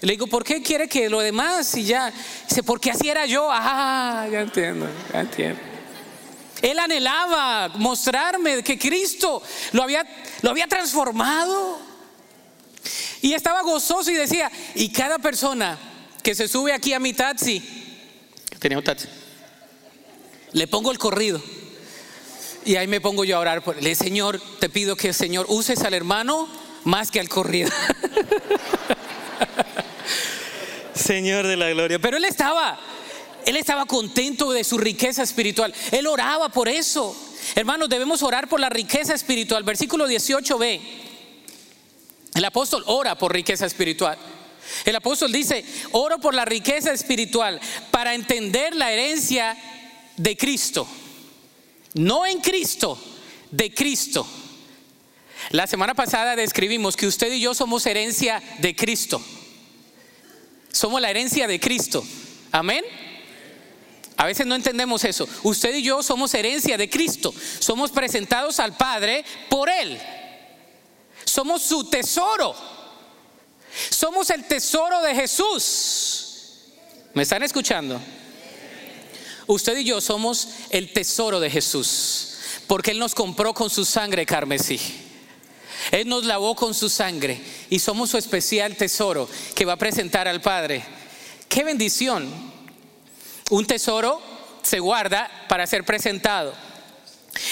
Le 0.00 0.12
digo, 0.12 0.26
¿por 0.26 0.44
qué 0.44 0.62
quiere 0.62 0.88
que 0.88 1.08
lo 1.08 1.20
demás? 1.20 1.74
Y 1.76 1.84
ya. 1.84 2.12
Dice, 2.48 2.62
porque 2.62 2.90
así 2.90 3.08
era 3.08 3.26
yo. 3.26 3.48
Ah, 3.50 4.26
ya 4.30 4.40
entiendo, 4.40 4.88
ya 5.12 5.20
entiendo. 5.20 5.60
Él 6.62 6.78
anhelaba 6.78 7.68
mostrarme 7.76 8.62
que 8.62 8.78
Cristo 8.78 9.42
lo 9.72 9.82
había, 9.82 10.04
lo 10.42 10.50
había 10.50 10.66
transformado. 10.66 11.78
Y 13.20 13.32
estaba 13.32 13.62
gozoso 13.62 14.10
y 14.10 14.14
decía, 14.14 14.50
y 14.74 14.90
cada 14.90 15.18
persona 15.18 15.78
que 16.22 16.34
se 16.34 16.48
sube 16.48 16.72
aquí 16.72 16.92
a 16.92 16.98
mi 16.98 17.12
taxi, 17.12 17.62
tenía 18.58 18.78
un 18.78 18.84
taxi, 18.84 19.08
le 20.52 20.66
pongo 20.66 20.90
el 20.90 20.98
corrido. 20.98 21.42
Y 22.64 22.76
ahí 22.76 22.86
me 22.86 23.00
pongo 23.00 23.24
yo 23.24 23.36
a 23.36 23.40
orar 23.40 23.62
por 23.62 23.78
él. 23.78 23.96
Señor, 23.96 24.40
te 24.58 24.68
pido 24.68 24.96
que 24.96 25.08
el 25.08 25.14
Señor 25.14 25.46
uses 25.48 25.82
al 25.82 25.94
hermano 25.94 26.48
más 26.84 27.10
que 27.10 27.20
al 27.20 27.28
corrido. 27.28 27.70
Señor 30.94 31.46
de 31.46 31.56
la 31.56 31.70
gloria. 31.70 31.98
Pero 31.98 32.16
él 32.16 32.24
estaba 32.24 32.78
él 33.44 33.56
estaba 33.56 33.84
contento 33.84 34.52
de 34.52 34.64
su 34.64 34.78
riqueza 34.78 35.22
espiritual. 35.22 35.74
Él 35.90 36.06
oraba 36.06 36.48
por 36.48 36.68
eso. 36.68 37.14
Hermanos, 37.54 37.88
debemos 37.88 38.22
orar 38.22 38.48
por 38.48 38.60
la 38.60 38.70
riqueza 38.70 39.14
espiritual. 39.14 39.64
Versículo 39.64 40.08
18b. 40.08 40.80
El 42.34 42.44
apóstol 42.44 42.82
ora 42.86 43.16
por 43.16 43.32
riqueza 43.32 43.66
espiritual. 43.66 44.18
El 44.84 44.96
apóstol 44.96 45.30
dice, 45.30 45.64
oro 45.92 46.18
por 46.18 46.34
la 46.34 46.44
riqueza 46.44 46.92
espiritual 46.92 47.60
para 47.90 48.14
entender 48.14 48.74
la 48.74 48.90
herencia 48.90 49.56
de 50.16 50.36
Cristo. 50.36 50.88
No 51.94 52.26
en 52.26 52.40
Cristo, 52.40 52.98
de 53.50 53.72
Cristo. 53.72 54.26
La 55.50 55.66
semana 55.66 55.94
pasada 55.94 56.36
describimos 56.36 56.96
que 56.96 57.06
usted 57.06 57.32
y 57.32 57.40
yo 57.40 57.54
somos 57.54 57.86
herencia 57.86 58.42
de 58.58 58.74
Cristo. 58.74 59.22
Somos 60.72 61.00
la 61.00 61.10
herencia 61.10 61.46
de 61.46 61.60
Cristo. 61.60 62.04
Amén. 62.50 62.84
A 64.16 64.26
veces 64.26 64.46
no 64.46 64.54
entendemos 64.54 65.04
eso. 65.04 65.28
Usted 65.42 65.74
y 65.74 65.82
yo 65.82 66.02
somos 66.02 66.34
herencia 66.34 66.76
de 66.76 66.90
Cristo. 66.90 67.32
Somos 67.58 67.90
presentados 67.90 68.58
al 68.58 68.76
Padre 68.76 69.24
por 69.48 69.68
Él. 69.68 70.00
Somos 71.24 71.62
su 71.62 71.84
tesoro. 71.84 72.54
Somos 73.90 74.30
el 74.30 74.44
tesoro 74.44 75.00
de 75.02 75.14
Jesús. 75.14 76.24
¿Me 77.12 77.22
están 77.22 77.42
escuchando? 77.42 78.00
Usted 79.46 79.78
y 79.78 79.84
yo 79.84 80.00
somos 80.00 80.48
el 80.70 80.92
tesoro 80.92 81.40
de 81.40 81.50
Jesús. 81.50 82.30
Porque 82.66 82.92
Él 82.92 82.98
nos 82.98 83.14
compró 83.14 83.52
con 83.52 83.70
su 83.70 83.84
sangre 83.84 84.24
carmesí. 84.24 84.80
Él 85.90 86.08
nos 86.08 86.24
lavó 86.24 86.54
con 86.54 86.72
su 86.74 86.88
sangre 86.88 87.38
y 87.68 87.78
somos 87.78 88.10
su 88.10 88.18
especial 88.18 88.76
tesoro 88.76 89.28
que 89.54 89.64
va 89.64 89.74
a 89.74 89.78
presentar 89.78 90.26
al 90.28 90.40
Padre. 90.40 90.84
Qué 91.48 91.62
bendición. 91.62 92.28
Un 93.50 93.66
tesoro 93.66 94.20
se 94.62 94.80
guarda 94.80 95.30
para 95.48 95.66
ser 95.66 95.84
presentado. 95.84 96.54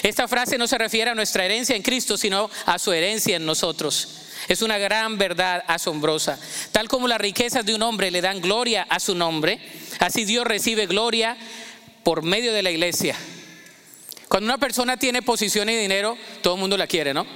Esta 0.02 0.28
frase 0.28 0.58
no 0.58 0.66
se 0.66 0.78
refiere 0.78 1.10
a 1.10 1.14
nuestra 1.14 1.44
herencia 1.44 1.76
en 1.76 1.82
Cristo, 1.82 2.16
sino 2.16 2.48
a 2.66 2.78
su 2.78 2.92
herencia 2.92 3.36
en 3.36 3.44
nosotros. 3.44 4.08
Es 4.48 4.62
una 4.62 4.78
gran 4.78 5.18
verdad 5.18 5.62
asombrosa. 5.66 6.38
Tal 6.72 6.88
como 6.88 7.08
las 7.08 7.20
riquezas 7.20 7.64
de 7.64 7.74
un 7.74 7.82
hombre 7.82 8.10
le 8.10 8.20
dan 8.20 8.40
gloria 8.40 8.86
a 8.88 8.98
su 8.98 9.14
nombre, 9.14 9.60
así 9.98 10.24
Dios 10.24 10.46
recibe 10.46 10.86
gloria 10.86 11.36
por 12.02 12.22
medio 12.22 12.52
de 12.52 12.62
la 12.62 12.70
iglesia. 12.70 13.16
Cuando 14.28 14.46
una 14.46 14.58
persona 14.58 14.96
tiene 14.96 15.22
posición 15.22 15.68
y 15.68 15.76
dinero, 15.76 16.16
todo 16.42 16.54
el 16.54 16.60
mundo 16.60 16.76
la 16.76 16.86
quiere, 16.86 17.12
¿no? 17.12 17.26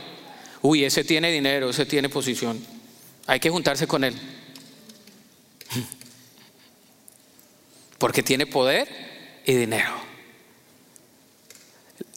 Uy, 0.62 0.84
ese 0.84 1.04
tiene 1.04 1.30
dinero, 1.30 1.70
ese 1.70 1.84
tiene 1.84 2.08
posición. 2.08 2.64
Hay 3.26 3.38
que 3.38 3.50
juntarse 3.50 3.86
con 3.86 4.02
él. 4.04 4.14
Porque 7.98 8.22
tiene 8.22 8.46
poder 8.46 9.42
y 9.44 9.54
dinero. 9.54 9.92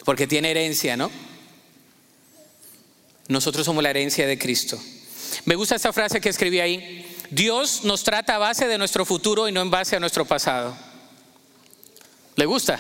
Porque 0.06 0.28
tiene 0.28 0.52
herencia, 0.52 0.96
¿no? 0.96 1.12
Nosotros 3.28 3.66
somos 3.66 3.84
la 3.84 3.90
herencia 3.92 4.26
de 4.26 4.40
Cristo. 4.40 4.80
Me 5.46 5.56
gusta 5.56 5.76
esta 5.76 5.94
frase 5.94 6.20
que 6.20 6.30
escribí 6.30 6.60
ahí. 6.60 7.06
Dios 7.30 7.84
nos 7.84 8.04
trata 8.04 8.36
a 8.36 8.40
base 8.40 8.68
de 8.68 8.78
nuestro 8.78 9.06
futuro 9.06 9.48
y 9.48 9.52
no 9.52 9.62
en 9.62 9.70
base 9.70 9.96
a 9.96 10.00
nuestro 10.00 10.26
pasado. 10.26 10.76
¿Le 12.40 12.46
gusta? 12.46 12.80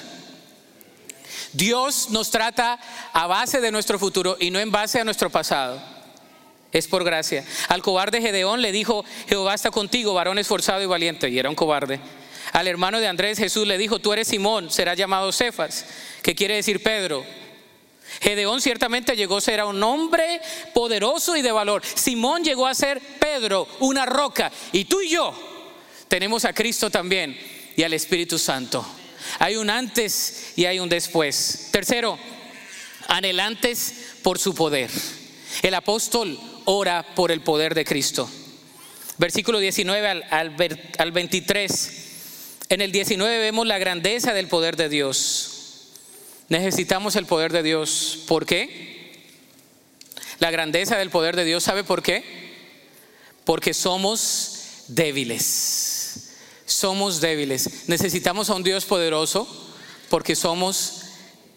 Dios 1.51 2.11
nos 2.11 2.31
trata 2.31 2.79
a 3.11 3.27
base 3.27 3.59
de 3.59 3.71
nuestro 3.71 3.99
futuro 3.99 4.37
y 4.39 4.51
no 4.51 4.59
en 4.59 4.71
base 4.71 5.01
a 5.01 5.03
nuestro 5.03 5.29
pasado. 5.29 5.81
Es 6.71 6.87
por 6.87 7.03
gracia. 7.03 7.43
Al 7.67 7.81
cobarde 7.81 8.21
Gedeón 8.21 8.61
le 8.61 8.71
dijo, 8.71 9.03
Jehová 9.27 9.55
está 9.55 9.69
contigo, 9.69 10.13
varón 10.13 10.39
esforzado 10.39 10.81
y 10.81 10.85
valiente, 10.85 11.27
y 11.27 11.37
era 11.37 11.49
un 11.49 11.57
cobarde. 11.57 11.99
Al 12.53 12.69
hermano 12.69 13.01
de 13.01 13.09
Andrés 13.09 13.37
Jesús 13.37 13.67
le 13.67 13.77
dijo, 13.77 13.99
tú 13.99 14.13
eres 14.13 14.29
Simón, 14.29 14.71
serás 14.71 14.97
llamado 14.97 15.29
Cefas, 15.33 15.85
que 16.21 16.35
quiere 16.35 16.55
decir 16.55 16.81
Pedro. 16.81 17.25
Gedeón 18.21 18.61
ciertamente 18.61 19.17
llegó 19.17 19.35
a 19.35 19.41
ser 19.41 19.61
un 19.65 19.83
hombre 19.83 20.39
poderoso 20.73 21.35
y 21.35 21.41
de 21.41 21.51
valor. 21.51 21.81
Simón 21.83 22.45
llegó 22.45 22.65
a 22.65 22.73
ser 22.73 23.01
Pedro, 23.19 23.67
una 23.79 24.05
roca. 24.05 24.53
Y 24.71 24.85
tú 24.85 25.01
y 25.01 25.09
yo 25.09 25.33
tenemos 26.07 26.45
a 26.45 26.53
Cristo 26.53 26.89
también 26.89 27.37
y 27.75 27.83
al 27.83 27.91
Espíritu 27.91 28.39
Santo. 28.39 28.85
Hay 29.37 29.55
un 29.55 29.69
antes 29.69 30.53
y 30.55 30.65
hay 30.65 30.79
un 30.79 30.89
después. 30.89 31.69
Tercero, 31.71 32.17
anhelantes 33.07 33.93
por 34.23 34.39
su 34.39 34.55
poder. 34.55 34.89
El 35.61 35.73
apóstol 35.75 36.39
ora 36.65 37.05
por 37.15 37.31
el 37.31 37.41
poder 37.41 37.75
de 37.75 37.85
Cristo. 37.85 38.29
Versículo 39.17 39.59
19 39.59 40.07
al, 40.07 40.55
al 40.97 41.11
23. 41.11 41.91
En 42.69 42.81
el 42.81 42.91
19 42.91 43.39
vemos 43.39 43.67
la 43.67 43.77
grandeza 43.77 44.33
del 44.33 44.47
poder 44.47 44.75
de 44.75 44.89
Dios. 44.89 45.91
Necesitamos 46.47 47.15
el 47.15 47.25
poder 47.25 47.51
de 47.51 47.63
Dios. 47.63 48.19
¿Por 48.27 48.45
qué? 48.45 48.89
La 50.39 50.51
grandeza 50.51 50.97
del 50.97 51.09
poder 51.09 51.35
de 51.35 51.43
Dios, 51.45 51.63
¿sabe 51.63 51.83
por 51.83 52.01
qué? 52.01 52.23
Porque 53.43 53.73
somos 53.73 54.85
débiles 54.87 55.98
somos 56.69 57.19
débiles. 57.19 57.87
Necesitamos 57.87 58.49
a 58.49 58.55
un 58.55 58.63
Dios 58.63 58.85
poderoso 58.85 59.47
porque 60.09 60.35
somos 60.35 61.01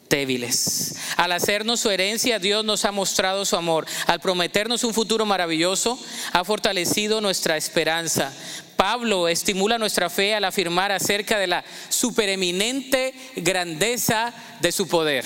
débiles. 0.09 0.97
Al 1.17 1.33
hacernos 1.33 1.81
su 1.81 1.91
herencia, 1.91 2.39
Dios 2.39 2.65
nos 2.65 2.85
ha 2.85 2.93
mostrado 2.93 3.45
su 3.45 3.57
amor. 3.57 3.87
Al 4.07 4.21
prometernos 4.21 4.85
un 4.85 4.95
futuro 4.95 5.25
maravilloso, 5.25 5.99
ha 6.33 6.45
fortalecido 6.45 7.21
nuestra 7.21 7.57
esperanza. 7.57 8.33
Pablo 8.77 9.29
estimula 9.29 9.79
nuestra 9.79 10.11
fe 10.11 10.35
al 10.35 10.45
afirmar 10.45 10.93
acerca 10.93 11.39
de 11.39 11.47
la 11.47 11.65
supereminente 11.89 13.15
grandeza 13.37 14.35
de 14.61 14.73
su 14.73 14.89
poder. 14.89 15.25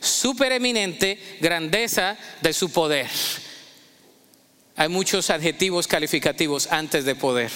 Supereminente 0.00 1.18
grandeza 1.40 2.16
de 2.40 2.52
su 2.52 2.70
poder. 2.70 3.08
Hay 4.76 4.88
muchos 4.88 5.28
adjetivos 5.30 5.86
calificativos 5.86 6.68
antes 6.70 7.04
de 7.04 7.14
poder. 7.14 7.50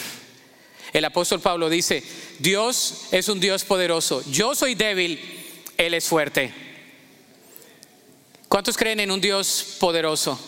El 0.95 1.05
apóstol 1.05 1.41
Pablo 1.41 1.69
dice, 1.69 2.05
Dios 2.39 3.09
es 3.11 3.29
un 3.29 3.41
Dios 3.41 3.65
poderoso, 3.65 4.23
yo 4.31 4.55
soy 4.55 4.77
débil, 4.77 5.21
Él 5.77 5.93
es 5.93 6.07
fuerte. 6.07 6.55
¿Cuántos 8.49 8.77
creen 8.77 9.01
en 9.01 9.11
un 9.11 9.21
Dios 9.21 9.77
poderoso? 9.81 10.39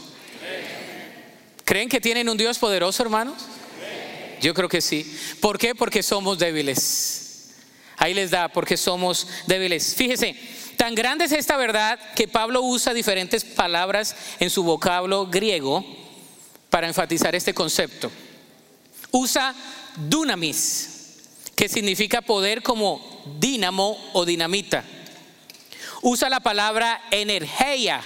¿Creen 1.64 1.88
que 1.88 2.00
tienen 2.00 2.28
un 2.28 2.36
Dios 2.36 2.60
poderoso, 2.60 3.02
hermanos? 3.02 3.34
Yo 4.40 4.54
creo 4.54 4.68
que 4.68 4.80
sí. 4.80 5.18
¿Por 5.40 5.58
qué? 5.58 5.74
Porque 5.74 6.00
somos 6.04 6.38
débiles. 6.38 7.50
Ahí 7.96 8.14
les 8.14 8.30
da, 8.30 8.46
porque 8.46 8.76
somos 8.76 9.26
débiles. 9.48 9.96
Fíjese, 9.96 10.36
tan 10.76 10.94
grande 10.94 11.24
es 11.24 11.32
esta 11.32 11.56
verdad 11.56 11.98
que 12.14 12.28
Pablo 12.28 12.62
usa 12.62 12.94
diferentes 12.94 13.44
palabras 13.44 14.14
en 14.38 14.50
su 14.50 14.62
vocablo 14.62 15.26
griego 15.26 15.84
para 16.70 16.86
enfatizar 16.86 17.34
este 17.34 17.52
concepto. 17.52 18.12
Usa 19.10 19.52
dunamis, 19.96 21.20
que 21.54 21.68
significa 21.68 22.22
poder 22.22 22.62
como 22.62 23.00
dínamo 23.38 23.98
o 24.12 24.24
dinamita. 24.24 24.84
Usa 26.02 26.28
la 26.28 26.40
palabra 26.40 27.02
energía, 27.10 28.02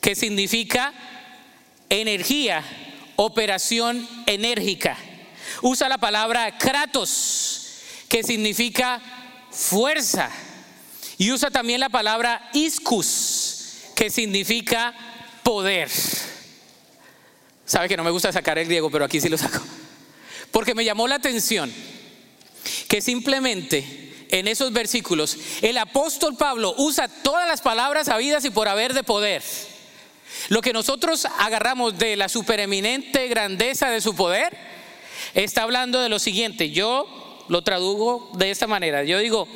que 0.00 0.14
significa 0.14 0.92
energía, 1.88 2.62
operación 3.16 4.06
enérgica. 4.26 4.96
Usa 5.62 5.88
la 5.88 5.98
palabra 5.98 6.58
kratos, 6.58 7.80
que 8.08 8.22
significa 8.22 9.00
fuerza. 9.50 10.30
Y 11.16 11.32
usa 11.32 11.50
también 11.50 11.80
la 11.80 11.88
palabra 11.88 12.48
iscus, 12.52 13.74
que 13.94 14.10
significa 14.10 14.94
poder. 15.42 15.90
Sabe 17.64 17.88
que 17.88 17.96
no 17.96 18.04
me 18.04 18.10
gusta 18.10 18.32
sacar 18.32 18.58
el 18.58 18.66
griego, 18.66 18.90
pero 18.90 19.04
aquí 19.04 19.20
sí 19.20 19.28
lo 19.28 19.36
saco. 19.36 19.60
Porque 20.50 20.74
me 20.74 20.84
llamó 20.84 21.08
la 21.08 21.16
atención 21.16 21.72
que 22.88 23.00
simplemente 23.00 24.26
en 24.30 24.48
esos 24.48 24.72
versículos 24.72 25.36
el 25.62 25.78
apóstol 25.78 26.36
Pablo 26.36 26.74
usa 26.76 27.08
todas 27.08 27.48
las 27.48 27.60
palabras 27.60 28.08
habidas 28.08 28.44
y 28.44 28.50
por 28.50 28.68
haber 28.68 28.94
de 28.94 29.02
poder. 29.02 29.42
Lo 30.48 30.60
que 30.60 30.72
nosotros 30.72 31.26
agarramos 31.38 31.98
de 31.98 32.16
la 32.16 32.28
supereminente 32.28 33.28
grandeza 33.28 33.90
de 33.90 34.00
su 34.00 34.14
poder 34.14 34.56
está 35.34 35.62
hablando 35.62 36.00
de 36.00 36.08
lo 36.08 36.18
siguiente. 36.18 36.70
Yo 36.70 37.44
lo 37.48 37.62
tradugo 37.62 38.30
de 38.34 38.50
esta 38.50 38.66
manera. 38.66 39.04
Yo 39.04 39.18
digo, 39.18 39.48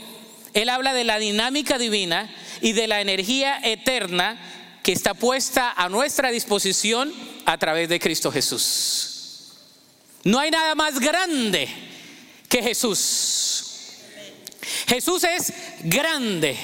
él 0.55 0.69
habla 0.69 0.93
de 0.93 1.05
la 1.05 1.19
dinámica 1.19 1.79
divina 1.79 2.35
y 2.61 2.73
de 2.73 2.87
la 2.87 3.01
energía 3.01 3.59
eterna 3.63 4.39
que 4.83 4.93
está 4.93 5.15
puesta 5.15 5.73
a 5.73 5.89
nuestra 5.89 6.31
disposición 6.31 7.13
a 7.47 7.59
través 7.59 7.89
de 7.89 8.01
Cristo 8.01 8.33
Jesús. 8.33 9.12
No 10.25 10.39
hay 10.39 10.51
nada 10.51 10.75
más 10.75 11.01
grande 11.01 11.69
que 12.49 12.63
Jesús. 12.63 13.65
Jesús 14.87 15.25
es 15.25 15.53
grande, 15.83 16.57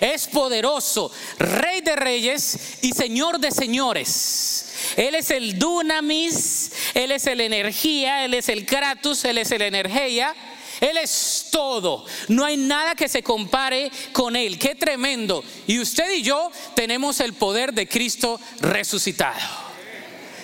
es 0.00 0.26
poderoso, 0.26 1.10
rey 1.38 1.80
de 1.80 1.96
reyes 1.96 2.78
y 2.82 2.92
señor 2.92 3.38
de 3.38 3.50
señores. 3.50 4.94
Él 4.96 5.14
es 5.14 5.30
el 5.30 5.58
dunamis, 5.58 6.72
Él 6.94 7.12
es 7.12 7.26
el 7.26 7.40
energía, 7.40 8.24
Él 8.24 8.34
es 8.34 8.48
el 8.48 8.64
kratos, 8.64 9.24
Él 9.24 9.38
es 9.38 9.50
el 9.50 9.62
energía. 9.62 10.34
Él 10.80 10.96
es 10.96 11.48
todo. 11.50 12.06
No 12.28 12.44
hay 12.44 12.56
nada 12.56 12.94
que 12.94 13.08
se 13.08 13.22
compare 13.22 13.90
con 14.12 14.36
Él. 14.36 14.58
Qué 14.58 14.76
tremendo. 14.76 15.42
Y 15.66 15.80
usted 15.80 16.12
y 16.12 16.22
yo 16.22 16.52
tenemos 16.76 17.18
el 17.18 17.32
poder 17.32 17.74
de 17.74 17.88
Cristo 17.88 18.40
resucitado 18.60 19.67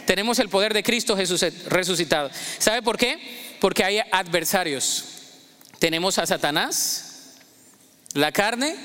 tenemos 0.06 0.38
el 0.38 0.48
poder 0.48 0.74
de 0.74 0.82
Cristo 0.82 1.16
Jesús 1.16 1.44
resucitado. 1.68 2.30
¿Sabe 2.58 2.82
por 2.82 2.96
qué? 2.96 3.18
Porque 3.60 3.84
hay 3.84 4.00
adversarios. 4.10 5.04
Tenemos 5.78 6.18
a 6.18 6.26
Satanás, 6.26 7.34
la 8.14 8.32
carne 8.32 8.76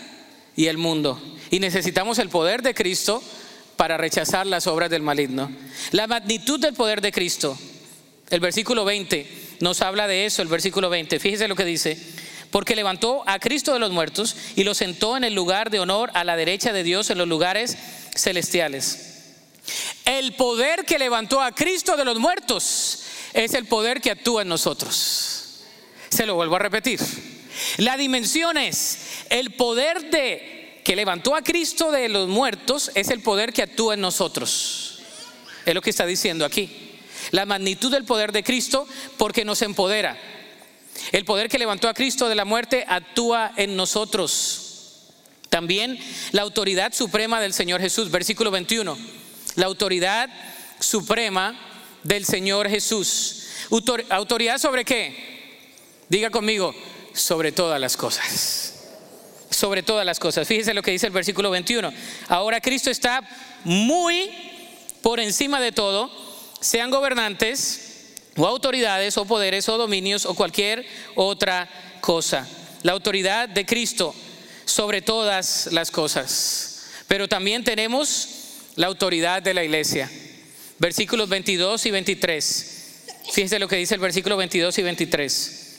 y 0.56 0.68
el 0.68 0.78
mundo. 0.78 1.22
Y 1.52 1.60
necesitamos 1.60 2.20
el 2.20 2.30
poder 2.30 2.62
de 2.62 2.74
Cristo 2.74 3.24
para 3.76 3.98
rechazar 3.98 4.46
las 4.46 4.68
obras 4.68 4.90
del 4.90 5.02
maligno. 5.02 5.52
La 5.92 6.08
magnitud 6.08 6.60
del 6.60 6.74
poder 6.74 7.02
de 7.02 7.12
Cristo. 7.12 7.58
El 8.30 8.40
versículo 8.40 8.86
20 8.86 9.26
nos 9.62 9.82
habla 9.82 10.08
de 10.08 10.26
eso, 10.26 10.42
el 10.42 10.48
versículo 10.48 10.90
20. 10.90 11.20
Fíjese 11.20 11.48
lo 11.48 11.56
que 11.56 11.66
dice. 11.66 11.98
porque 12.52 12.76
levantó 12.76 13.24
a 13.28 13.38
Cristo 13.38 13.74
de 13.74 13.80
los 13.80 13.92
muertos 13.92 14.36
y 14.56 14.64
lo 14.64 14.74
sentó 14.74 15.16
en 15.16 15.24
el 15.24 15.36
lugar 15.36 15.70
de 15.70 15.80
honor 15.80 16.10
a 16.16 16.24
la 16.24 16.36
derecha 16.36 16.74
de 16.74 16.82
Dios 16.82 17.10
en 17.12 17.20
los 17.20 17.28
lugares 17.28 17.78
celestiales. 18.16 19.09
El 20.06 20.34
poder 20.34 20.86
que 20.86 21.00
levantó 21.00 21.42
a 21.42 21.52
Cristo 21.52 21.96
de 21.98 22.06
los 22.06 22.20
muertos 22.20 23.04
es 23.34 23.54
el 23.54 23.66
poder 23.66 24.02
que 24.02 24.12
actúa 24.12 24.42
en 24.42 24.50
nosotros. 24.50 25.64
Se 26.10 26.26
lo 26.26 26.36
vuelvo 26.36 26.56
a 26.56 26.60
repetir. 26.60 27.00
La 27.78 27.98
dimensión 27.98 28.58
es 28.58 29.26
el 29.30 29.52
poder 29.52 30.10
de 30.10 30.82
que 30.84 30.96
levantó 30.96 31.36
a 31.36 31.44
Cristo 31.44 31.92
de 31.92 32.10
los 32.10 32.28
muertos 32.28 32.90
es 32.96 33.10
el 33.10 33.22
poder 33.22 33.54
que 33.54 33.62
actúa 33.62 33.94
en 33.94 34.02
nosotros. 34.02 35.00
Es 35.66 35.76
lo 35.76 35.82
que 35.82 35.92
está 35.92 36.06
diciendo 36.06 36.46
aquí. 36.46 36.98
La 37.32 37.46
magnitud 37.46 37.92
del 37.92 38.06
poder 38.06 38.32
de 38.32 38.44
Cristo 38.44 38.88
porque 39.18 39.46
nos 39.46 39.62
empodera. 39.62 40.18
El 41.12 41.26
poder 41.26 41.50
que 41.50 41.60
levantó 41.60 41.88
a 41.88 41.94
Cristo 41.94 42.28
de 42.28 42.36
la 42.36 42.46
muerte 42.46 42.86
actúa 42.88 43.52
en 43.56 43.76
nosotros. 43.76 44.66
También 45.50 46.00
la 46.32 46.44
autoridad 46.44 46.94
suprema 46.94 47.40
del 47.40 47.54
Señor 47.54 47.82
Jesús, 47.82 48.10
versículo 48.10 48.52
21. 48.52 48.98
La 49.56 49.66
autoridad 49.66 50.30
suprema 50.80 51.60
del 52.04 52.26
Señor 52.26 52.70
Jesús. 52.70 53.48
¿Autoridad 54.10 54.58
sobre 54.58 54.86
qué? 54.86 55.40
Diga 56.08 56.30
conmigo, 56.30 56.74
sobre 57.14 57.52
todas 57.52 57.80
las 57.80 57.98
cosas. 57.98 58.74
Sobre 59.50 59.84
todas 59.84 60.06
las 60.06 60.20
cosas. 60.20 60.48
Fíjese 60.48 60.74
lo 60.74 60.82
que 60.82 60.92
dice 60.92 61.08
el 61.08 61.14
versículo 61.14 61.50
21. 61.50 61.92
Ahora 62.28 62.62
Cristo 62.62 62.90
está 62.90 63.22
muy 63.64 64.32
por 65.02 65.20
encima 65.20 65.60
de 65.60 65.72
todo, 65.72 66.12
sean 66.62 66.90
gobernantes 66.90 68.14
o 68.38 68.48
autoridades 68.48 69.18
o 69.18 69.26
poderes 69.26 69.68
o 69.70 69.78
dominios 69.78 70.26
o 70.26 70.34
cualquier 70.34 70.86
otra 71.16 71.70
cosa. 72.02 72.48
La 72.84 72.94
autoridad 72.94 73.50
de 73.50 73.66
Cristo 73.66 74.16
sobre 74.66 75.02
todas 75.02 75.68
las 75.72 75.92
cosas. 75.92 76.86
Pero 77.08 77.28
también 77.28 77.64
tenemos 77.64 78.39
la 78.80 78.88
autoridad 78.88 79.44
de 79.44 79.54
la 79.54 79.62
iglesia. 79.62 80.10
Versículos 80.78 81.28
22 81.28 81.86
y 81.86 81.92
23. 81.92 83.06
Fíjense 83.34 83.60
lo 83.60 83.68
que 83.68 83.76
dice 83.76 83.96
el 83.96 84.00
versículo 84.00 84.38
22 84.38 84.78
y 84.78 84.82
23. 84.84 85.76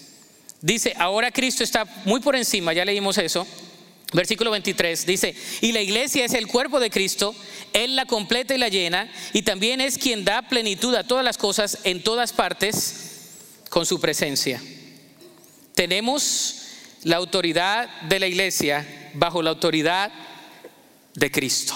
Dice, 0.61 0.93
ahora 0.99 1.31
Cristo 1.31 1.65
está 1.65 1.87
muy 2.05 2.21
por 2.21 2.37
encima, 2.37 2.75
ya 2.75 2.85
leímos 2.85 3.17
eso. 3.17 3.47
Versículo 4.13 4.51
23 4.51 5.07
dice, 5.07 5.35
y 5.63 5.73
la 5.73 5.81
iglesia 5.81 6.27
es 6.27 6.35
el 6.35 6.47
cuerpo 6.47 6.79
de 6.79 6.91
Cristo, 6.91 7.35
Él 7.73 7.97
la 7.97 8.05
completa 8.05 8.55
y 8.55 8.59
la 8.59 8.69
llena, 8.69 9.11
y 9.33 9.43
también 9.43 9.81
es 9.81 9.97
quien 9.97 10.27
da 10.27 10.43
plenitud 10.43 10.95
a 10.95 11.05
todas 11.05 11.25
las 11.25 11.39
cosas 11.39 11.79
en 11.85 12.03
todas 12.03 12.35
partes 12.35 13.31
con 13.71 13.87
su 13.87 13.99
presencia. 13.99 14.61
Tenemos 15.75 16.67
la 17.05 17.17
autoridad 17.17 18.03
de 18.03 18.21
la 18.21 18.27
iglesia 18.27 19.11
bajo 19.15 19.41
la 19.41 19.49
autoridad 19.49 20.13
de 21.15 21.31
Cristo. 21.31 21.75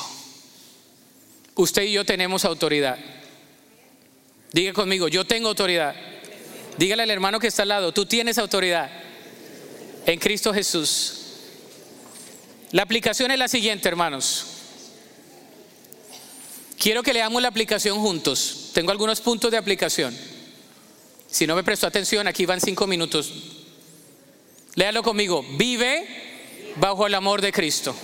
Usted 1.57 1.83
y 1.83 1.93
yo 1.93 2.05
tenemos 2.05 2.45
autoridad. 2.45 2.99
Diga 4.53 4.73
conmigo, 4.73 5.09
yo 5.09 5.25
tengo 5.25 5.49
autoridad. 5.49 5.95
Dígale 6.79 7.05
al 7.05 7.11
hermano 7.11 7.39
que 7.39 7.47
está 7.47 7.63
al 7.63 7.69
lado, 7.69 7.93
tú 7.93 8.07
tienes 8.07 8.39
autoridad 8.39 8.91
en 10.07 10.19
Cristo 10.19 10.53
Jesús. 10.53 11.21
La 12.73 12.83
aplicación 12.83 13.31
es 13.31 13.39
la 13.39 13.49
siguiente, 13.49 13.89
hermanos. 13.89 14.47
Quiero 16.79 17.03
que 17.03 17.15
leamos 17.15 17.41
la 17.41 17.49
aplicación 17.49 18.01
juntos. 18.01 18.71
Tengo 18.75 18.91
algunos 18.91 19.21
puntos 19.21 19.51
de 19.51 19.57
aplicación. 19.57 20.17
Si 21.31 21.47
no 21.47 21.55
me 21.55 21.65
prestó 21.65 21.87
atención, 21.87 22.27
aquí 22.27 22.47
van 22.47 22.61
cinco 22.61 22.87
minutos. 22.87 23.33
Léalo 24.75 25.03
conmigo. 25.03 25.45
Vive 25.57 26.75
bajo 26.77 27.07
el 27.07 27.15
amor 27.15 27.41
de 27.41 27.53
Cristo. 27.53 27.95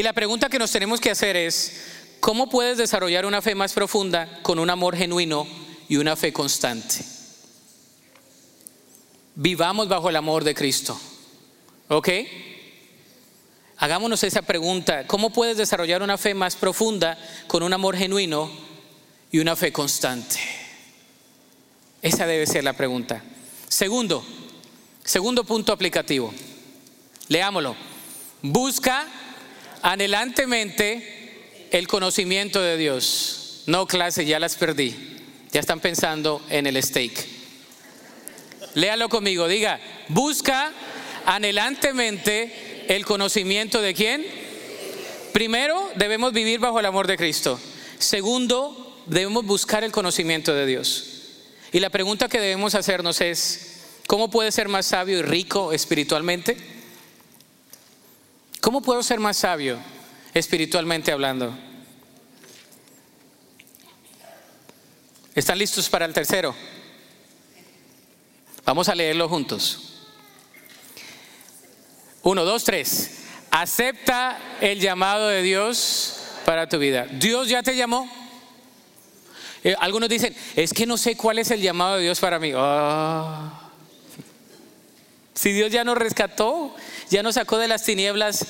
Y 0.00 0.02
la 0.02 0.14
pregunta 0.14 0.48
que 0.48 0.58
nos 0.58 0.70
tenemos 0.70 0.98
que 0.98 1.10
hacer 1.10 1.36
es, 1.36 1.74
¿cómo 2.20 2.48
puedes 2.48 2.78
desarrollar 2.78 3.26
una 3.26 3.42
fe 3.42 3.54
más 3.54 3.74
profunda 3.74 4.40
con 4.40 4.58
un 4.58 4.70
amor 4.70 4.96
genuino 4.96 5.46
y 5.90 5.98
una 5.98 6.16
fe 6.16 6.32
constante? 6.32 7.04
Vivamos 9.34 9.90
bajo 9.90 10.08
el 10.08 10.16
amor 10.16 10.42
de 10.42 10.54
Cristo. 10.54 10.98
¿Ok? 11.88 12.08
Hagámonos 13.76 14.24
esa 14.24 14.40
pregunta, 14.40 15.06
¿cómo 15.06 15.34
puedes 15.34 15.58
desarrollar 15.58 16.02
una 16.02 16.16
fe 16.16 16.32
más 16.32 16.56
profunda 16.56 17.18
con 17.46 17.62
un 17.62 17.74
amor 17.74 17.94
genuino 17.94 18.50
y 19.30 19.38
una 19.38 19.54
fe 19.54 19.70
constante? 19.70 20.40
Esa 22.00 22.26
debe 22.26 22.46
ser 22.46 22.64
la 22.64 22.72
pregunta. 22.72 23.22
Segundo, 23.68 24.24
segundo 25.04 25.44
punto 25.44 25.74
aplicativo. 25.74 26.32
Leámoslo. 27.28 27.76
Busca 28.40 29.06
anhelantemente 29.82 31.68
el 31.70 31.86
conocimiento 31.88 32.60
de 32.62 32.76
Dios. 32.76 33.62
No 33.66 33.86
clase, 33.86 34.24
ya 34.24 34.38
las 34.38 34.56
perdí. 34.56 34.94
Ya 35.52 35.60
están 35.60 35.80
pensando 35.80 36.44
en 36.48 36.66
el 36.66 36.82
steak. 36.82 37.12
Léalo 38.74 39.08
conmigo, 39.08 39.48
diga, 39.48 39.80
busca 40.08 40.72
anhelantemente 41.26 42.70
¿El 42.90 43.04
conocimiento 43.06 43.80
de 43.80 43.94
quién? 43.94 44.26
Primero, 45.32 45.92
debemos 45.94 46.32
vivir 46.32 46.58
bajo 46.58 46.80
el 46.80 46.86
amor 46.86 47.06
de 47.06 47.16
Cristo. 47.16 47.60
Segundo, 48.00 49.00
debemos 49.06 49.46
buscar 49.46 49.84
el 49.84 49.92
conocimiento 49.92 50.52
de 50.52 50.66
Dios. 50.66 51.04
Y 51.70 51.78
la 51.78 51.90
pregunta 51.90 52.28
que 52.28 52.40
debemos 52.40 52.74
hacernos 52.74 53.20
es, 53.20 54.00
¿cómo 54.08 54.28
puede 54.28 54.50
ser 54.50 54.66
más 54.66 54.86
sabio 54.86 55.20
y 55.20 55.22
rico 55.22 55.72
espiritualmente? 55.72 56.56
¿Cómo 58.60 58.82
puedo 58.82 59.02
ser 59.02 59.18
más 59.20 59.38
sabio 59.38 59.78
espiritualmente 60.34 61.10
hablando? 61.10 61.56
¿Están 65.34 65.58
listos 65.58 65.88
para 65.88 66.04
el 66.04 66.12
tercero? 66.12 66.54
Vamos 68.64 68.88
a 68.88 68.94
leerlo 68.94 69.28
juntos. 69.28 69.94
Uno, 72.22 72.44
dos, 72.44 72.64
tres. 72.64 73.22
Acepta 73.50 74.38
el 74.60 74.78
llamado 74.78 75.28
de 75.28 75.42
Dios 75.42 76.16
para 76.44 76.68
tu 76.68 76.78
vida. 76.78 77.06
Dios 77.10 77.48
ya 77.48 77.62
te 77.62 77.74
llamó. 77.74 78.08
Eh, 79.64 79.74
algunos 79.80 80.08
dicen, 80.08 80.36
es 80.54 80.72
que 80.72 80.86
no 80.86 80.98
sé 80.98 81.16
cuál 81.16 81.38
es 81.38 81.50
el 81.50 81.62
llamado 81.62 81.96
de 81.96 82.02
Dios 82.02 82.20
para 82.20 82.38
mí. 82.38 82.52
Ah. 82.54 83.70
Si 85.34 85.52
Dios 85.52 85.72
ya 85.72 85.84
nos 85.84 85.96
rescató, 85.96 86.74
ya 87.10 87.22
nos 87.22 87.34
sacó 87.34 87.58
de 87.58 87.68
las 87.68 87.84
tinieblas 87.84 88.46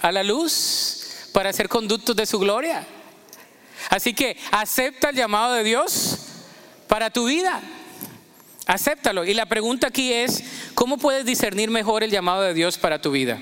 a 0.00 0.10
la 0.10 0.22
luz 0.22 1.28
para 1.32 1.52
ser 1.52 1.68
conductos 1.68 2.16
de 2.16 2.26
su 2.26 2.38
gloria. 2.38 2.86
Así 3.90 4.14
que 4.14 4.36
acepta 4.50 5.10
el 5.10 5.16
llamado 5.16 5.54
de 5.54 5.64
Dios 5.64 6.18
para 6.88 7.10
tu 7.10 7.26
vida. 7.26 7.60
Acéptalo. 8.66 9.24
Y 9.24 9.34
la 9.34 9.46
pregunta 9.46 9.88
aquí 9.88 10.12
es, 10.12 10.42
¿cómo 10.74 10.96
puedes 10.96 11.24
discernir 11.24 11.70
mejor 11.70 12.02
el 12.02 12.10
llamado 12.10 12.42
de 12.42 12.54
Dios 12.54 12.78
para 12.78 13.00
tu 13.00 13.10
vida? 13.10 13.38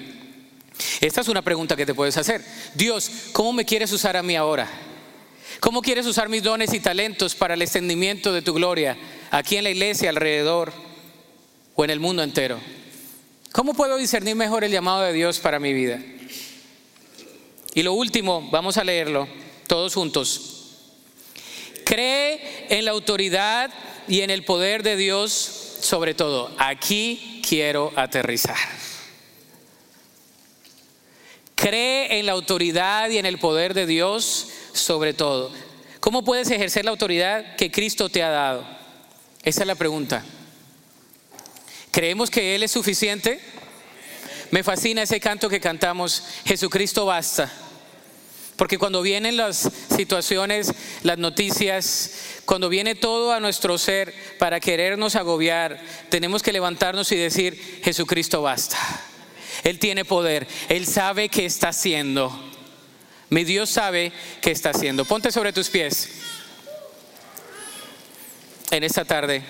Esta 1.00 1.20
es 1.20 1.28
una 1.28 1.42
pregunta 1.42 1.76
que 1.76 1.86
te 1.86 1.94
puedes 1.94 2.16
hacer. 2.16 2.44
Dios, 2.74 3.10
¿cómo 3.32 3.52
me 3.52 3.64
quieres 3.64 3.92
usar 3.92 4.16
a 4.16 4.22
mí 4.22 4.36
ahora? 4.36 4.68
¿Cómo 5.60 5.82
quieres 5.82 6.06
usar 6.06 6.28
mis 6.28 6.42
dones 6.42 6.72
y 6.72 6.80
talentos 6.80 7.34
para 7.34 7.54
el 7.54 7.62
extendimiento 7.62 8.32
de 8.32 8.42
tu 8.42 8.54
gloria 8.54 8.96
aquí 9.30 9.56
en 9.56 9.64
la 9.64 9.70
iglesia, 9.70 10.10
alrededor 10.10 10.72
o 11.74 11.84
en 11.84 11.90
el 11.90 12.00
mundo 12.00 12.22
entero? 12.22 12.58
¿Cómo 13.52 13.74
puedo 13.74 13.96
discernir 13.96 14.36
mejor 14.36 14.64
el 14.64 14.72
llamado 14.72 15.02
de 15.02 15.12
Dios 15.12 15.38
para 15.38 15.58
mi 15.58 15.72
vida? 15.72 16.00
Y 17.74 17.82
lo 17.82 17.92
último, 17.92 18.48
vamos 18.50 18.76
a 18.76 18.84
leerlo 18.84 19.28
todos 19.66 19.94
juntos. 19.94 20.54
Cree 21.84 22.66
en 22.68 22.84
la 22.84 22.90
autoridad 22.90 23.70
y 24.08 24.20
en 24.20 24.30
el 24.30 24.44
poder 24.44 24.82
de 24.82 24.96
Dios 24.96 25.30
sobre 25.80 26.14
todo. 26.14 26.50
Aquí 26.58 27.40
quiero 27.46 27.92
aterrizar. 27.96 28.56
Cree 31.54 32.18
en 32.18 32.26
la 32.26 32.32
autoridad 32.32 33.10
y 33.10 33.18
en 33.18 33.26
el 33.26 33.38
poder 33.38 33.74
de 33.74 33.86
Dios 33.86 34.48
sobre 34.72 35.14
todo. 35.14 35.50
¿Cómo 36.00 36.24
puedes 36.24 36.50
ejercer 36.50 36.84
la 36.84 36.90
autoridad 36.90 37.56
que 37.56 37.70
Cristo 37.70 38.08
te 38.08 38.22
ha 38.22 38.30
dado? 38.30 38.66
Esa 39.42 39.62
es 39.62 39.66
la 39.66 39.74
pregunta. 39.74 40.24
¿Creemos 41.90 42.30
que 42.30 42.54
Él 42.54 42.62
es 42.62 42.70
suficiente? 42.70 43.40
Me 44.50 44.62
fascina 44.62 45.02
ese 45.02 45.20
canto 45.20 45.48
que 45.48 45.60
cantamos, 45.60 46.24
Jesucristo 46.44 47.06
basta. 47.06 47.52
Porque 48.56 48.78
cuando 48.78 49.02
vienen 49.02 49.36
las 49.36 49.70
situaciones, 49.94 50.72
las 51.04 51.16
noticias, 51.16 52.12
cuando 52.44 52.68
viene 52.68 52.96
todo 52.96 53.32
a 53.32 53.38
nuestro 53.38 53.78
ser 53.78 54.12
para 54.38 54.58
querernos 54.58 55.14
agobiar, 55.14 55.80
tenemos 56.08 56.42
que 56.42 56.52
levantarnos 56.52 57.12
y 57.12 57.16
decir, 57.16 57.80
Jesucristo 57.84 58.42
basta. 58.42 58.78
Él 59.62 59.78
tiene 59.78 60.04
poder, 60.04 60.48
Él 60.68 60.86
sabe 60.86 61.28
qué 61.28 61.46
está 61.46 61.68
haciendo. 61.68 62.36
Mi 63.30 63.44
Dios 63.44 63.70
sabe 63.70 64.12
qué 64.40 64.50
está 64.50 64.70
haciendo. 64.70 65.04
Ponte 65.04 65.30
sobre 65.30 65.52
tus 65.52 65.68
pies 65.68 66.08
en 68.70 68.82
esta 68.82 69.04
tarde. 69.04 69.44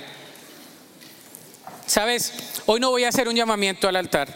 Sabes, 1.89 2.35
hoy 2.67 2.81
no 2.81 2.91
voy 2.91 3.05
a 3.05 3.09
hacer 3.09 3.29
un 3.29 3.35
llamamiento 3.35 3.89
al 3.89 3.97
altar. 3.97 4.29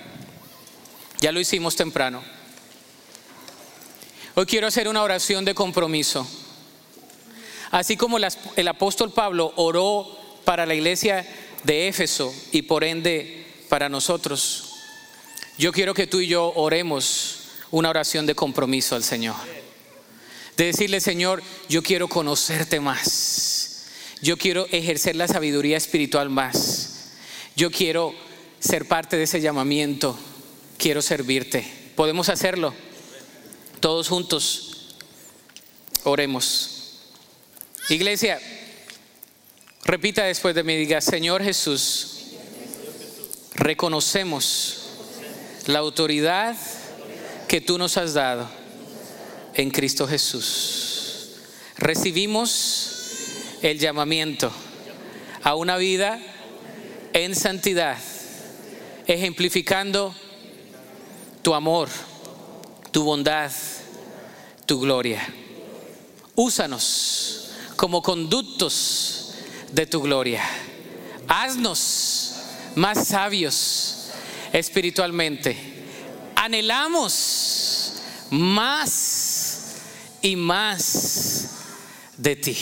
Ya 1.21 1.33
lo 1.33 1.39
hicimos 1.39 1.77
temprano. 1.77 2.25
Hoy 4.35 4.47
quiero 4.47 4.67
hacer 4.67 4.89
una 4.89 5.03
oración 5.03 5.45
de 5.45 5.55
compromiso. 5.55 6.27
Así 7.71 7.99
como 7.99 8.17
el 8.17 8.69
apóstol 8.69 9.13
Pablo 9.13 9.53
oró 9.57 10.19
para 10.47 10.65
la 10.65 10.75
iglesia 10.75 11.27
de 11.65 11.89
Éfeso 11.89 12.35
y 12.53 12.63
por 12.63 12.85
ende 12.85 13.47
para 13.69 13.91
nosotros, 13.91 14.73
yo 15.59 15.73
quiero 15.73 15.93
que 15.93 16.07
tú 16.07 16.21
y 16.21 16.29
yo 16.29 16.55
oremos 16.57 17.41
una 17.71 17.91
oración 17.91 18.25
de 18.25 18.35
compromiso 18.35 18.97
al 18.97 19.05
Señor. 19.05 19.37
De 20.57 20.65
decirle, 20.65 21.03
Señor, 21.03 21.43
yo 21.69 21.83
quiero 21.83 22.09
conocerte 22.09 22.81
más. 22.81 23.89
Yo 24.23 24.39
quiero 24.39 24.67
ejercer 24.71 25.17
la 25.17 25.29
sabiduría 25.29 25.77
espiritual 25.77 26.31
más. 26.31 26.92
Yo 27.57 27.71
quiero 27.71 28.15
ser 28.61 28.87
parte 28.89 29.17
de 29.17 29.25
ese 29.25 29.41
llamamiento. 29.41 30.19
Quiero 30.79 31.03
servirte. 31.03 31.67
¿Podemos 31.95 32.29
hacerlo? 32.29 32.75
Todos 33.81 34.09
juntos. 34.09 34.97
Oremos. 36.05 37.01
Iglesia, 37.89 38.41
repita 39.85 40.25
después 40.25 40.55
de 40.55 40.65
mí, 40.65 40.77
diga, 40.77 41.01
Señor 41.01 41.43
Jesús, 41.43 42.33
reconocemos 43.55 44.79
la 45.67 45.81
autoridad 45.81 46.57
que 47.49 47.61
tú 47.61 47.79
nos 47.79 47.97
has 47.97 48.15
dado 48.15 48.49
en 49.55 49.71
Cristo 49.71 50.09
Jesús. 50.09 51.33
Recibimos 51.77 52.93
el 53.63 53.79
llamamiento 53.79 54.51
a 55.43 55.55
una 55.55 55.77
vida 55.77 56.21
en 57.13 57.35
santidad, 57.35 57.99
ejemplificando 59.07 60.15
tu 61.43 61.55
amor, 61.55 61.89
tu 62.91 63.05
bondad, 63.05 63.51
tu 64.67 64.81
gloria. 64.81 65.23
Úsanos 66.35 67.51
como 67.77 68.03
conductos 68.03 69.35
de 69.73 69.87
tu 69.87 70.01
gloria. 70.03 70.43
Haznos 71.29 72.35
más 72.75 73.09
sabios 73.09 74.09
espiritualmente. 74.53 75.57
Anhelamos 76.37 77.95
más 78.31 79.77
y 80.23 80.37
más 80.37 81.51
de 82.17 82.37
ti. 82.37 82.57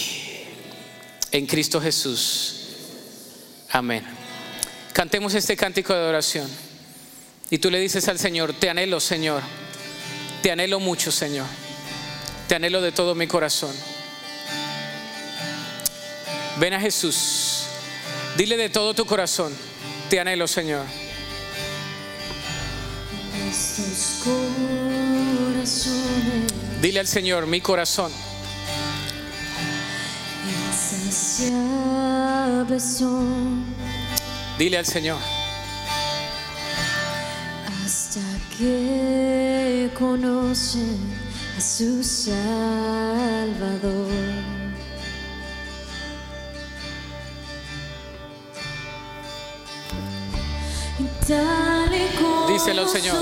En 1.32 1.46
Cristo 1.46 1.80
Jesús. 1.80 2.56
Amén. 3.70 4.19
Cantemos 4.92 5.34
este 5.34 5.56
cántico 5.56 5.94
de 5.94 6.00
oración. 6.00 6.48
Y 7.50 7.58
tú 7.58 7.70
le 7.70 7.80
dices 7.80 8.06
al 8.08 8.18
Señor, 8.18 8.52
te 8.52 8.70
anhelo, 8.70 9.00
Señor. 9.00 9.42
Te 10.42 10.50
anhelo 10.50 10.80
mucho, 10.80 11.10
Señor. 11.10 11.46
Te 12.48 12.54
anhelo 12.54 12.80
de 12.80 12.92
todo 12.92 13.14
mi 13.14 13.26
corazón. 13.26 13.74
Ven 16.58 16.74
a 16.74 16.80
Jesús. 16.80 17.66
Dile 18.36 18.56
de 18.56 18.70
todo 18.70 18.94
tu 18.94 19.04
corazón, 19.04 19.52
te 20.08 20.20
anhelo, 20.20 20.46
Señor. 20.46 20.84
Dile 26.80 27.00
al 27.00 27.06
Señor, 27.06 27.46
mi 27.46 27.60
corazón. 27.60 28.12
Dile 34.60 34.76
al 34.76 34.84
Señor. 34.84 35.18
Hasta 37.82 38.20
que 38.58 39.90
conocen 39.98 40.98
a 41.56 41.60
su 41.62 42.04
Salvador. 42.04 42.52
Díselo, 52.46 52.86
Señor. 52.86 53.16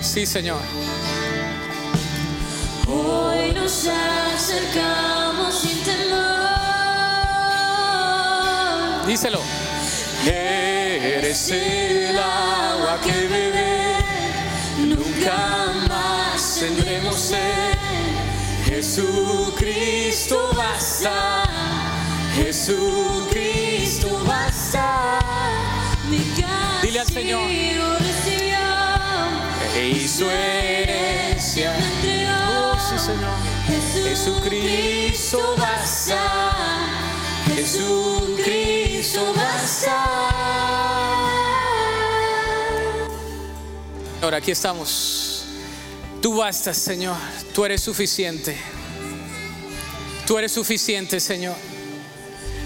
Sí, 0.00 0.24
Señor. 0.24 0.60
Hoy 2.86 3.52
nos 3.54 3.88
acercamos 3.88 5.58
sin 5.58 5.82
temor. 5.82 6.43
Díselo. 9.06 9.40
Eres 10.26 11.50
el 11.50 12.18
agua 12.18 12.98
que 13.04 13.28
bebé, 13.28 13.96
nunca 14.78 15.72
más 15.88 16.56
tendremos 16.60 17.16
sed. 17.16 17.74
Jesucristo 18.64 20.50
basta, 20.56 21.44
Jesucristo 22.34 24.22
basta. 24.26 25.18
Mi 26.08 26.18
Dile 26.82 27.00
al 27.00 27.06
Señor. 27.06 27.42
recibió, 27.98 28.58
E 29.76 29.88
hizo 29.88 30.30
herencia. 30.30 31.72
me 31.72 31.86
entregó. 31.86 32.72
Oh, 32.72 32.78
sí, 32.78 32.98
Señor. 32.98 33.36
Jesucristo 34.08 35.54
basta, 35.58 36.20
Jesucristo 37.54 39.32
basta. 39.34 40.04
Ahora 44.20 44.38
aquí 44.38 44.50
estamos. 44.50 45.44
Tú 46.20 46.36
bastas, 46.36 46.78
Señor. 46.78 47.16
Tú 47.54 47.64
eres 47.64 47.82
suficiente. 47.82 48.56
Tú 50.26 50.38
eres 50.38 50.52
suficiente, 50.52 51.20
Señor. 51.20 51.54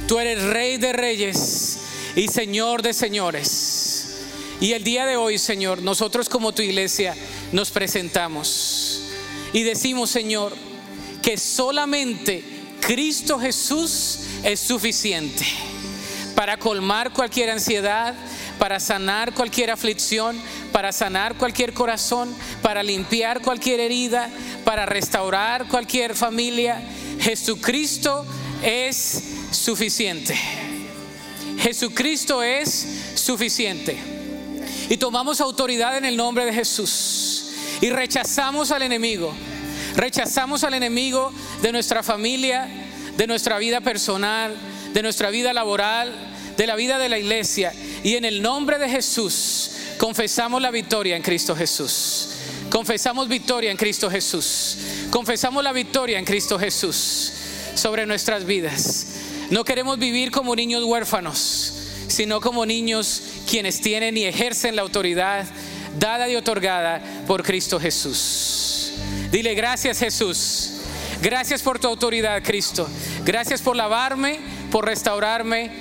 Tú 0.06 0.18
eres 0.18 0.42
Rey 0.42 0.78
de 0.78 0.92
reyes 0.92 1.78
y 2.16 2.28
Señor 2.28 2.82
de 2.82 2.94
señores. 2.94 4.24
Y 4.60 4.72
el 4.72 4.84
día 4.84 5.04
de 5.06 5.16
hoy, 5.16 5.38
Señor, 5.38 5.82
nosotros 5.82 6.28
como 6.28 6.52
tu 6.52 6.62
iglesia 6.62 7.14
nos 7.52 7.70
presentamos 7.70 9.02
y 9.52 9.62
decimos, 9.62 10.10
Señor, 10.10 10.54
que 11.22 11.36
solamente 11.36 12.42
Cristo 12.80 13.38
Jesús 13.38 14.20
es 14.42 14.60
suficiente 14.60 15.44
para 16.34 16.56
colmar 16.56 17.12
cualquier 17.12 17.50
ansiedad, 17.50 18.14
para 18.60 18.78
sanar 18.78 19.34
cualquier 19.34 19.72
aflicción, 19.72 20.40
para 20.72 20.92
sanar 20.92 21.34
cualquier 21.34 21.72
corazón, 21.72 22.32
para 22.62 22.82
limpiar 22.82 23.40
cualquier 23.40 23.80
herida, 23.80 24.30
para 24.64 24.86
restaurar 24.86 25.66
cualquier 25.66 26.14
familia. 26.14 26.80
Jesucristo 27.20 28.24
es 28.62 29.22
suficiente. 29.50 30.38
Jesucristo 31.58 32.42
es 32.42 32.86
suficiente. 33.16 33.96
Y 34.88 34.96
tomamos 34.96 35.40
autoridad 35.40 35.98
en 35.98 36.04
el 36.04 36.16
nombre 36.16 36.44
de 36.44 36.52
Jesús. 36.52 37.50
Y 37.80 37.90
rechazamos 37.90 38.70
al 38.70 38.82
enemigo. 38.82 39.34
Rechazamos 39.96 40.62
al 40.62 40.74
enemigo 40.74 41.32
de 41.62 41.72
nuestra 41.72 42.02
familia, 42.02 42.68
de 43.18 43.26
nuestra 43.26 43.58
vida 43.58 43.80
personal, 43.80 44.54
de 44.94 45.02
nuestra 45.02 45.30
vida 45.30 45.52
laboral, 45.52 46.14
de 46.56 46.66
la 46.68 46.76
vida 46.76 46.98
de 46.98 47.08
la 47.08 47.18
iglesia. 47.18 47.72
Y 48.04 48.14
en 48.14 48.24
el 48.24 48.40
nombre 48.40 48.78
de 48.78 48.88
Jesús 48.88 49.72
confesamos 49.98 50.62
la 50.62 50.70
victoria 50.70 51.16
en 51.16 51.22
Cristo 51.22 51.56
Jesús. 51.56 52.28
Confesamos 52.70 53.26
victoria 53.26 53.72
en 53.72 53.76
Cristo 53.76 54.08
Jesús. 54.08 54.78
Confesamos 55.10 55.64
la 55.64 55.72
victoria 55.72 56.16
en 56.16 56.24
Cristo 56.24 56.60
Jesús 56.60 57.32
sobre 57.74 58.06
nuestras 58.06 58.44
vidas. 58.44 59.08
No 59.50 59.64
queremos 59.64 59.98
vivir 59.98 60.30
como 60.30 60.54
niños 60.54 60.84
huérfanos, 60.84 61.72
sino 62.06 62.40
como 62.40 62.66
niños 62.66 63.22
quienes 63.50 63.80
tienen 63.80 64.16
y 64.16 64.26
ejercen 64.26 64.76
la 64.76 64.82
autoridad 64.82 65.44
dada 65.98 66.28
y 66.28 66.36
otorgada 66.36 67.02
por 67.26 67.42
Cristo 67.42 67.80
Jesús. 67.80 68.92
Dile 69.32 69.54
gracias 69.54 69.98
Jesús. 69.98 70.77
Gracias 71.20 71.62
por 71.62 71.78
tu 71.78 71.88
autoridad, 71.88 72.42
Cristo. 72.42 72.88
Gracias 73.24 73.60
por 73.60 73.74
lavarme, 73.74 74.38
por 74.70 74.84
restaurarme 74.84 75.72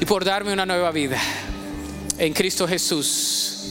y 0.00 0.04
por 0.04 0.24
darme 0.24 0.52
una 0.52 0.66
nueva 0.66 0.90
vida. 0.90 1.18
En 2.18 2.32
Cristo 2.32 2.66
Jesús. 2.66 3.64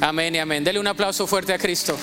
Amén 0.00 0.34
y 0.36 0.38
amén. 0.38 0.62
Dele 0.62 0.78
un 0.78 0.86
aplauso 0.86 1.26
fuerte 1.26 1.52
a 1.52 1.58
Cristo. 1.58 1.96